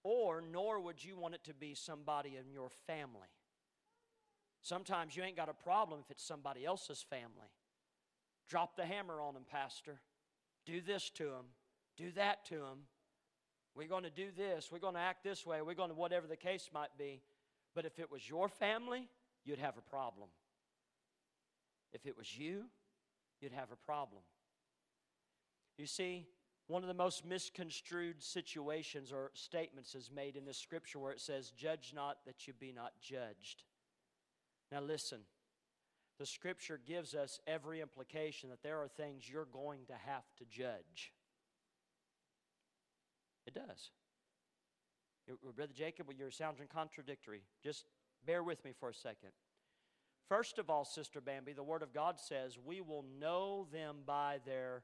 Or, 0.03 0.41
nor 0.41 0.79
would 0.79 1.03
you 1.03 1.17
want 1.17 1.35
it 1.35 1.43
to 1.45 1.53
be 1.53 1.73
somebody 1.73 2.37
in 2.37 2.51
your 2.51 2.69
family. 2.87 3.29
Sometimes 4.61 5.15
you 5.15 5.23
ain't 5.23 5.37
got 5.37 5.49
a 5.49 5.53
problem 5.53 5.99
if 6.03 6.11
it's 6.11 6.25
somebody 6.25 6.65
else's 6.65 7.05
family. 7.09 7.51
Drop 8.49 8.75
the 8.75 8.85
hammer 8.85 9.21
on 9.21 9.33
them, 9.33 9.43
Pastor. 9.49 9.99
Do 10.65 10.81
this 10.81 11.09
to 11.11 11.25
them. 11.25 11.45
Do 11.97 12.11
that 12.11 12.45
to 12.45 12.55
them. 12.55 12.79
We're 13.75 13.87
going 13.87 14.03
to 14.03 14.09
do 14.09 14.27
this. 14.35 14.69
We're 14.71 14.79
going 14.79 14.93
to 14.93 14.99
act 14.99 15.23
this 15.23 15.45
way. 15.45 15.61
We're 15.61 15.73
going 15.73 15.89
to, 15.89 15.95
whatever 15.95 16.27
the 16.27 16.37
case 16.37 16.69
might 16.73 16.95
be. 16.97 17.21
But 17.75 17.85
if 17.85 17.99
it 17.99 18.11
was 18.11 18.27
your 18.27 18.47
family, 18.47 19.09
you'd 19.45 19.59
have 19.59 19.77
a 19.77 19.81
problem. 19.81 20.29
If 21.91 22.05
it 22.05 22.17
was 22.17 22.37
you, 22.37 22.65
you'd 23.41 23.51
have 23.51 23.71
a 23.71 23.85
problem. 23.85 24.21
You 25.77 25.87
see, 25.87 26.27
one 26.73 26.81
of 26.81 26.87
the 26.87 26.93
most 26.95 27.23
misconstrued 27.23 28.23
situations 28.23 29.11
or 29.11 29.29
statements 29.35 29.93
is 29.93 30.09
made 30.09 30.35
in 30.35 30.43
this 30.43 30.57
scripture 30.57 30.97
where 30.97 31.11
it 31.11 31.21
says, 31.21 31.51
Judge 31.51 31.93
not 31.95 32.17
that 32.25 32.47
you 32.47 32.53
be 32.53 32.71
not 32.71 32.93
judged. 32.99 33.61
Now, 34.71 34.81
listen, 34.81 35.19
the 36.17 36.25
scripture 36.25 36.81
gives 36.83 37.13
us 37.13 37.39
every 37.45 37.79
implication 37.79 38.49
that 38.49 38.63
there 38.63 38.79
are 38.81 38.87
things 38.87 39.29
you're 39.29 39.45
going 39.45 39.81
to 39.85 39.93
have 39.93 40.23
to 40.39 40.45
judge. 40.45 41.13
It 43.45 43.53
does. 43.53 43.91
Brother 45.55 45.73
Jacob, 45.75 46.07
you're 46.17 46.31
sounding 46.31 46.65
contradictory. 46.73 47.43
Just 47.63 47.85
bear 48.25 48.41
with 48.41 48.65
me 48.65 48.71
for 48.79 48.89
a 48.89 48.95
second. 48.95 49.29
First 50.27 50.57
of 50.57 50.71
all, 50.71 50.85
Sister 50.85 51.21
Bambi, 51.21 51.53
the 51.53 51.61
Word 51.61 51.83
of 51.83 51.93
God 51.93 52.19
says, 52.19 52.57
We 52.57 52.81
will 52.81 53.05
know 53.19 53.67
them 53.71 53.97
by 54.07 54.39
their 54.43 54.81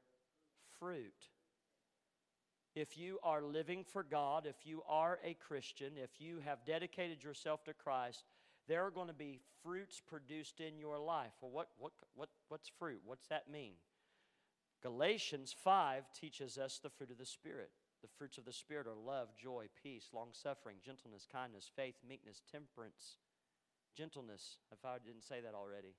fruit. 0.78 1.26
If 2.74 2.96
you 2.96 3.18
are 3.24 3.42
living 3.42 3.84
for 3.84 4.04
God, 4.04 4.46
if 4.46 4.64
you 4.64 4.82
are 4.88 5.18
a 5.24 5.34
Christian, 5.34 5.92
if 5.96 6.20
you 6.20 6.38
have 6.44 6.64
dedicated 6.64 7.22
yourself 7.22 7.64
to 7.64 7.74
Christ, 7.74 8.24
there 8.68 8.86
are 8.86 8.90
going 8.92 9.08
to 9.08 9.14
be 9.14 9.40
fruits 9.62 10.00
produced 10.06 10.60
in 10.60 10.78
your 10.78 10.98
life. 10.98 11.32
Well, 11.40 11.50
what, 11.50 11.68
what, 11.78 11.92
what, 12.14 12.28
what's 12.48 12.70
fruit? 12.78 13.00
What's 13.04 13.26
that 13.26 13.50
mean? 13.50 13.72
Galatians 14.82 15.54
5 15.64 16.04
teaches 16.18 16.56
us 16.58 16.78
the 16.80 16.90
fruit 16.90 17.10
of 17.10 17.18
the 17.18 17.26
Spirit. 17.26 17.70
The 18.02 18.08
fruits 18.16 18.38
of 18.38 18.44
the 18.44 18.52
Spirit 18.52 18.86
are 18.86 18.94
love, 18.94 19.28
joy, 19.36 19.66
peace, 19.82 20.08
long 20.14 20.28
suffering, 20.32 20.76
gentleness, 20.84 21.26
kindness, 21.30 21.70
faith, 21.74 21.96
meekness, 22.08 22.40
temperance. 22.50 23.16
Gentleness, 23.96 24.58
if 24.72 24.84
I 24.84 24.96
didn't 25.04 25.24
say 25.24 25.40
that 25.40 25.54
already. 25.54 25.96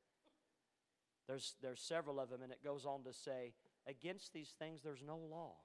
There's, 1.27 1.55
there's 1.61 1.81
several 1.81 2.19
of 2.19 2.29
them, 2.29 2.41
and 2.41 2.51
it 2.51 2.63
goes 2.63 2.85
on 2.85 3.03
to 3.03 3.13
say, 3.13 3.53
against 3.85 4.33
these 4.33 4.55
things 4.57 4.81
there's 4.81 5.03
no 5.05 5.17
law. 5.17 5.55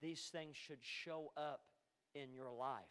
These 0.00 0.28
things 0.32 0.56
should 0.56 0.82
show 0.82 1.32
up 1.36 1.60
in 2.14 2.32
your 2.32 2.50
life. 2.50 2.84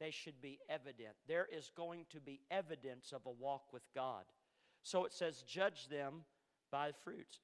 They 0.00 0.10
should 0.10 0.40
be 0.40 0.58
evident. 0.68 1.14
There 1.26 1.48
is 1.52 1.70
going 1.76 2.06
to 2.10 2.20
be 2.20 2.40
evidence 2.50 3.12
of 3.12 3.26
a 3.26 3.30
walk 3.30 3.72
with 3.72 3.82
God. 3.94 4.24
So 4.82 5.04
it 5.04 5.12
says, 5.12 5.42
judge 5.42 5.88
them 5.88 6.24
by 6.70 6.92
fruits. 7.04 7.40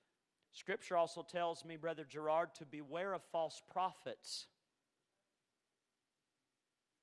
Scripture 0.53 0.97
also 0.97 1.23
tells 1.29 1.65
me, 1.65 1.77
Brother 1.77 2.07
Gerard, 2.09 2.55
to 2.57 2.67
beware 2.67 3.13
of 3.13 3.23
false 3.33 3.61
prophets. 3.73 4.47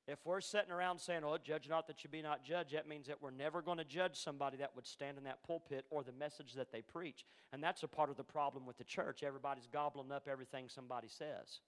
If 0.08 0.20
we're 0.26 0.42
sitting 0.42 0.72
around 0.72 1.00
saying, 1.00 1.22
Oh, 1.24 1.38
judge 1.38 1.70
not 1.70 1.86
that 1.88 2.04
you 2.04 2.10
be 2.10 2.22
not 2.22 2.44
judged, 2.44 2.74
that 2.74 2.88
means 2.88 3.08
that 3.08 3.22
we're 3.22 3.30
never 3.30 3.62
going 3.62 3.78
to 3.78 3.84
judge 3.84 4.18
somebody 4.18 4.58
that 4.58 4.76
would 4.76 4.88
stand 4.88 5.18
in 5.18 5.26
that 5.26 5.44
pulpit 5.44 5.86
or 5.90 6.04
the 6.04 6.12
message 6.14 6.54
that 6.54 6.72
they 6.72 6.82
preach. 6.82 7.26
And 7.54 7.62
that's 7.62 7.84
a 7.84 7.88
part 7.88 8.10
of 8.10 8.18
the 8.18 8.24
problem 8.24 8.66
with 8.66 8.78
the 8.78 8.84
church. 8.84 9.22
Everybody's 9.22 9.68
gobbling 9.68 10.12
up 10.12 10.28
everything 10.32 10.70
somebody 10.70 11.08
says. 11.08 11.60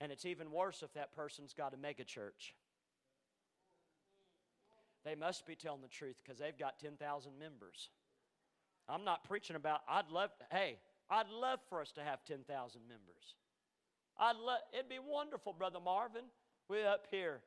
And 0.00 0.12
it's 0.12 0.26
even 0.26 0.50
worse 0.50 0.82
if 0.82 0.92
that 0.94 1.14
person's 1.14 1.54
got 1.54 1.74
a 1.74 1.76
mega 1.76 2.04
church. 2.04 2.54
They 5.04 5.14
must 5.14 5.46
be 5.46 5.54
telling 5.54 5.82
the 5.82 5.88
truth 5.88 6.16
because 6.22 6.38
they've 6.38 6.58
got 6.58 6.78
10,000 6.78 7.38
members. 7.38 7.90
I'm 8.88 9.04
not 9.04 9.24
preaching 9.24 9.56
about, 9.56 9.80
I'd 9.88 10.10
love, 10.10 10.30
hey, 10.50 10.78
I'd 11.08 11.28
love 11.28 11.60
for 11.68 11.80
us 11.80 11.92
to 11.92 12.02
have 12.02 12.24
10,000 12.24 12.80
members. 12.88 13.34
I'd 14.18 14.36
it'd 14.72 14.88
be 14.88 14.98
wonderful, 14.98 15.52
Brother 15.52 15.80
Marvin. 15.84 16.24
We're 16.68 16.88
up 16.88 17.06
here, 17.10 17.40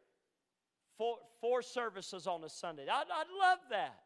four, 0.97 1.17
four 1.41 1.61
services 1.61 2.27
on 2.27 2.43
a 2.43 2.49
Sunday. 2.49 2.83
I'd, 2.83 3.03
I'd 3.11 3.25
love 3.39 3.59
that. 3.71 3.99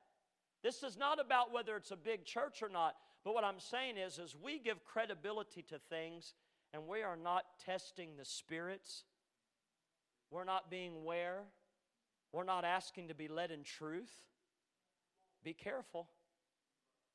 This 0.64 0.82
is 0.82 0.98
not 0.98 1.20
about 1.20 1.54
whether 1.54 1.76
it's 1.76 1.92
a 1.92 1.98
big 1.98 2.26
church 2.26 2.64
or 2.64 2.70
not, 2.70 2.96
but 3.24 3.34
what 3.34 3.44
I'm 3.44 3.60
saying 3.60 3.98
is, 3.98 4.18
is 4.18 4.36
we 4.42 4.60
give 4.60 4.84
credibility 4.86 5.62
to 5.64 5.78
things 5.90 6.34
and 6.74 6.88
we 6.88 7.04
are 7.04 7.16
not 7.16 7.44
testing 7.66 8.18
the 8.18 8.26
spirits. 8.26 9.04
We're 10.32 10.44
not 10.44 10.72
being 10.72 11.04
where. 11.04 11.44
We're 12.32 12.44
not 12.44 12.66
asking 12.66 13.10
to 13.10 13.14
be 13.14 13.28
led 13.28 13.52
in 13.52 13.64
truth. 13.64 14.12
Be 15.44 15.54
careful. 15.54 16.08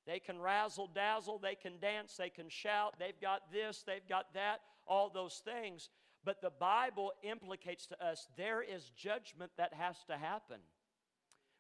They 0.06 0.20
can 0.20 0.40
razzle 0.40 0.88
dazzle, 0.94 1.38
they 1.38 1.54
can 1.54 1.78
dance, 1.80 2.16
they 2.16 2.30
can 2.30 2.48
shout, 2.48 2.94
they've 2.98 3.20
got 3.20 3.52
this, 3.52 3.84
they've 3.86 4.08
got 4.08 4.32
that, 4.32 4.60
all 4.86 5.10
those 5.10 5.42
things. 5.44 5.90
But 6.24 6.40
the 6.40 6.50
Bible 6.50 7.12
implicates 7.22 7.86
to 7.88 8.04
us 8.04 8.26
there 8.36 8.62
is 8.62 8.90
judgment 8.96 9.50
that 9.58 9.74
has 9.74 9.96
to 10.06 10.16
happen. 10.16 10.60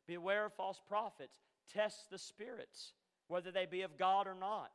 Beware 0.06 0.46
of 0.46 0.54
false 0.54 0.80
prophets, 0.88 1.36
test 1.70 2.10
the 2.10 2.16
spirits, 2.16 2.94
whether 3.26 3.50
they 3.50 3.66
be 3.66 3.82
of 3.82 3.98
God 3.98 4.26
or 4.26 4.34
not. 4.34 4.70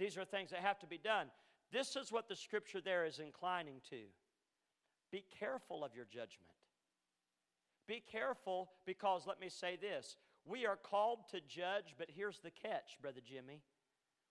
These 0.00 0.16
are 0.16 0.24
things 0.24 0.50
that 0.50 0.60
have 0.60 0.80
to 0.80 0.86
be 0.86 0.98
done. 0.98 1.28
This 1.72 1.96
is 1.96 2.10
what 2.10 2.28
the 2.28 2.36
scripture 2.36 2.80
there 2.80 3.04
is 3.04 3.18
inclining 3.18 3.80
to. 3.90 4.00
Be 5.10 5.24
careful 5.38 5.84
of 5.84 5.94
your 5.94 6.06
judgment. 6.06 6.52
Be 7.86 8.02
careful 8.10 8.70
because, 8.86 9.26
let 9.26 9.40
me 9.40 9.48
say 9.48 9.76
this 9.80 10.16
we 10.44 10.66
are 10.66 10.76
called 10.76 11.28
to 11.30 11.40
judge, 11.40 11.94
but 11.98 12.08
here's 12.14 12.40
the 12.40 12.50
catch, 12.50 12.98
Brother 13.02 13.20
Jimmy. 13.24 13.62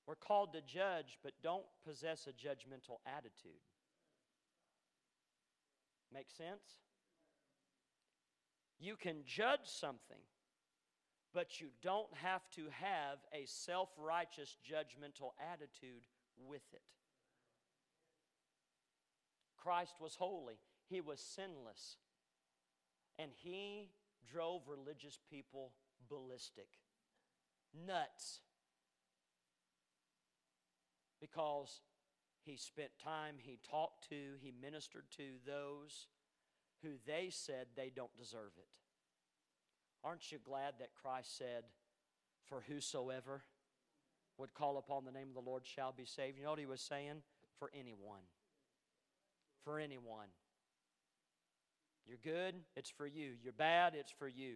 We're 0.07 0.15
called 0.15 0.53
to 0.53 0.61
judge, 0.61 1.19
but 1.21 1.33
don't 1.43 1.65
possess 1.85 2.27
a 2.27 2.31
judgmental 2.31 2.97
attitude. 3.05 3.61
Make 6.13 6.31
sense? 6.31 6.79
You 8.79 8.95
can 8.95 9.17
judge 9.25 9.65
something, 9.65 10.21
but 11.33 11.59
you 11.59 11.67
don't 11.83 12.13
have 12.13 12.49
to 12.51 12.63
have 12.71 13.17
a 13.33 13.45
self 13.45 13.89
righteous 13.97 14.55
judgmental 14.65 15.31
attitude 15.51 16.07
with 16.47 16.63
it. 16.73 16.81
Christ 19.67 19.95
was 19.99 20.15
holy, 20.15 20.59
he 20.87 21.01
was 21.01 21.19
sinless, 21.19 21.97
and 23.19 23.31
he 23.35 23.89
drove 24.31 24.61
religious 24.65 25.19
people 25.29 25.73
ballistic, 26.07 26.69
nuts, 27.85 28.39
because 31.19 31.81
he 32.45 32.55
spent 32.55 32.91
time, 33.03 33.35
he 33.39 33.59
talked 33.69 34.07
to, 34.07 34.15
he 34.39 34.53
ministered 34.61 35.03
to 35.17 35.23
those 35.45 36.07
who 36.81 36.91
they 37.05 37.27
said 37.29 37.65
they 37.75 37.91
don't 37.93 38.15
deserve 38.15 38.53
it. 38.57 38.69
Aren't 40.01 40.31
you 40.31 40.37
glad 40.45 40.75
that 40.79 40.95
Christ 41.01 41.37
said, 41.37 41.65
For 42.45 42.63
whosoever 42.69 43.43
would 44.37 44.53
call 44.53 44.77
upon 44.77 45.03
the 45.03 45.11
name 45.11 45.27
of 45.27 45.33
the 45.33 45.49
Lord 45.49 45.65
shall 45.65 45.91
be 45.91 46.05
saved? 46.05 46.37
You 46.37 46.45
know 46.45 46.51
what 46.51 46.59
he 46.59 46.65
was 46.65 46.79
saying? 46.79 47.21
For 47.59 47.69
anyone. 47.77 48.21
For 49.67 49.79
anyone. 49.81 50.29
You're 52.07 52.19
good, 52.23 52.55
it's 52.77 52.89
for 52.89 53.05
you. 53.05 53.31
You're 53.43 53.51
bad, 53.51 53.95
it's 53.95 54.13
for 54.17 54.29
you. 54.29 54.55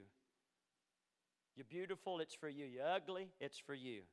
You're 1.53 1.65
beautiful, 1.65 2.21
it's 2.21 2.33
for 2.33 2.47
you. 2.47 2.63
You're 2.63 2.87
ugly, 2.87 3.27
it's 3.41 3.59
for 3.59 3.73
you. 3.73 4.03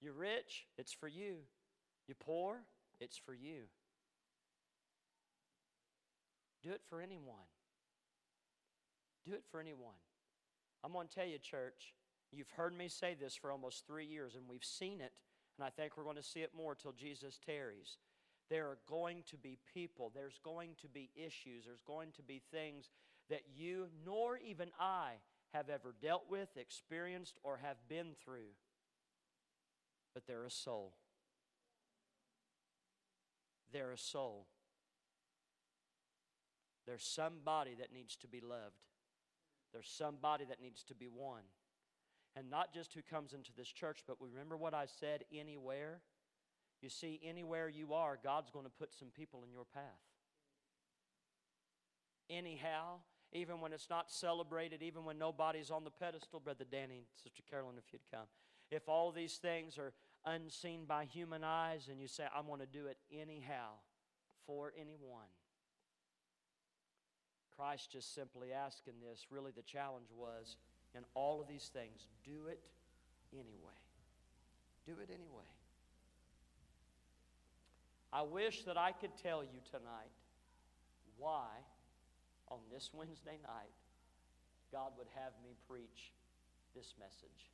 You're 0.00 0.14
rich, 0.14 0.64
it's 0.78 0.94
for 0.94 1.08
you. 1.08 1.40
You're 2.08 2.16
poor, 2.18 2.60
it's 3.00 3.18
for 3.18 3.34
you. 3.34 3.64
Do 6.62 6.70
it 6.70 6.80
for 6.88 7.02
anyone. 7.02 7.50
Do 9.26 9.34
it 9.34 9.44
for 9.50 9.60
anyone. 9.60 10.00
I'm 10.82 10.94
going 10.94 11.08
to 11.08 11.14
tell 11.14 11.26
you, 11.26 11.36
church, 11.36 11.92
you've 12.32 12.48
heard 12.56 12.74
me 12.74 12.88
say 12.88 13.14
this 13.14 13.36
for 13.36 13.52
almost 13.52 13.86
three 13.86 14.06
years, 14.06 14.36
and 14.36 14.44
we've 14.48 14.64
seen 14.64 15.02
it, 15.02 15.12
and 15.58 15.66
I 15.66 15.68
think 15.68 15.98
we're 15.98 16.04
going 16.04 16.16
to 16.16 16.22
see 16.22 16.40
it 16.40 16.52
more 16.56 16.74
till 16.74 16.92
Jesus 16.92 17.38
tarries. 17.44 17.98
There 18.48 18.66
are 18.66 18.78
going 18.88 19.24
to 19.30 19.36
be 19.36 19.58
people, 19.74 20.12
there's 20.14 20.38
going 20.44 20.76
to 20.82 20.88
be 20.88 21.10
issues, 21.16 21.64
there's 21.64 21.82
going 21.86 22.12
to 22.12 22.22
be 22.22 22.40
things 22.52 22.90
that 23.28 23.42
you 23.56 23.88
nor 24.04 24.38
even 24.38 24.68
I 24.78 25.14
have 25.52 25.68
ever 25.68 25.94
dealt 26.00 26.24
with, 26.30 26.56
experienced, 26.56 27.38
or 27.42 27.58
have 27.58 27.76
been 27.88 28.14
through. 28.24 28.54
but 30.16 30.26
they're 30.26 30.46
a 30.46 30.50
soul. 30.50 30.94
They're 33.70 33.92
a 33.92 33.98
soul. 33.98 34.46
There's 36.86 37.04
somebody 37.04 37.74
that 37.78 37.92
needs 37.92 38.16
to 38.16 38.26
be 38.26 38.40
loved. 38.40 38.80
There's 39.74 39.90
somebody 39.90 40.46
that 40.46 40.58
needs 40.58 40.82
to 40.84 40.94
be 40.94 41.06
won. 41.06 41.42
And 42.34 42.48
not 42.48 42.72
just 42.72 42.94
who 42.94 43.02
comes 43.02 43.34
into 43.34 43.52
this 43.54 43.68
church, 43.68 44.04
but 44.06 44.16
remember 44.18 44.56
what 44.56 44.72
I 44.72 44.86
said 44.86 45.24
anywhere? 45.30 46.00
You 46.82 46.88
see, 46.90 47.20
anywhere 47.24 47.68
you 47.68 47.94
are, 47.94 48.18
God's 48.22 48.50
going 48.50 48.64
to 48.66 48.70
put 48.70 48.94
some 48.94 49.08
people 49.08 49.42
in 49.44 49.50
your 49.50 49.64
path. 49.64 49.82
Anyhow, 52.28 52.98
even 53.32 53.60
when 53.60 53.72
it's 53.72 53.90
not 53.90 54.10
celebrated, 54.10 54.82
even 54.82 55.04
when 55.04 55.18
nobody's 55.18 55.70
on 55.70 55.84
the 55.84 55.90
pedestal, 55.90 56.40
Brother 56.40 56.64
Danny, 56.70 57.06
Sister 57.22 57.42
Carolyn, 57.48 57.76
if 57.78 57.92
you'd 57.92 58.02
come. 58.12 58.26
If 58.70 58.88
all 58.88 59.12
these 59.12 59.36
things 59.36 59.78
are 59.78 59.92
unseen 60.24 60.84
by 60.86 61.04
human 61.04 61.44
eyes 61.44 61.88
and 61.90 62.00
you 62.00 62.08
say, 62.08 62.24
I'm 62.36 62.46
going 62.46 62.60
to 62.60 62.66
do 62.66 62.86
it 62.86 62.98
anyhow 63.12 63.74
for 64.46 64.72
anyone. 64.76 65.30
Christ 67.56 67.90
just 67.90 68.14
simply 68.14 68.52
asking 68.52 68.94
this, 69.00 69.26
really 69.30 69.52
the 69.54 69.62
challenge 69.62 70.08
was 70.14 70.56
in 70.94 71.02
all 71.14 71.40
of 71.40 71.48
these 71.48 71.70
things, 71.72 72.06
do 72.24 72.48
it 72.48 72.60
anyway. 73.32 73.78
Do 74.84 74.92
it 75.02 75.10
anyway. 75.10 75.44
I 78.16 78.22
wish 78.22 78.64
that 78.64 78.78
I 78.78 78.92
could 78.92 79.12
tell 79.22 79.44
you 79.44 79.60
tonight 79.68 80.16
why 81.18 81.52
on 82.48 82.60
this 82.72 82.88
Wednesday 82.94 83.36
night 83.44 83.76
God 84.72 84.92
would 84.96 85.08
have 85.20 85.36
me 85.44 85.52
preach 85.68 86.16
this 86.74 86.94
message. 86.98 87.52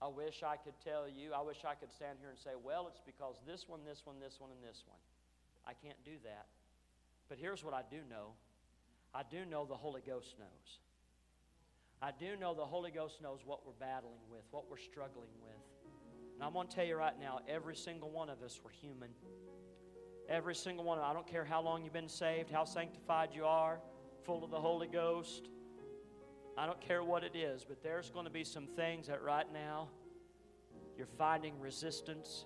I 0.00 0.08
wish 0.08 0.42
I 0.42 0.56
could 0.56 0.80
tell 0.82 1.04
you, 1.04 1.36
I 1.36 1.42
wish 1.42 1.58
I 1.68 1.74
could 1.74 1.92
stand 1.92 2.16
here 2.24 2.30
and 2.30 2.38
say, 2.38 2.56
well, 2.56 2.88
it's 2.88 3.02
because 3.04 3.36
this 3.46 3.68
one, 3.68 3.80
this 3.84 4.00
one, 4.04 4.16
this 4.18 4.40
one, 4.40 4.48
and 4.48 4.64
this 4.64 4.82
one. 4.88 4.98
I 5.68 5.74
can't 5.84 6.00
do 6.02 6.16
that. 6.24 6.46
But 7.28 7.36
here's 7.36 7.62
what 7.62 7.74
I 7.74 7.82
do 7.90 8.00
know 8.08 8.32
I 9.14 9.24
do 9.30 9.44
know 9.44 9.66
the 9.66 9.76
Holy 9.76 10.00
Ghost 10.00 10.36
knows. 10.38 10.80
I 12.00 12.12
do 12.18 12.40
know 12.40 12.54
the 12.54 12.64
Holy 12.64 12.90
Ghost 12.90 13.20
knows 13.20 13.40
what 13.44 13.66
we're 13.66 13.78
battling 13.78 14.24
with, 14.30 14.48
what 14.50 14.70
we're 14.70 14.80
struggling 14.80 15.36
with. 15.44 15.71
And 16.34 16.42
I'm 16.42 16.52
going 16.52 16.68
to 16.68 16.74
tell 16.74 16.84
you 16.84 16.96
right 16.96 17.18
now 17.18 17.40
every 17.48 17.76
single 17.76 18.10
one 18.10 18.28
of 18.28 18.42
us, 18.42 18.60
we're 18.64 18.70
human. 18.70 19.10
Every 20.28 20.54
single 20.54 20.84
one. 20.84 20.98
I 20.98 21.12
don't 21.12 21.26
care 21.26 21.44
how 21.44 21.62
long 21.62 21.84
you've 21.84 21.92
been 21.92 22.08
saved, 22.08 22.50
how 22.50 22.64
sanctified 22.64 23.30
you 23.34 23.44
are, 23.44 23.80
full 24.24 24.44
of 24.44 24.50
the 24.50 24.60
Holy 24.60 24.86
Ghost. 24.86 25.48
I 26.56 26.66
don't 26.66 26.80
care 26.80 27.02
what 27.02 27.24
it 27.24 27.34
is, 27.34 27.64
but 27.64 27.82
there's 27.82 28.10
going 28.10 28.26
to 28.26 28.30
be 28.30 28.44
some 28.44 28.66
things 28.66 29.06
that 29.06 29.22
right 29.22 29.50
now 29.52 29.88
you're 30.96 31.06
finding 31.06 31.58
resistance. 31.60 32.44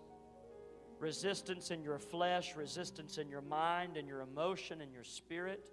Resistance 0.98 1.70
in 1.70 1.82
your 1.82 1.98
flesh, 1.98 2.56
resistance 2.56 3.18
in 3.18 3.28
your 3.28 3.42
mind 3.42 3.96
and 3.96 4.08
your 4.08 4.22
emotion 4.22 4.80
and 4.80 4.92
your 4.92 5.04
spirit. 5.04 5.68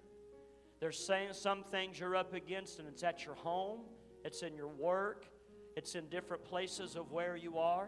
There's 0.79 0.99
saying 0.99 1.29
some 1.31 1.63
things 1.63 1.99
you're 1.99 2.15
up 2.15 2.33
against, 2.33 2.79
and 2.79 2.87
it's 2.89 3.03
at 3.03 3.25
your 3.25 3.35
home, 3.35 3.79
it's 4.25 4.41
in 4.41 4.53
your 4.53 4.67
work, 4.67 5.27
it's 5.77 5.95
in 5.95 6.09
different 6.09 6.43
places 6.43 6.95
of 6.95 7.11
where 7.11 7.37
you 7.37 7.57
are. 7.57 7.87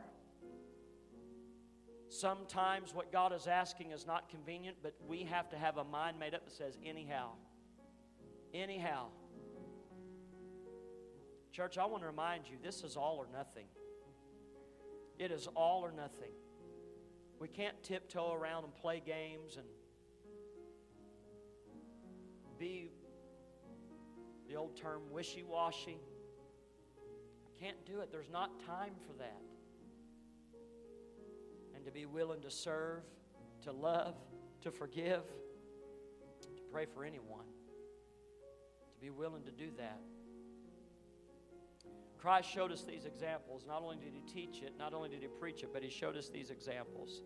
Sometimes 2.20 2.94
what 2.94 3.12
God 3.12 3.34
is 3.34 3.46
asking 3.46 3.92
is 3.92 4.08
not 4.08 4.30
convenient, 4.30 4.78
but 4.82 4.94
we 5.06 5.24
have 5.24 5.50
to 5.50 5.58
have 5.58 5.78
a 5.78 5.84
mind 5.84 6.18
made 6.18 6.34
up 6.34 6.46
that 6.46 6.54
says, 6.54 6.78
anyhow. 6.86 7.32
Anyhow. 8.54 9.08
Church, 11.52 11.78
I 11.78 11.86
want 11.86 12.04
to 12.04 12.08
remind 12.08 12.46
you 12.48 12.56
this 12.64 12.84
is 12.84 12.96
all 12.96 13.18
or 13.18 13.28
nothing. 13.38 13.66
It 15.20 15.32
is 15.32 15.48
all 15.56 15.82
or 15.82 15.92
nothing. 15.92 16.32
We 17.38 17.50
can't 17.50 17.82
tiptoe 17.84 18.32
around 18.32 18.64
and 18.64 18.74
play 18.76 19.02
games 19.06 19.58
and 19.58 19.66
be 22.58 22.92
the 24.48 24.56
old 24.56 24.78
term 24.78 25.02
wishy 25.12 25.44
washy. 25.44 26.00
Can't 27.60 27.86
do 27.86 28.00
it. 28.00 28.10
There's 28.10 28.32
not 28.32 28.52
time 28.66 28.94
for 29.06 29.18
that. 29.18 29.42
To 31.86 31.92
be 31.92 32.08
willing 32.08 32.42
to 32.42 32.50
serve, 32.50 33.04
to 33.64 33.72
love, 33.72 34.16
to 34.62 34.72
forgive, 34.72 35.22
to 36.42 36.62
pray 36.72 36.86
for 36.86 37.06
anyone, 37.06 37.46
to 38.92 39.00
be 39.00 39.12
willing 39.12 39.44
to 39.44 39.52
do 39.52 39.70
that. 39.78 40.02
Christ 42.18 42.50
showed 42.50 42.72
us 42.72 42.82
these 42.82 43.06
examples. 43.06 43.66
Not 43.68 43.84
only 43.84 43.98
did 43.98 44.14
he 44.14 44.22
teach 44.22 44.64
it, 44.64 44.74
not 44.80 44.96
only 44.96 45.10
did 45.10 45.22
he 45.22 45.28
preach 45.28 45.62
it, 45.62 45.70
but 45.72 45.84
he 45.84 45.92
showed 45.92 46.18
us 46.18 46.28
these 46.28 46.50
examples. 46.50 47.22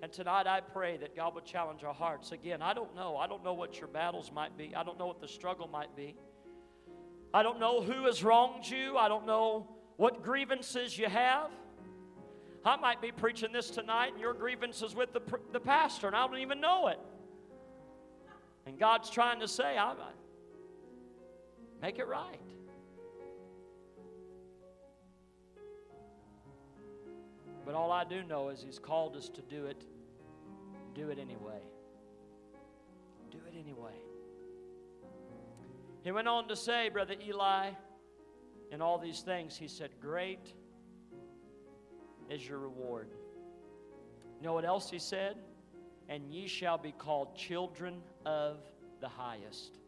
And 0.00 0.12
tonight 0.12 0.46
I 0.46 0.60
pray 0.60 0.96
that 0.98 1.16
God 1.16 1.34
would 1.34 1.44
challenge 1.44 1.82
our 1.82 1.94
hearts. 1.94 2.30
Again, 2.30 2.62
I 2.62 2.72
don't 2.72 2.94
know. 2.94 3.16
I 3.16 3.26
don't 3.26 3.42
know 3.42 3.54
what 3.54 3.80
your 3.80 3.88
battles 3.88 4.30
might 4.32 4.56
be. 4.56 4.76
I 4.76 4.84
don't 4.84 4.96
know 4.96 5.08
what 5.08 5.20
the 5.20 5.26
struggle 5.26 5.66
might 5.66 5.96
be. 5.96 6.14
I 7.34 7.42
don't 7.42 7.58
know 7.58 7.82
who 7.82 8.04
has 8.04 8.22
wronged 8.22 8.64
you. 8.64 8.96
I 8.96 9.08
don't 9.08 9.26
know 9.26 9.68
what 9.96 10.22
grievances 10.22 10.96
you 10.96 11.08
have. 11.08 11.50
I 12.66 12.74
might 12.76 13.00
be 13.00 13.12
preaching 13.12 13.52
this 13.52 13.70
tonight, 13.70 14.12
and 14.12 14.20
your 14.20 14.34
grievance 14.34 14.82
is 14.82 14.94
with 14.94 15.12
the, 15.12 15.22
the 15.52 15.60
pastor, 15.60 16.08
and 16.08 16.16
I 16.16 16.26
don't 16.26 16.38
even 16.38 16.60
know 16.60 16.88
it. 16.88 16.98
And 18.66 18.76
God's 18.76 19.08
trying 19.08 19.38
to 19.38 19.46
say, 19.46 19.78
I, 19.78 19.94
make 21.80 22.00
it 22.00 22.08
right. 22.08 22.40
But 27.64 27.74
all 27.74 27.92
I 27.92 28.02
do 28.02 28.24
know 28.24 28.48
is 28.48 28.62
He's 28.62 28.80
called 28.80 29.16
us 29.16 29.28
to 29.28 29.42
do 29.42 29.66
it. 29.66 29.84
Do 30.94 31.10
it 31.10 31.20
anyway. 31.20 31.60
Do 33.30 33.38
it 33.46 33.56
anyway. 33.56 33.94
He 36.02 36.10
went 36.10 36.26
on 36.26 36.48
to 36.48 36.56
say, 36.56 36.88
Brother 36.88 37.14
Eli, 37.24 37.70
in 38.72 38.82
all 38.82 38.98
these 38.98 39.20
things, 39.20 39.56
he 39.56 39.68
said, 39.68 39.90
Great 40.00 40.52
is 42.30 42.46
your 42.46 42.58
reward. 42.58 43.08
You 44.40 44.46
know 44.46 44.52
what 44.52 44.64
else 44.64 44.90
he 44.90 44.98
said? 44.98 45.36
And 46.08 46.30
ye 46.30 46.46
shall 46.46 46.78
be 46.78 46.92
called 46.92 47.36
children 47.36 48.02
of 48.24 48.58
the 49.00 49.08
highest. 49.08 49.78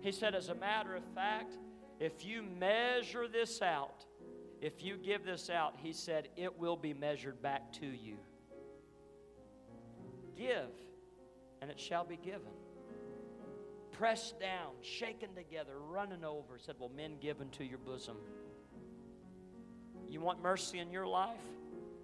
He 0.00 0.12
said, 0.12 0.34
as 0.34 0.48
a 0.48 0.54
matter 0.54 0.94
of 0.94 1.02
fact, 1.14 1.54
if 1.98 2.24
you 2.24 2.42
measure 2.42 3.26
this 3.26 3.60
out, 3.60 4.04
if 4.60 4.82
you 4.82 4.96
give 4.96 5.24
this 5.24 5.50
out, 5.50 5.74
he 5.82 5.92
said, 5.92 6.28
it 6.36 6.58
will 6.58 6.76
be 6.76 6.94
measured 6.94 7.42
back 7.42 7.72
to 7.74 7.86
you. 7.86 8.16
Give, 10.36 10.70
and 11.60 11.70
it 11.70 11.80
shall 11.80 12.04
be 12.04 12.16
given. 12.16 12.52
Pressed 13.92 14.38
down, 14.38 14.74
shaken 14.82 15.34
together, 15.34 15.72
running 15.78 16.24
over. 16.24 16.58
Said, 16.58 16.76
Well, 16.78 16.90
men 16.94 17.16
give 17.20 17.40
into 17.40 17.64
your 17.64 17.78
bosom. 17.78 18.16
You 20.08 20.20
want 20.20 20.42
mercy 20.42 20.78
in 20.78 20.90
your 20.90 21.06
life? 21.06 21.36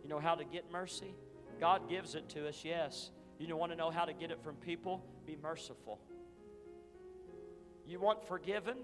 You 0.03 0.09
know 0.09 0.19
how 0.19 0.35
to 0.35 0.45
get 0.45 0.71
mercy? 0.71 1.15
God 1.61 1.89
gives 1.89 2.15
it 2.15 2.29
to 2.31 2.49
us, 2.49 2.63
yes. 2.65 3.11
You 3.39 3.57
want 3.57 3.73
to 3.73 3.77
know 3.77 3.91
how 3.91 4.05
to 4.05 4.13
get 4.13 4.31
it 4.31 4.43
from 4.43 4.57
people? 4.57 5.05
Be 5.27 5.37
merciful. 5.43 5.99
You 7.87 8.01
want 8.01 8.27
forgiven? 8.27 8.77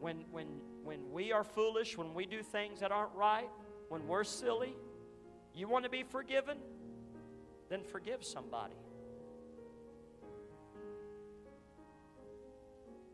When, 0.00 0.24
when 0.30 0.46
when 0.82 1.12
we 1.12 1.32
are 1.32 1.44
foolish, 1.44 1.96
when 1.96 2.12
we 2.14 2.26
do 2.26 2.42
things 2.42 2.80
that 2.80 2.90
aren't 2.90 3.14
right, 3.14 3.48
when 3.88 4.06
we're 4.08 4.24
silly, 4.24 4.74
you 5.54 5.68
want 5.68 5.84
to 5.84 5.90
be 5.90 6.02
forgiven? 6.02 6.58
Then 7.68 7.82
forgive 7.84 8.24
somebody. 8.24 8.74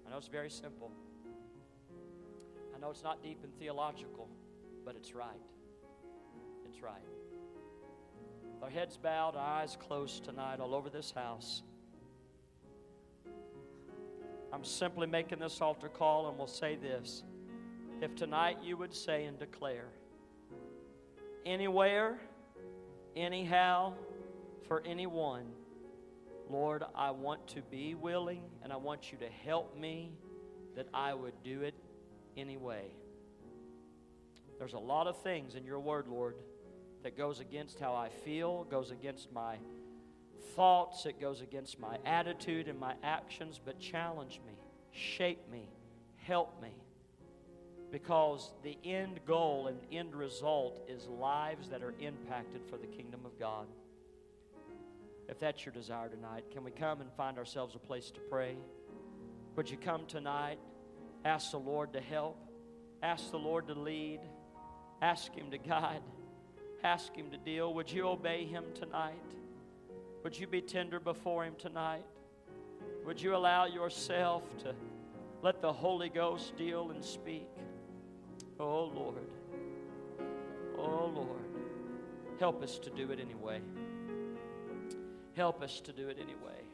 I 0.07 0.11
know 0.11 0.17
it's 0.17 0.29
very 0.29 0.51
simple. 0.51 0.91
I 2.75 2.81
know 2.81 2.91
it's 2.91 3.05
not 3.05 3.23
deep 3.23 3.41
and 3.43 3.55
theological, 3.59 4.29
but 4.89 4.97
it's 4.97 5.15
right. 5.15 5.29
It's 6.65 6.83
right. 6.83 7.05
With 8.55 8.63
our 8.63 8.71
heads 8.71 8.97
bowed, 8.97 9.37
our 9.37 9.61
eyes 9.61 9.77
closed 9.79 10.25
tonight 10.25 10.61
all 10.61 10.75
over 10.75 10.89
this 10.89 11.11
house. 11.11 11.63
I'm 14.51 14.65
simply 14.65 15.07
making 15.07 15.41
this 15.41 15.61
altar 15.61 15.91
call 15.91 16.31
and 16.31 16.39
we'll 16.39 16.47
say 16.47 16.77
this. 16.77 17.23
If 18.01 18.17
tonight 18.17 18.61
you 18.63 18.79
would 18.79 18.95
say 18.95 19.27
and 19.27 19.39
declare, 19.39 19.91
anywhere, 21.45 22.19
anyhow, 23.15 23.93
for 24.69 24.83
anyone, 24.87 25.49
Lord, 26.49 26.83
I 26.95 27.11
want 27.11 27.47
to 27.49 27.61
be 27.61 27.95
willing 27.95 28.41
and 28.63 28.73
I 28.73 28.77
want 28.77 29.13
you 29.13 29.19
to 29.19 29.29
help 29.45 29.77
me 29.77 30.13
that 30.77 30.87
I 30.95 31.13
would 31.13 31.35
do 31.45 31.61
it 31.61 31.75
anyway. 32.39 32.87
There's 34.59 34.75
a 34.75 34.79
lot 34.79 35.07
of 35.07 35.21
things 35.23 35.55
in 35.55 35.65
your 35.65 35.81
word, 35.81 36.09
Lord, 36.09 36.37
that 37.03 37.17
goes 37.17 37.41
against 37.41 37.79
how 37.79 37.95
I 37.95 38.09
feel, 38.09 38.65
goes 38.65 38.91
against 38.91 39.33
my 39.33 39.57
thoughts, 40.57 41.07
it 41.07 41.21
goes 41.21 41.41
against 41.41 41.79
my 41.79 41.99
attitude 42.05 42.69
and 42.69 42.79
my 42.79 42.95
actions, 43.03 43.61
but 43.65 43.79
challenge 43.79 44.41
me, 44.47 44.55
shape 44.91 45.49
me, 45.51 45.69
help 46.17 46.61
me 46.61 46.75
because 47.91 48.51
the 48.63 48.77
end 48.85 49.21
goal 49.27 49.69
and 49.69 49.79
end 49.91 50.15
result 50.15 50.83
is 50.89 51.07
lives 51.07 51.69
that 51.69 51.83
are 51.83 51.95
impacted 52.01 52.63
for 52.69 52.77
the 52.77 52.87
kingdom 52.87 53.21
of 53.25 53.39
God. 53.39 53.67
If 55.29 55.39
that's 55.39 55.65
your 55.65 55.73
desire 55.73 56.09
tonight, 56.09 56.45
can 56.53 56.65
we 56.65 56.71
come 56.71 57.01
and 57.01 57.11
find 57.13 57.39
ourselves 57.39 57.75
a 57.75 57.79
place 57.79 58.11
to 58.11 58.21
pray? 58.31 58.57
Would 59.57 59.71
you 59.71 59.77
come 59.77 60.07
tonight? 60.07 60.59
Ask 61.25 61.51
the 61.51 61.59
Lord 61.59 61.93
to 61.95 62.01
help, 62.01 62.39
ask 63.03 63.31
the 63.31 63.39
Lord 63.39 63.67
to 63.69 63.75
lead, 63.75 64.21
ask 65.01 65.35
Him 65.35 65.51
to 65.51 65.59
guide, 65.59 66.03
ask 66.83 67.15
Him 67.15 67.31
to 67.31 67.37
deal. 67.37 67.75
Would 67.75 67.91
you 67.91 68.09
obey 68.09 68.45
Him 68.45 68.65
tonight? 68.75 69.15
Would 70.25 70.39
you 70.39 70.47
be 70.47 70.61
tender 70.61 71.01
before 71.01 71.45
Him 71.45 71.55
tonight? 71.59 72.05
Would 73.05 73.21
you 73.21 73.35
allow 73.35 73.67
yourself 73.67 74.43
to 74.59 74.75
let 75.43 75.63
the 75.63 75.73
Holy 75.73 76.09
Ghost 76.09 76.57
deal 76.57 76.91
and 76.91 77.05
speak? 77.05 77.49
Oh 78.61 78.85
Lord, 78.85 79.31
oh 80.77 81.07
Lord, 81.15 81.45
help 82.41 82.63
us 82.63 82.79
to 82.81 82.91
do 82.91 83.11
it 83.13 83.21
anyway. 83.21 83.61
Help 85.35 85.63
us 85.63 85.81
to 85.81 85.93
do 85.93 86.09
it 86.09 86.19
anyway. 86.21 86.68